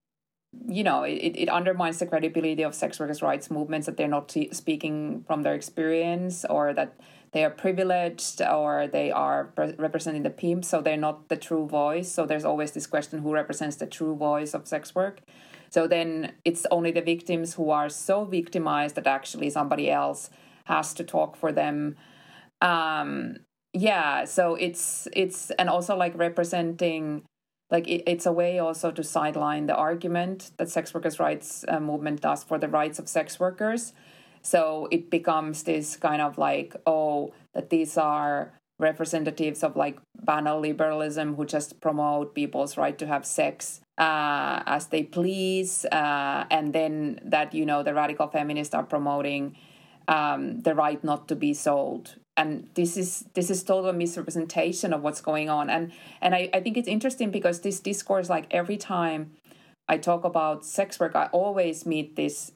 you 0.66 0.84
know, 0.84 1.02
it, 1.02 1.34
it 1.36 1.48
undermines 1.48 1.98
the 1.98 2.06
credibility 2.06 2.62
of 2.62 2.74
sex 2.74 2.98
workers' 2.98 3.22
rights 3.22 3.50
movements 3.50 3.86
that 3.86 3.96
they're 3.96 4.08
not 4.08 4.28
t- 4.28 4.48
speaking 4.52 5.24
from 5.26 5.42
their 5.42 5.54
experience 5.54 6.44
or 6.48 6.72
that 6.72 6.94
they 7.36 7.44
are 7.44 7.50
privileged 7.50 8.40
or 8.40 8.88
they 8.90 9.10
are 9.10 9.52
pre- 9.56 9.74
representing 9.76 10.22
the 10.22 10.30
pimp, 10.30 10.64
so 10.64 10.80
they're 10.80 10.96
not 10.96 11.28
the 11.28 11.36
true 11.36 11.66
voice. 11.66 12.10
So 12.10 12.24
there's 12.24 12.46
always 12.46 12.72
this 12.72 12.86
question 12.86 13.18
who 13.18 13.30
represents 13.30 13.76
the 13.76 13.84
true 13.86 14.16
voice 14.16 14.54
of 14.54 14.66
sex 14.66 14.94
work. 14.94 15.20
So 15.68 15.86
then 15.86 16.32
it's 16.46 16.64
only 16.70 16.92
the 16.92 17.02
victims 17.02 17.52
who 17.52 17.68
are 17.68 17.90
so 17.90 18.24
victimized 18.24 18.94
that 18.94 19.06
actually 19.06 19.50
somebody 19.50 19.90
else 19.90 20.30
has 20.64 20.94
to 20.94 21.04
talk 21.04 21.36
for 21.36 21.52
them. 21.52 21.96
Um, 22.62 23.36
yeah, 23.74 24.24
so 24.24 24.54
it's 24.54 25.06
it's 25.12 25.50
and 25.58 25.68
also 25.68 25.94
like 25.94 26.16
representing 26.16 27.26
like 27.70 27.86
it, 27.86 28.02
it's 28.06 28.24
a 28.24 28.32
way 28.32 28.58
also 28.58 28.90
to 28.92 29.04
sideline 29.04 29.66
the 29.66 29.76
argument 29.76 30.52
that 30.56 30.70
sex 30.70 30.94
workers 30.94 31.20
rights 31.20 31.66
uh, 31.68 31.80
movement 31.80 32.22
does 32.22 32.44
for 32.44 32.56
the 32.56 32.68
rights 32.68 32.98
of 32.98 33.10
sex 33.10 33.38
workers 33.38 33.92
so 34.46 34.86
it 34.90 35.10
becomes 35.10 35.64
this 35.64 35.96
kind 35.96 36.22
of 36.22 36.38
like 36.38 36.76
oh 36.86 37.32
that 37.54 37.70
these 37.70 37.98
are 37.98 38.52
representatives 38.78 39.62
of 39.62 39.74
like 39.74 39.98
banal 40.22 40.60
liberalism 40.60 41.34
who 41.34 41.44
just 41.44 41.80
promote 41.80 42.34
people's 42.34 42.76
right 42.76 42.98
to 42.98 43.06
have 43.06 43.24
sex 43.24 43.80
uh, 43.98 44.62
as 44.66 44.88
they 44.88 45.02
please, 45.02 45.86
uh, 45.86 46.44
and 46.50 46.72
then 46.72 47.18
that 47.24 47.54
you 47.54 47.64
know 47.64 47.82
the 47.82 47.94
radical 47.94 48.28
feminists 48.28 48.74
are 48.74 48.84
promoting 48.84 49.56
um, 50.08 50.60
the 50.60 50.74
right 50.74 51.02
not 51.02 51.28
to 51.28 51.34
be 51.34 51.54
sold, 51.54 52.16
and 52.36 52.68
this 52.74 52.96
is 52.96 53.24
this 53.34 53.50
is 53.50 53.62
total 53.62 53.92
misrepresentation 53.92 54.92
of 54.92 55.02
what's 55.02 55.22
going 55.22 55.48
on, 55.48 55.70
and 55.70 55.92
and 56.20 56.34
I, 56.34 56.50
I 56.52 56.60
think 56.60 56.76
it's 56.76 56.88
interesting 56.88 57.30
because 57.30 57.60
this 57.60 57.80
discourse, 57.80 58.28
like 58.28 58.46
every 58.50 58.76
time 58.76 59.32
I 59.88 59.96
talk 59.96 60.24
about 60.24 60.64
sex 60.66 61.00
work, 61.00 61.16
I 61.16 61.26
always 61.32 61.86
meet 61.86 62.16
this 62.16 62.52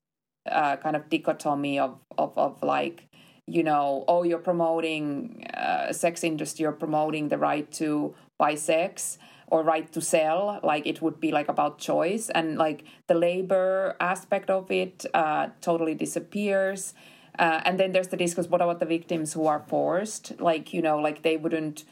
uh, 0.46 0.76
kind 0.76 0.96
of 0.96 1.08
dichotomy 1.08 1.78
of 1.78 1.98
of 2.18 2.36
of 2.38 2.62
like 2.62 3.06
you 3.46 3.62
know 3.62 4.04
oh 4.08 4.22
you're 4.22 4.38
promoting 4.38 5.46
uh, 5.54 5.92
sex 5.92 6.22
industry 6.24 6.62
you're 6.62 6.72
promoting 6.72 7.28
the 7.28 7.38
right 7.38 7.70
to 7.72 8.14
buy 8.38 8.54
sex 8.54 9.18
or 9.50 9.62
right 9.62 9.92
to 9.92 10.00
sell 10.00 10.60
like 10.62 10.86
it 10.86 11.02
would 11.02 11.20
be 11.20 11.32
like 11.32 11.48
about 11.48 11.78
choice. 11.78 12.30
And 12.30 12.56
like 12.56 12.84
the 13.08 13.14
labor 13.14 13.96
aspect 14.00 14.48
of 14.48 14.70
it 14.70 15.04
uh, 15.12 15.48
totally 15.60 15.94
disappears. 15.94 16.94
Uh, 17.38 17.60
and 17.64 17.78
then 17.78 17.92
there's 17.92 18.08
the 18.08 18.16
discourse 18.16 18.48
what 18.48 18.62
about 18.62 18.80
the 18.80 18.86
victims 18.86 19.32
who 19.32 19.46
are 19.46 19.60
forced? 19.60 20.40
Like 20.40 20.72
you 20.72 20.82
know 20.82 20.98
like 20.98 21.22
they 21.22 21.36
wouldn't 21.36 21.84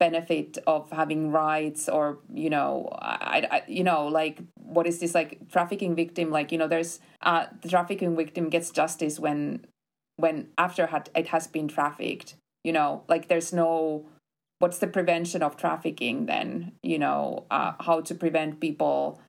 benefit 0.00 0.58
of 0.66 0.90
having 0.90 1.30
rights 1.30 1.88
or 1.88 2.18
you 2.34 2.50
know 2.50 2.88
I, 3.00 3.46
I 3.50 3.62
you 3.68 3.84
know 3.84 4.08
like 4.08 4.40
what 4.56 4.86
is 4.86 4.98
this 4.98 5.14
like 5.14 5.48
trafficking 5.52 5.94
victim? 5.94 6.30
Like 6.30 6.50
you 6.50 6.58
know 6.58 6.66
there's 6.66 6.98
uh 7.22 7.46
the 7.62 7.68
trafficking 7.68 8.16
victim 8.16 8.48
gets 8.48 8.70
justice 8.70 9.20
when 9.20 9.66
when 10.16 10.48
after 10.58 10.86
had 10.86 11.10
it 11.14 11.28
has 11.28 11.46
been 11.46 11.68
trafficked 11.68 12.34
you 12.64 12.72
know? 12.72 13.04
Like 13.08 13.28
there's 13.28 13.52
no 13.52 14.06
what's 14.58 14.78
the 14.78 14.86
prevention 14.86 15.42
of 15.42 15.56
trafficking 15.56 16.26
then 16.26 16.72
you 16.82 16.98
know? 16.98 17.44
Uh, 17.50 17.74
how 17.80 18.00
to 18.00 18.14
prevent 18.14 18.60
people 18.60 19.20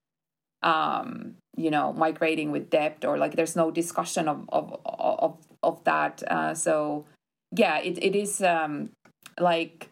um, 0.64 1.36
you 1.58 1.70
know 1.70 1.92
migrating 1.94 2.52
with 2.52 2.70
debt 2.70 3.04
or 3.06 3.18
like 3.18 3.36
there's 3.36 3.56
no 3.56 3.72
discussion 3.72 4.28
of 4.28 4.46
of 4.50 4.80
of, 4.86 5.38
of 5.64 5.84
that. 5.84 6.24
Uh, 6.28 6.54
so 6.54 7.06
yeah 7.56 7.80
it, 7.80 8.02
it 8.02 8.16
is 8.16 8.42
um, 8.42 8.90
like 9.40 9.91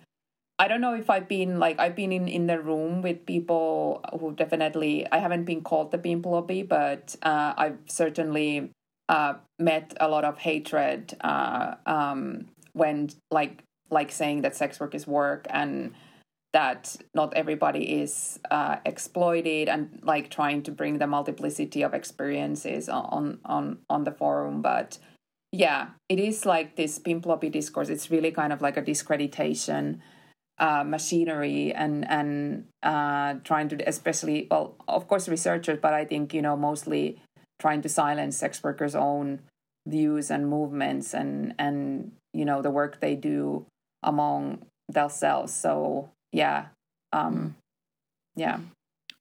I 0.60 0.68
don't 0.68 0.82
know 0.82 0.94
if 0.94 1.10
I've 1.10 1.30
been 1.30 1.58
like 1.58 1.80
I've 1.80 1.96
been 1.96 2.12
in 2.12 2.28
in 2.28 2.48
the 2.48 2.60
room 2.60 3.02
with 3.02 3.26
people 3.26 4.04
who 4.20 4.34
definitely 4.34 5.08
I 5.10 5.20
haven't 5.20 5.46
been 5.46 5.62
called 5.62 5.92
the 5.92 5.98
pimp 5.98 6.26
lobby, 6.26 6.64
but 6.64 7.16
uh, 7.24 7.54
I've 7.58 7.80
certainly 7.88 8.72
uh, 9.08 9.36
met 9.58 9.96
a 10.02 10.10
lot 10.10 10.26
of 10.26 10.38
hatred 10.38 11.16
uh, 11.22 11.76
um, 11.86 12.48
when 12.74 13.10
like 13.32 13.64
like 13.90 14.12
saying 14.12 14.42
that 14.42 14.58
sex 14.58 14.82
work 14.82 14.94
is 14.94 15.08
work 15.08 15.48
and 15.50 15.94
that 16.52 16.96
not 17.16 17.34
everybody 17.36 18.02
is 18.02 18.40
uh, 18.52 18.78
exploited 18.86 19.70
and 19.70 20.02
like 20.04 20.30
trying 20.30 20.62
to 20.64 20.72
bring 20.72 20.98
the 20.98 21.08
multiplicity 21.08 21.84
of 21.84 21.94
experiences 21.94 22.90
on 22.90 23.40
on 23.46 23.78
on 23.90 24.04
the 24.04 24.12
forum. 24.12 24.62
But 24.62 24.98
yeah 25.52 25.88
it 26.10 26.20
is 26.20 26.46
like 26.46 26.76
this 26.76 27.00
pimp 27.00 27.26
lobby 27.26 27.50
discourse. 27.50 27.88
It's 27.88 28.12
really 28.12 28.32
kind 28.32 28.52
of 28.52 28.62
like 28.62 28.76
a 28.76 28.82
discreditation 28.82 30.02
uh, 30.60 30.84
machinery 30.84 31.74
and 31.74 32.10
and 32.10 32.66
uh, 32.84 33.36
trying 33.44 33.70
to 33.70 33.78
especially 33.88 34.48
well 34.52 34.76
of 34.88 35.08
course 35.08 35.30
researchers 35.30 35.80
but 35.82 35.94
i 35.94 36.04
think 36.04 36.34
you 36.34 36.42
know 36.42 36.58
mostly 36.58 37.22
trying 37.60 37.82
to 37.82 37.90
silence 37.90 38.38
sex 38.38 38.64
workers 38.64 38.96
own 38.96 39.40
views 39.88 40.32
and 40.32 40.48
movements 40.48 41.14
and 41.14 41.54
and 41.60 42.12
you 42.34 42.46
know 42.46 42.62
the 42.62 42.72
work 42.72 43.00
they 43.00 43.16
do 43.16 43.66
among 44.04 44.66
themselves. 44.88 45.54
So 45.54 46.10
yeah 46.32 46.68
um 47.12 47.56
yeah. 48.36 48.60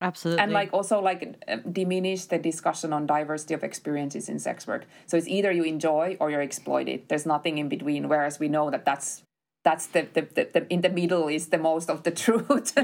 Absolutely. 0.00 0.40
And 0.40 0.52
like 0.52 0.72
also 0.72 1.00
like 1.00 1.42
diminish 1.72 2.26
the 2.26 2.38
discussion 2.38 2.92
on 2.92 3.04
diversity 3.06 3.54
of 3.54 3.64
experiences 3.64 4.28
in 4.28 4.38
sex 4.38 4.64
work. 4.64 4.86
So 5.06 5.16
it's 5.16 5.26
either 5.26 5.50
you 5.50 5.64
enjoy 5.64 6.16
or 6.20 6.30
you're 6.30 6.42
exploited. 6.42 7.08
There's 7.08 7.26
nothing 7.26 7.58
in 7.58 7.68
between 7.68 8.08
whereas 8.08 8.38
we 8.38 8.48
know 8.48 8.70
that 8.70 8.84
that's 8.84 9.22
that's 9.68 9.86
the, 9.88 10.08
the, 10.14 10.22
the, 10.22 10.44
the 10.54 10.72
in 10.72 10.80
the 10.80 10.88
middle 10.88 11.28
is 11.28 11.48
the 11.48 11.58
most 11.58 11.90
of 11.90 12.02
the 12.02 12.10
truth 12.24 12.72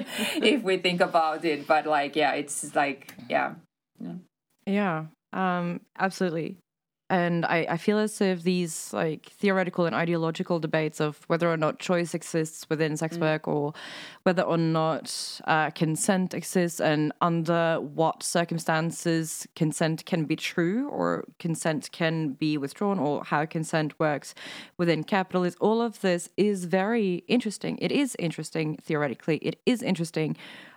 if 0.53 0.63
we 0.63 0.77
think 0.77 1.01
about 1.01 1.45
it. 1.45 1.67
But 1.67 1.87
like 1.87 2.15
yeah 2.15 2.33
it's 2.35 2.75
like 2.75 3.15
yeah. 3.29 3.55
Yeah, 3.99 4.17
yeah. 4.67 5.05
Um 5.33 5.81
absolutely 5.99 6.59
and 7.15 7.45
I, 7.47 7.67
I 7.71 7.77
feel 7.77 7.99
as 7.99 8.21
if 8.21 8.43
these 8.43 8.93
like 8.93 9.27
theoretical 9.27 9.87
and 9.87 9.95
ideological 9.95 10.59
debates 10.59 11.01
of 11.01 11.23
whether 11.29 11.49
or 11.49 11.57
not 11.57 11.79
choice 11.79 12.13
exists 12.13 12.69
within 12.69 12.97
sex 12.97 13.17
mm. 13.17 13.21
work 13.21 13.47
or 13.47 13.73
whether 14.25 14.43
or 14.43 14.57
not 14.57 15.41
uh, 15.47 15.71
consent 15.71 16.35
exists 16.35 16.81
and 16.81 17.13
under 17.21 17.77
what 17.77 18.25
circumstances 18.25 19.47
consent 19.55 20.05
can 20.07 20.25
be 20.25 20.35
true 20.35 20.89
or 20.89 21.25
consent 21.39 21.89
can 21.93 22.33
be 22.33 22.59
withdrawn 22.59 22.99
or 22.99 23.23
how 23.23 23.47
consent 23.47 23.97
works 24.01 24.35
within 24.77 25.05
capitalism 25.05 25.59
all 25.61 25.81
of 25.81 26.01
this 26.01 26.29
is 26.37 26.65
very 26.65 27.23
interesting 27.29 27.79
it 27.81 27.93
is 27.93 28.17
interesting 28.19 28.77
theoretically 28.83 29.37
it 29.37 29.61
is 29.67 29.83
interesting 29.83 30.37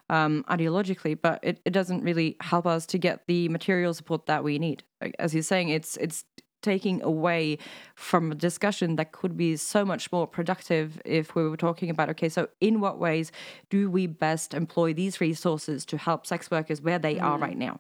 um, 0.10 0.46
ideologically, 0.50 1.18
but 1.20 1.40
it, 1.44 1.60
it 1.66 1.72
doesn't 1.72 2.04
really 2.04 2.38
help 2.42 2.66
us 2.66 2.86
to 2.88 2.98
get 2.98 3.28
the 3.28 3.50
material 3.50 3.94
support 3.94 4.26
that 4.28 4.44
we 4.44 4.60
need. 4.60 4.84
As 5.20 5.34
you're 5.34 5.44
saying, 5.44 5.70
it's 5.70 5.98
it's 5.98 6.26
taking 6.62 7.02
away 7.04 7.58
from 7.96 8.32
a 8.32 8.36
discussion 8.36 8.96
that 8.96 9.12
could 9.12 9.38
be 9.38 9.56
so 9.56 9.86
much 9.86 10.12
more 10.12 10.26
productive 10.26 11.00
if 11.06 11.36
we 11.36 11.48
were 11.48 11.56
talking 11.56 11.90
about 11.90 12.10
okay 12.10 12.28
so 12.28 12.48
in 12.60 12.80
what 12.80 12.98
ways 12.98 13.32
do 13.70 13.92
we 13.92 14.08
best 14.08 14.54
employ 14.54 14.92
these 14.94 15.22
resources 15.22 15.86
to 15.86 15.98
help 15.98 16.26
sex 16.26 16.50
workers 16.50 16.82
where 16.82 16.98
they 16.98 17.16
mm. 17.16 17.22
are 17.22 17.38
right 17.38 17.58
now 17.58 17.80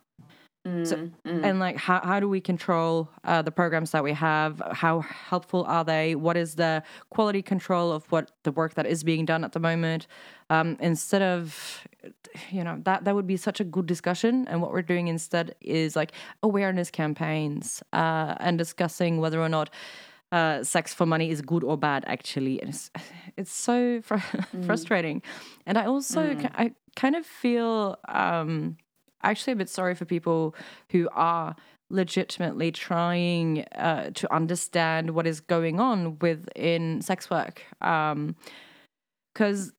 so, 0.84 0.98
mm, 0.98 1.12
mm. 1.26 1.44
and 1.46 1.60
like 1.60 1.78
how, 1.78 2.02
how 2.04 2.20
do 2.20 2.28
we 2.28 2.42
control 2.42 3.10
uh, 3.24 3.42
the 3.42 3.52
programs 3.52 3.92
that 3.92 4.04
we 4.04 4.12
have 4.12 4.62
how 4.72 5.00
helpful 5.00 5.64
are 5.66 5.86
they 5.86 6.14
what 6.14 6.36
is 6.36 6.56
the 6.56 6.84
quality 7.10 7.42
control 7.42 7.92
of 7.92 8.12
what 8.12 8.32
the 8.44 8.52
work 8.52 8.74
that 8.74 8.86
is 8.86 9.04
being 9.04 9.24
done 9.24 9.46
at 9.46 9.54
the 9.54 9.60
moment 9.60 10.08
um, 10.50 10.76
instead 10.82 11.22
of 11.22 11.87
you 12.52 12.64
know 12.64 12.80
that 12.84 13.04
that 13.06 13.16
would 13.16 13.28
be 13.28 13.38
such 13.38 13.60
a 13.60 13.64
good 13.64 13.86
discussion 13.86 14.48
and 14.48 14.62
what 14.62 14.72
we're 14.72 14.82
doing 14.82 15.08
instead 15.08 15.56
is 15.62 15.96
like 15.96 16.12
awareness 16.44 16.90
campaigns 16.90 17.82
uh, 17.94 18.36
and 18.40 18.58
discussing 18.58 19.20
whether 19.20 19.42
or 19.42 19.50
not 19.50 19.70
uh, 20.32 20.62
sex 20.64 20.94
for 20.94 21.06
money 21.06 21.30
is 21.30 21.42
good 21.42 21.64
or 21.64 21.78
bad 21.78 22.04
actually 22.08 22.60
and 22.62 22.70
it's, 22.70 22.92
it's 23.38 23.52
so 23.52 24.02
fr- 24.02 24.16
mm. 24.16 24.66
frustrating 24.66 25.22
and 25.66 25.78
i 25.78 25.86
also 25.86 26.34
mm. 26.34 26.52
i 26.56 26.72
kind 26.96 27.16
of 27.16 27.26
feel 27.26 27.98
um, 28.10 28.76
actually 29.24 29.54
a 29.54 29.56
bit 29.56 29.70
sorry 29.70 29.96
for 29.96 30.06
people 30.06 30.56
who 30.92 31.08
are 31.14 31.56
legitimately 31.90 32.72
trying 32.72 33.64
uh, 33.76 34.10
to 34.14 34.34
understand 34.34 35.12
what 35.12 35.26
is 35.26 35.40
going 35.40 35.80
on 35.80 36.20
within 36.20 37.02
sex 37.02 37.30
work. 37.30 37.62
Because 37.80 38.36
um, 39.68 39.74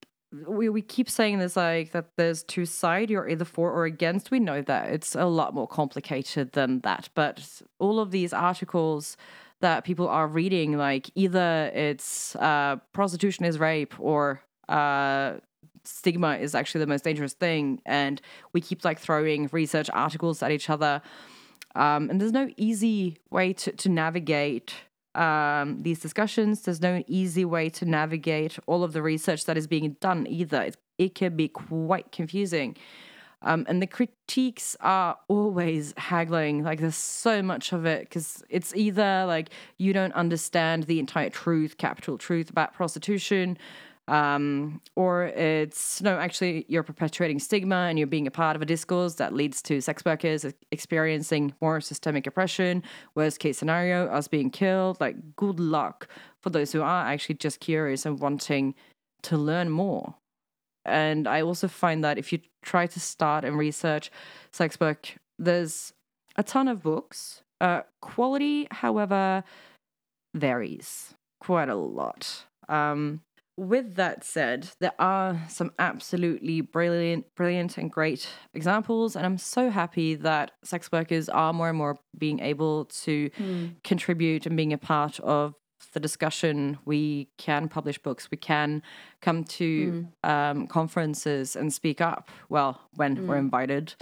we, 0.47 0.69
we 0.69 0.83
keep 0.83 1.09
saying 1.09 1.39
this 1.39 1.57
like 1.57 1.93
that 1.93 2.17
there's 2.17 2.43
two 2.43 2.67
sides, 2.67 3.11
you're 3.11 3.29
either 3.29 3.45
for 3.45 3.73
or 3.73 3.85
against. 3.85 4.31
We 4.31 4.41
know 4.41 4.63
that 4.63 4.91
it's 4.91 5.15
a 5.15 5.25
lot 5.25 5.55
more 5.55 5.67
complicated 5.67 6.53
than 6.53 6.81
that. 6.81 7.09
But 7.15 7.63
all 7.79 7.99
of 7.99 8.11
these 8.11 8.33
articles 8.33 9.17
that 9.61 9.85
people 9.85 10.09
are 10.09 10.29
reading, 10.29 10.77
like 10.77 11.11
either 11.15 11.71
it's 11.75 12.37
uh, 12.37 12.77
prostitution 12.93 13.45
is 13.45 13.59
rape 13.59 13.99
or 13.99 14.43
uh, 14.69 15.35
stigma 15.89 16.37
is 16.37 16.55
actually 16.55 16.81
the 16.81 16.87
most 16.87 17.05
dangerous 17.05 17.33
thing 17.33 17.81
and 17.87 18.21
we 18.53 18.61
keep 18.61 18.85
like 18.85 18.99
throwing 18.99 19.49
research 19.53 19.89
articles 19.93 20.43
at 20.43 20.51
each 20.51 20.69
other 20.69 21.01
um, 21.75 22.11
and 22.11 22.21
there's 22.21 22.33
no 22.33 22.51
easy 22.57 23.19
way 23.31 23.53
to, 23.53 23.73
to 23.73 23.89
navigate 23.89 24.75
um, 25.19 25.83
these 25.83 25.99
discussions. 25.99 26.63
There's 26.63 26.81
no 26.81 27.03
easy 27.07 27.45
way 27.45 27.69
to 27.71 27.85
navigate 27.85 28.59
all 28.67 28.85
of 28.85 28.93
the 28.93 29.03
research 29.03 29.45
that 29.47 29.57
is 29.57 29.67
being 29.67 29.97
done 30.01 30.27
either. 30.29 30.63
It, 30.63 30.77
it 30.97 31.15
can 31.15 31.37
be 31.37 31.49
quite 31.49 32.13
confusing. 32.13 32.77
Um, 33.43 33.67
and 33.69 33.81
the 33.81 33.87
critiques 33.87 34.77
are 34.81 35.17
always 35.29 35.95
haggling. 35.97 36.65
Like 36.65 36.81
there's 36.81 36.97
so 36.97 37.41
much 37.41 37.73
of 37.73 37.87
it 37.87 38.03
because 38.03 38.43
it's 38.49 38.75
either 38.75 39.25
like 39.27 39.51
you 39.77 39.93
don't 39.93 40.13
understand 40.15 40.85
the 40.85 40.99
entire 40.99 41.31
truth 41.31 41.77
capital 41.79 42.19
truth 42.19 42.51
about 42.51 42.75
prostitution 42.75 43.57
um, 44.09 44.81
or 44.97 45.27
it's 45.27 46.01
no, 46.01 46.19
actually, 46.19 46.65
you're 46.69 46.83
perpetuating 46.83 47.39
stigma 47.39 47.87
and 47.89 47.99
you're 47.99 48.07
being 48.07 48.27
a 48.27 48.31
part 48.31 48.57
of 48.57 48.63
a 48.63 48.65
discourse 48.65 49.15
that 49.17 49.35
leads 49.35 49.61
to 49.63 49.83
sex 49.83 50.03
workers 50.05 50.47
experiencing 50.73 51.55
more 51.61 51.81
systemic 51.81 52.27
oppression. 52.27 52.83
Worst 53.15 53.39
case 53.39 53.59
scenario, 53.59 54.07
us 54.07 54.27
being 54.27 54.51
killed. 54.51 54.99
Like, 54.99 55.37
good 55.37 55.61
luck 55.61 56.09
for 56.43 56.49
those 56.49 56.73
who 56.73 56.81
are 56.81 57.07
actually 57.07 57.35
just 57.35 57.61
curious 57.61 58.07
and 58.07 58.19
wanting 58.19 58.75
to 59.25 59.37
learn 59.37 59.69
more. 59.69 60.15
And 60.87 61.29
I 61.29 61.43
also 61.43 61.69
find 61.69 62.03
that 62.03 62.17
if 62.17 62.33
you 62.33 62.41
try 62.63 62.87
to 62.87 62.99
start 62.99 63.45
and 63.45 63.59
research 63.59 64.11
sex 64.53 64.81
work, 64.81 65.17
there's 65.39 65.93
a 66.37 66.43
ton 66.43 66.67
of 66.67 66.83
books. 66.83 67.43
Uh, 67.61 67.83
quality, 68.01 68.69
however, 68.71 69.45
varies 70.35 71.15
quite 71.41 71.69
a 71.69 71.75
lot. 71.75 72.47
Um, 72.71 73.21
with 73.59 73.97
that 73.97 74.23
said, 74.23 74.71
there 74.79 74.93
are 75.01 75.41
some 75.49 75.73
absolutely 75.81 76.61
brilliant, 76.61 77.27
brilliant 77.35 77.77
and 77.77 77.91
great 77.91 78.29
examples, 78.55 79.17
and 79.17 79.27
I'm 79.27 79.37
so 79.37 79.69
happy 79.69 80.15
that 80.15 80.53
sex 80.63 80.93
workers 80.93 81.29
are 81.29 81.53
more 81.53 81.69
and 81.69 81.77
more 81.77 81.99
being 82.17 82.39
able 82.39 82.85
to 82.85 83.31
mm. 83.31 83.75
contribute 83.83 84.47
and 84.47 84.57
being 84.57 84.73
a 84.73 84.79
part 84.79 85.19
of 85.21 85.55
the 85.93 85.99
discussion. 85.99 86.79
We 86.85 87.31
can 87.37 87.69
publish 87.69 87.99
books, 87.99 88.31
we 88.31 88.39
can 88.39 88.81
come 89.21 89.43
to 89.45 90.09
mm. 90.25 90.29
um, 90.31 90.69
conferences 90.69 91.57
and 91.57 91.73
speak 91.73 92.01
up. 92.01 92.31
Well, 92.49 92.81
when 92.95 93.17
mm. 93.17 93.27
we're 93.27 93.39
invited, 93.39 93.97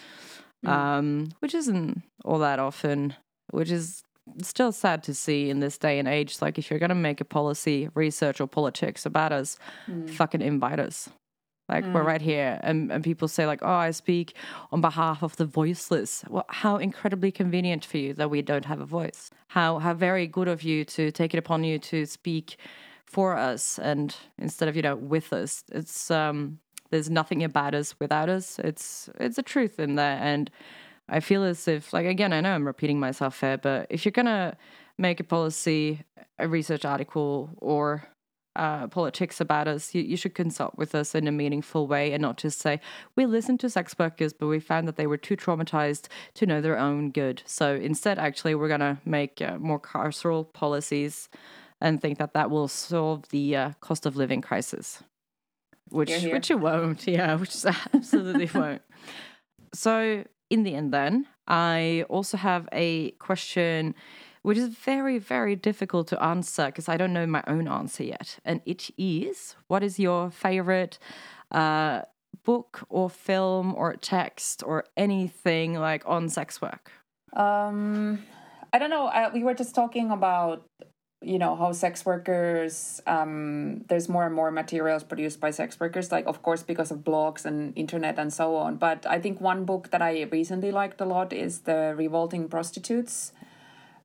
hmm. 0.63 0.71
um, 0.71 1.29
which 1.39 1.55
isn't 1.55 2.03
all 2.27 2.41
that 2.41 2.59
often, 2.59 3.15
which 3.53 3.71
is 3.71 4.03
still 4.43 4.73
sad 4.73 5.03
to 5.05 5.15
see 5.15 5.51
in 5.51 5.61
this 5.61 5.79
day 5.79 5.99
and 5.99 6.09
age. 6.09 6.41
Like, 6.41 6.59
if 6.59 6.71
you're 6.71 6.79
going 6.79 6.91
to 6.91 6.95
make 6.95 7.21
a 7.21 7.25
policy, 7.25 7.89
research, 7.95 8.41
or 8.41 8.47
politics 8.47 9.07
about 9.07 9.33
us, 9.33 9.59
mm. 9.89 10.09
fucking 10.11 10.43
invite 10.43 10.81
us. 10.81 11.09
Like, 11.69 11.85
mm. 11.85 11.93
we're 11.93 12.03
right 12.03 12.23
here. 12.23 12.61
And, 12.63 12.93
and 12.93 13.03
people 13.03 13.29
say, 13.29 13.47
like, 13.47 13.61
oh, 13.63 13.69
I 13.69 13.91
speak 13.91 14.35
on 14.71 14.81
behalf 14.81 15.23
of 15.23 15.37
the 15.37 15.45
voiceless. 15.45 16.25
Well, 16.29 16.47
how 16.49 16.77
incredibly 16.77 17.33
convenient 17.33 17.85
for 17.85 17.99
you 17.99 18.15
that 18.15 18.31
we 18.31 18.43
don't 18.43 18.65
have 18.65 18.81
a 18.81 18.87
voice. 18.87 19.31
How, 19.49 19.79
how 19.79 19.95
very 19.95 20.27
good 20.27 20.49
of 20.49 20.63
you 20.63 20.85
to 20.85 21.11
take 21.11 21.35
it 21.35 21.39
upon 21.39 21.65
you 21.65 21.79
to 21.81 22.07
speak 22.07 22.57
for 23.05 23.37
us 23.37 23.79
and 23.79 24.15
instead 24.39 24.69
of, 24.69 24.77
you 24.77 24.83
know, 24.83 24.97
with 24.97 25.33
us. 25.33 25.65
It's, 25.73 26.11
um, 26.11 26.59
there's 26.91 27.11
nothing 27.11 27.43
about 27.43 27.75
us 27.75 27.95
without 27.99 28.29
us. 28.29 28.61
It's, 28.61 29.09
it's 29.19 29.39
a 29.39 29.43
truth 29.43 29.81
in 29.81 29.97
there. 29.97 30.19
And, 30.21 30.51
I 31.09 31.21
feel 31.21 31.45
as 31.45 31.69
if, 31.69 31.93
like, 31.93 32.07
again, 32.07 32.33
I 32.33 32.41
know 32.41 32.53
I'm 32.53 32.67
repeating 32.67 32.99
myself 32.99 33.41
here, 33.41 33.59
but 33.59 33.87
if 33.91 34.05
you're 34.05 34.13
going 34.13 34.27
to 34.27 34.57
make 34.99 35.21
a 35.21 35.25
policy, 35.25 36.03
a 36.39 36.49
research 36.49 36.85
article, 36.85 37.51
or 37.59 38.09
uh, 38.57 38.87
politics 38.89 39.41
about 39.41 39.69
us, 39.69 39.95
you, 39.95 40.03
you, 40.03 40.17
should 40.17 40.35
consult 40.35 40.77
with 40.77 40.95
us 40.95 41.15
in 41.15 41.29
a 41.29 41.33
meaningful 41.33 41.87
way 41.87 42.13
and 42.13 42.23
not 42.23 42.39
just 42.39 42.59
say, 42.59 42.81
we 43.15 43.27
listened 43.27 43.61
to 43.61 43.69
sex 43.71 43.95
workers, 43.99 44.33
but 44.33 44.47
we 44.47 44.59
found 44.59 44.89
that 44.89 44.97
they 44.97 45.07
were 45.07 45.19
too 45.19 45.37
traumatized 45.37 46.09
to 46.35 46.47
know 46.47 46.61
their 46.61 46.79
own 46.79 47.11
good. 47.11 47.43
So 47.45 47.75
instead, 47.75 48.19
actually, 48.19 48.55
we're 48.55 48.69
going 48.69 48.81
to 48.81 48.99
make 49.05 49.43
uh, 49.43 49.59
more 49.59 49.79
carceral 49.79 50.51
policies 50.53 51.29
and 51.81 52.01
think 52.01 52.19
that 52.19 52.33
that 52.33 52.51
will 52.51 52.69
solve 52.69 53.29
the 53.29 53.55
uh, 53.55 53.73
cost 53.81 54.07
of 54.07 54.17
living 54.17 54.41
crisis. 54.41 55.03
Which, 55.91 56.11
which 56.11 56.51
it 56.51 56.59
won't, 56.59 57.07
yeah, 57.07 57.35
which 57.35 57.55
absolutely 57.95 58.51
won't. 58.59 58.83
So 59.75 60.25
in 60.51 60.63
the 60.63 60.75
end, 60.75 60.93
then, 60.93 61.27
I 61.47 62.05
also 62.09 62.37
have 62.37 62.69
a 62.73 63.13
question 63.13 63.95
which 64.43 64.59
is 64.59 64.69
very, 64.69 65.19
very 65.19 65.57
difficult 65.57 66.07
to 66.07 66.23
answer 66.23 66.67
because 66.67 66.89
I 66.89 66.97
don't 66.97 67.13
know 67.13 67.27
my 67.27 67.43
own 67.49 67.67
answer 67.67 68.05
yet. 68.05 68.39
And 68.45 68.61
it 68.65 68.91
is 68.97 69.57
what 69.67 69.83
is 69.83 69.99
your 69.99 70.31
favorite 70.31 71.01
uh, 71.51 72.03
book 72.45 72.87
or 72.89 73.11
film 73.11 73.75
or 73.75 73.97
text 73.97 74.63
or 74.65 74.85
anything 74.97 75.75
like 75.75 76.05
on 76.07 76.29
sex 76.29 76.63
work? 76.63 76.93
Um, 77.35 78.23
I 78.73 78.79
don't 78.79 78.91
know. 78.91 79.07
I, 79.07 79.33
we 79.33 79.43
were 79.43 79.55
just 79.55 79.75
talking 79.75 80.13
about 80.13 80.65
you 81.27 81.39
know 81.39 81.57
how 81.57 81.73
sex 81.73 82.07
workers 82.07 83.03
um, 83.07 83.85
there's 83.89 84.09
more 84.09 84.25
and 84.27 84.35
more 84.35 84.51
materials 84.51 85.03
produced 85.03 85.41
by 85.41 85.51
sex 85.51 85.79
workers 85.81 86.13
like 86.13 86.27
of 86.27 86.43
course 86.43 86.63
because 86.63 86.91
of 86.93 86.99
blogs 86.99 87.45
and 87.45 87.73
internet 87.77 88.19
and 88.19 88.33
so 88.33 88.55
on. 88.57 88.77
But 88.77 89.05
i 89.07 89.19
think 89.21 89.41
one 89.41 89.65
book 89.65 89.91
that 89.91 90.01
i 90.03 90.23
recently 90.31 90.71
liked 90.71 91.01
a 91.01 91.05
lot 91.05 91.33
is 91.33 91.61
the 91.61 91.95
revolting 91.97 92.49
prostitutes 92.49 93.33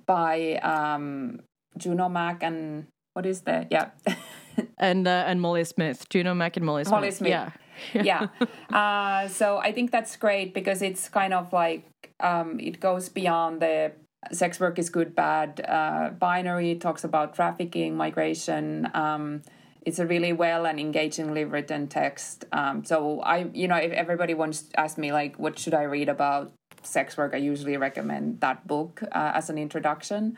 by 0.06 0.56
um, 0.64 1.42
Juno 1.78 2.10
Mac 2.10 2.44
and 2.44 2.88
what 3.14 3.26
is 3.26 3.42
the 3.42 3.68
yeah. 3.70 3.92
And 4.78 5.08
uh, 5.08 5.24
and 5.28 5.40
molly 5.40 5.64
smith 5.64 6.10
Juno 6.10 6.34
Mac 6.34 6.58
and 6.58 6.66
molly 6.66 6.84
smith, 6.84 6.92
molly 6.92 7.12
smith. 7.12 7.30
yeah. 7.30 7.52
Yeah, 7.94 8.28
Uh, 8.70 9.28
so 9.28 9.58
i 9.58 9.72
think 9.72 9.92
that's 9.92 10.16
great 10.18 10.54
because 10.54 10.82
it's 10.82 11.10
kind 11.10 11.34
of 11.34 11.54
like 11.54 11.84
um, 12.20 12.60
it 12.60 12.80
goes 12.80 13.10
beyond 13.10 13.62
the 13.62 13.92
sex 14.32 14.60
work 14.60 14.78
is 14.78 14.90
good, 14.90 15.16
bad, 15.16 15.66
uh, 15.68 16.10
binary. 16.10 16.76
talks 16.76 17.04
about 17.04 17.34
trafficking, 17.34 17.96
migration. 17.96 18.90
Um, 18.94 19.42
it's 19.84 19.98
a 19.98 20.06
really 20.06 20.32
well 20.32 20.66
and 20.66 20.80
engagingly 20.80 21.44
written 21.44 21.88
text. 21.88 22.46
Um, 22.52 22.84
so 22.86 23.22
I, 23.22 23.50
you 23.54 23.68
know, 23.68 23.78
if 23.78 23.92
everybody 23.92 24.34
wants 24.34 24.62
to 24.64 24.80
ask 24.80 24.98
me 24.98 25.12
like, 25.12 25.40
what 25.40 25.58
should 25.58 25.74
I 25.74 25.84
read 25.84 26.08
about 26.08 26.54
sex 26.84 27.18
work, 27.18 27.34
I 27.34 27.38
usually 27.38 27.78
recommend 27.78 28.42
that 28.42 28.68
book 28.68 29.02
uh, 29.12 29.32
as 29.34 29.50
an 29.50 29.58
introduction. 29.58 30.38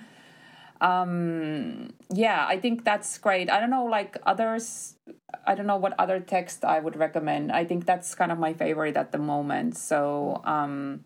Um, 0.79 1.93
yeah, 2.13 2.45
I 2.47 2.57
think 2.57 2.84
that's 2.86 3.17
great. 3.17 3.49
I 3.49 3.59
don't 3.59 3.69
know, 3.69 3.86
like 3.86 4.17
others. 4.25 4.95
I 5.45 5.55
don't 5.55 5.67
know 5.67 5.77
what 5.77 5.93
other 5.99 6.19
text 6.19 6.63
I 6.63 6.79
would 6.79 6.95
recommend. 6.95 7.51
I 7.51 7.65
think 7.65 7.86
that's 7.86 8.15
kind 8.15 8.31
of 8.31 8.39
my 8.39 8.53
favorite 8.53 8.95
at 8.95 9.11
the 9.11 9.17
moment. 9.17 9.77
So 9.77 10.41
um, 10.45 11.03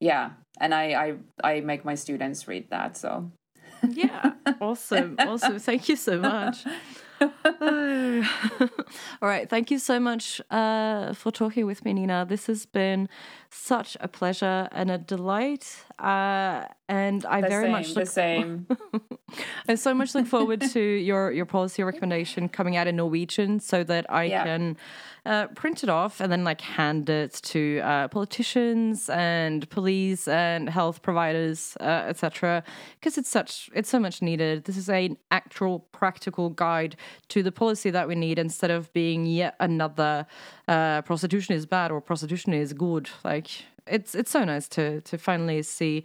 yeah 0.00 0.30
and 0.60 0.74
I, 0.74 1.16
I 1.42 1.56
i 1.56 1.60
make 1.60 1.84
my 1.84 1.94
students 1.94 2.48
read 2.48 2.70
that 2.70 2.96
so. 2.96 3.30
Yeah. 3.88 4.32
Awesome. 4.60 5.14
Awesome. 5.18 5.58
Thank 5.60 5.88
you 5.88 5.94
so 5.94 6.18
much. 6.18 6.64
All 7.20 9.28
right. 9.28 9.48
Thank 9.48 9.70
you 9.70 9.78
so 9.78 10.00
much 10.00 10.40
uh, 10.50 11.12
for 11.12 11.30
talking 11.30 11.66
with 11.66 11.84
me, 11.84 11.92
Nina. 11.92 12.26
This 12.28 12.46
has 12.46 12.66
been 12.66 13.08
such 13.50 13.96
a 14.00 14.08
pleasure 14.08 14.68
and 14.72 14.90
a 14.90 14.98
delight. 14.98 15.84
Uh, 15.98 16.64
and 16.88 17.24
I 17.26 17.40
the 17.40 17.48
very 17.48 17.64
same, 17.64 17.72
much 17.72 17.94
the 17.94 18.00
look 18.00 18.08
same. 18.08 18.66
I 19.68 19.74
so 19.74 19.92
much 19.92 20.14
look 20.14 20.26
forward 20.26 20.60
to 20.72 20.80
your 20.80 21.32
your 21.32 21.44
policy 21.46 21.82
recommendation 21.82 22.48
coming 22.48 22.76
out 22.76 22.86
in 22.86 22.96
Norwegian 22.96 23.60
so 23.60 23.84
that 23.84 24.06
I 24.10 24.24
Yeah. 24.24 24.44
can 24.44 24.76
uh, 25.26 25.48
print 25.48 25.82
it 25.82 25.90
off 25.90 26.20
and 26.20 26.32
then 26.32 26.44
like 26.44 26.60
hand 26.62 27.10
it 27.10 27.34
to 27.42 27.80
uh, 27.80 28.08
politicians 28.08 29.10
and 29.10 29.68
police 29.68 30.26
and 30.28 30.70
health 30.70 31.02
providers, 31.02 31.76
uh, 31.80 31.84
etc. 32.08 32.62
Because 32.98 33.18
it's 33.18 33.28
such 33.28 33.68
it's 33.74 33.90
so 33.90 33.98
much 33.98 34.22
needed. 34.22 34.64
This 34.64 34.76
is 34.78 34.88
an 34.88 35.18
actual 35.30 35.80
practical 35.92 36.48
guide 36.48 36.96
to 37.28 37.42
the 37.42 37.52
policy 37.52 37.90
that 37.90 38.08
we 38.08 38.14
need 38.14 38.38
instead 38.38 38.70
of 38.70 38.90
being 38.94 39.26
yet 39.26 39.56
another 39.60 40.26
uh, 40.68 41.02
prostitution 41.02 41.54
is 41.54 41.66
bad 41.66 41.90
or 41.90 42.00
prostitution 42.00 42.54
is 42.54 42.72
good. 42.72 43.10
Like 43.24 43.37
it's 43.86 44.14
it's 44.14 44.30
so 44.30 44.44
nice 44.44 44.68
to 44.68 45.00
to 45.02 45.18
finally 45.18 45.62
see 45.62 46.04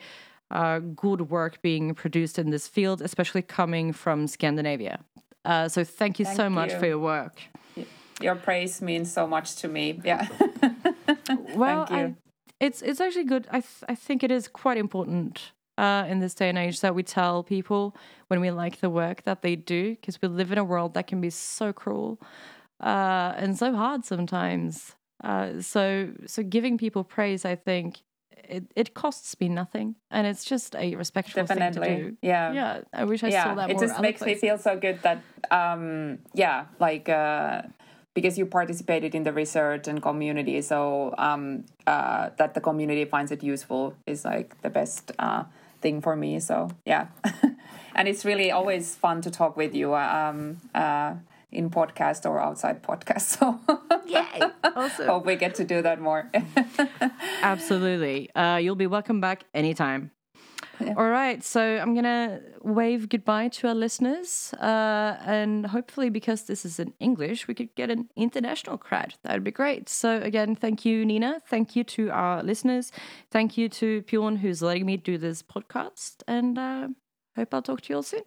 uh, 0.52 0.80
good 0.80 1.30
work 1.30 1.62
being 1.62 1.94
produced 1.96 2.38
in 2.40 2.50
this 2.52 2.68
field, 2.68 3.02
especially 3.02 3.42
coming 3.42 3.94
from 3.94 4.28
Scandinavia. 4.28 5.00
Uh, 5.46 5.68
so 5.68 5.84
thank 5.84 6.20
you 6.20 6.26
so 6.26 6.36
Thank 6.36 6.54
much 6.54 6.72
you. 6.72 6.80
for 6.80 6.86
your 6.86 7.00
work. 7.00 7.42
Your 8.22 8.36
praise 8.36 8.82
means 8.82 9.12
so 9.12 9.28
much 9.28 9.56
to 9.58 9.68
me. 9.68 10.00
Yeah. 10.04 10.28
Well. 11.56 11.86
I, 11.90 12.16
it's 12.60 12.82
it's 12.82 13.02
actually 13.02 13.26
good. 13.26 13.48
I 13.52 13.60
th- 13.60 13.84
I 13.90 13.96
think 13.96 14.24
it 14.24 14.32
is 14.32 14.48
quite 14.48 14.78
important 14.78 15.52
uh, 15.78 16.06
in 16.08 16.20
this 16.20 16.34
day 16.34 16.50
and 16.50 16.58
age 16.58 16.80
that 16.80 16.96
we 16.96 17.04
tell 17.04 17.44
people 17.44 17.96
when 18.28 18.40
we 18.40 18.52
like 18.52 18.80
the 18.80 18.90
work 18.90 19.24
that 19.24 19.42
they 19.42 19.56
do, 19.56 19.96
because 19.96 20.22
we 20.22 20.28
live 20.30 20.52
in 20.52 20.58
a 20.58 20.64
world 20.64 20.94
that 20.94 21.08
can 21.08 21.20
be 21.20 21.30
so 21.30 21.74
cruel 21.74 22.20
uh, 22.80 23.34
and 23.36 23.58
so 23.58 23.76
hard 23.76 24.06
sometimes. 24.06 24.96
Uh, 25.24 25.62
so 25.62 26.10
so 26.26 26.44
giving 26.44 26.78
people 26.78 27.04
praise, 27.04 27.46
I 27.46 27.56
think. 27.56 28.04
It, 28.50 28.66
it 28.76 28.94
costs 28.94 29.40
me 29.40 29.48
nothing, 29.48 29.96
and 30.12 30.28
it's 30.28 30.44
just 30.44 30.76
a 30.76 30.96
respectful 30.96 31.46
thing 31.46 31.72
to 31.72 31.80
do. 31.80 32.18
Yeah. 32.22 32.52
yeah. 32.52 32.82
I 32.92 33.06
wish 33.06 33.24
I 33.24 33.30
saw 33.30 33.36
yeah 33.36 33.56
that 33.56 33.70
it 33.70 33.76
more. 33.76 33.88
just 33.88 34.02
makes 34.02 34.22
me 34.22 34.36
feel 34.36 34.58
so 34.58 34.78
good 34.78 35.02
that 35.04 35.22
um 35.50 36.20
yeah 36.34 36.66
like 36.78 37.08
uh 37.08 37.62
because 38.14 38.38
you 38.38 38.46
participated 38.46 39.16
in 39.16 39.24
the 39.24 39.32
research 39.32 39.88
and 39.88 40.02
community 40.02 40.62
so 40.62 41.16
um 41.18 41.64
uh 41.88 42.32
that 42.38 42.54
the 42.54 42.60
community 42.60 43.06
finds 43.06 43.32
it 43.32 43.44
useful 43.44 43.96
is 44.06 44.26
like 44.26 44.62
the 44.62 44.70
best 44.70 45.14
uh 45.20 45.46
thing 45.82 46.02
for 46.02 46.16
me 46.16 46.40
so 46.40 46.70
yeah 46.86 47.08
and 47.96 48.08
it's 48.10 48.26
really 48.26 48.52
always 48.52 48.96
fun 48.96 49.22
to 49.22 49.32
talk 49.32 49.56
with 49.56 49.74
you 49.74 49.94
uh, 49.94 50.32
um 50.32 50.58
uh 50.76 51.14
in 51.54 51.70
podcast 51.70 52.30
or 52.30 52.40
outside 52.40 52.82
podcast 52.84 53.22
so 53.38 53.60
yeah, 54.06 54.50
Awesome. 54.76 55.08
hope 55.08 55.26
we 55.26 55.36
get 55.36 55.56
to 55.56 55.64
do 55.64 55.82
that 55.82 56.00
more 56.02 56.30
Absolutely. 57.42 58.34
Uh, 58.36 58.58
you'll 58.58 58.76
be 58.76 58.88
welcome 58.88 59.20
back 59.22 59.44
anytime. 59.54 60.12
All 60.98 61.08
right, 61.10 61.42
so 61.44 61.62
I'm 61.62 61.94
gonna 61.96 62.42
wave 62.62 63.08
goodbye 63.08 63.48
to 63.50 63.68
our 63.70 63.76
listeners, 63.76 64.54
uh, 64.60 65.16
and 65.26 65.66
hopefully, 65.68 66.10
because 66.10 66.44
this 66.44 66.66
is 66.66 66.80
in 66.80 66.94
English, 67.00 67.48
we 67.48 67.54
could 67.54 67.74
get 67.76 67.90
an 67.90 68.10
international 68.18 68.78
crowd. 68.78 69.14
That 69.24 69.34
would 69.34 69.44
be 69.46 69.52
great. 69.52 69.88
So 69.88 70.20
again, 70.22 70.56
thank 70.56 70.84
you, 70.84 71.06
Nina. 71.06 71.42
Thank 71.48 71.76
you 71.76 71.84
to 71.86 72.10
our 72.10 72.44
listeners. 72.44 72.92
Thank 73.32 73.56
you 73.58 73.70
to 73.70 74.02
Bjorn, 74.02 74.38
who's 74.38 74.62
letting 74.62 74.86
me 74.86 74.98
do 74.98 75.18
this 75.18 75.42
podcast, 75.44 76.16
and 76.28 76.58
uh, 76.58 76.88
hope 77.38 77.54
I'll 77.54 77.62
talk 77.62 77.82
to 77.82 77.90
you 77.94 77.98
all 77.98 78.04
soon. 78.04 78.24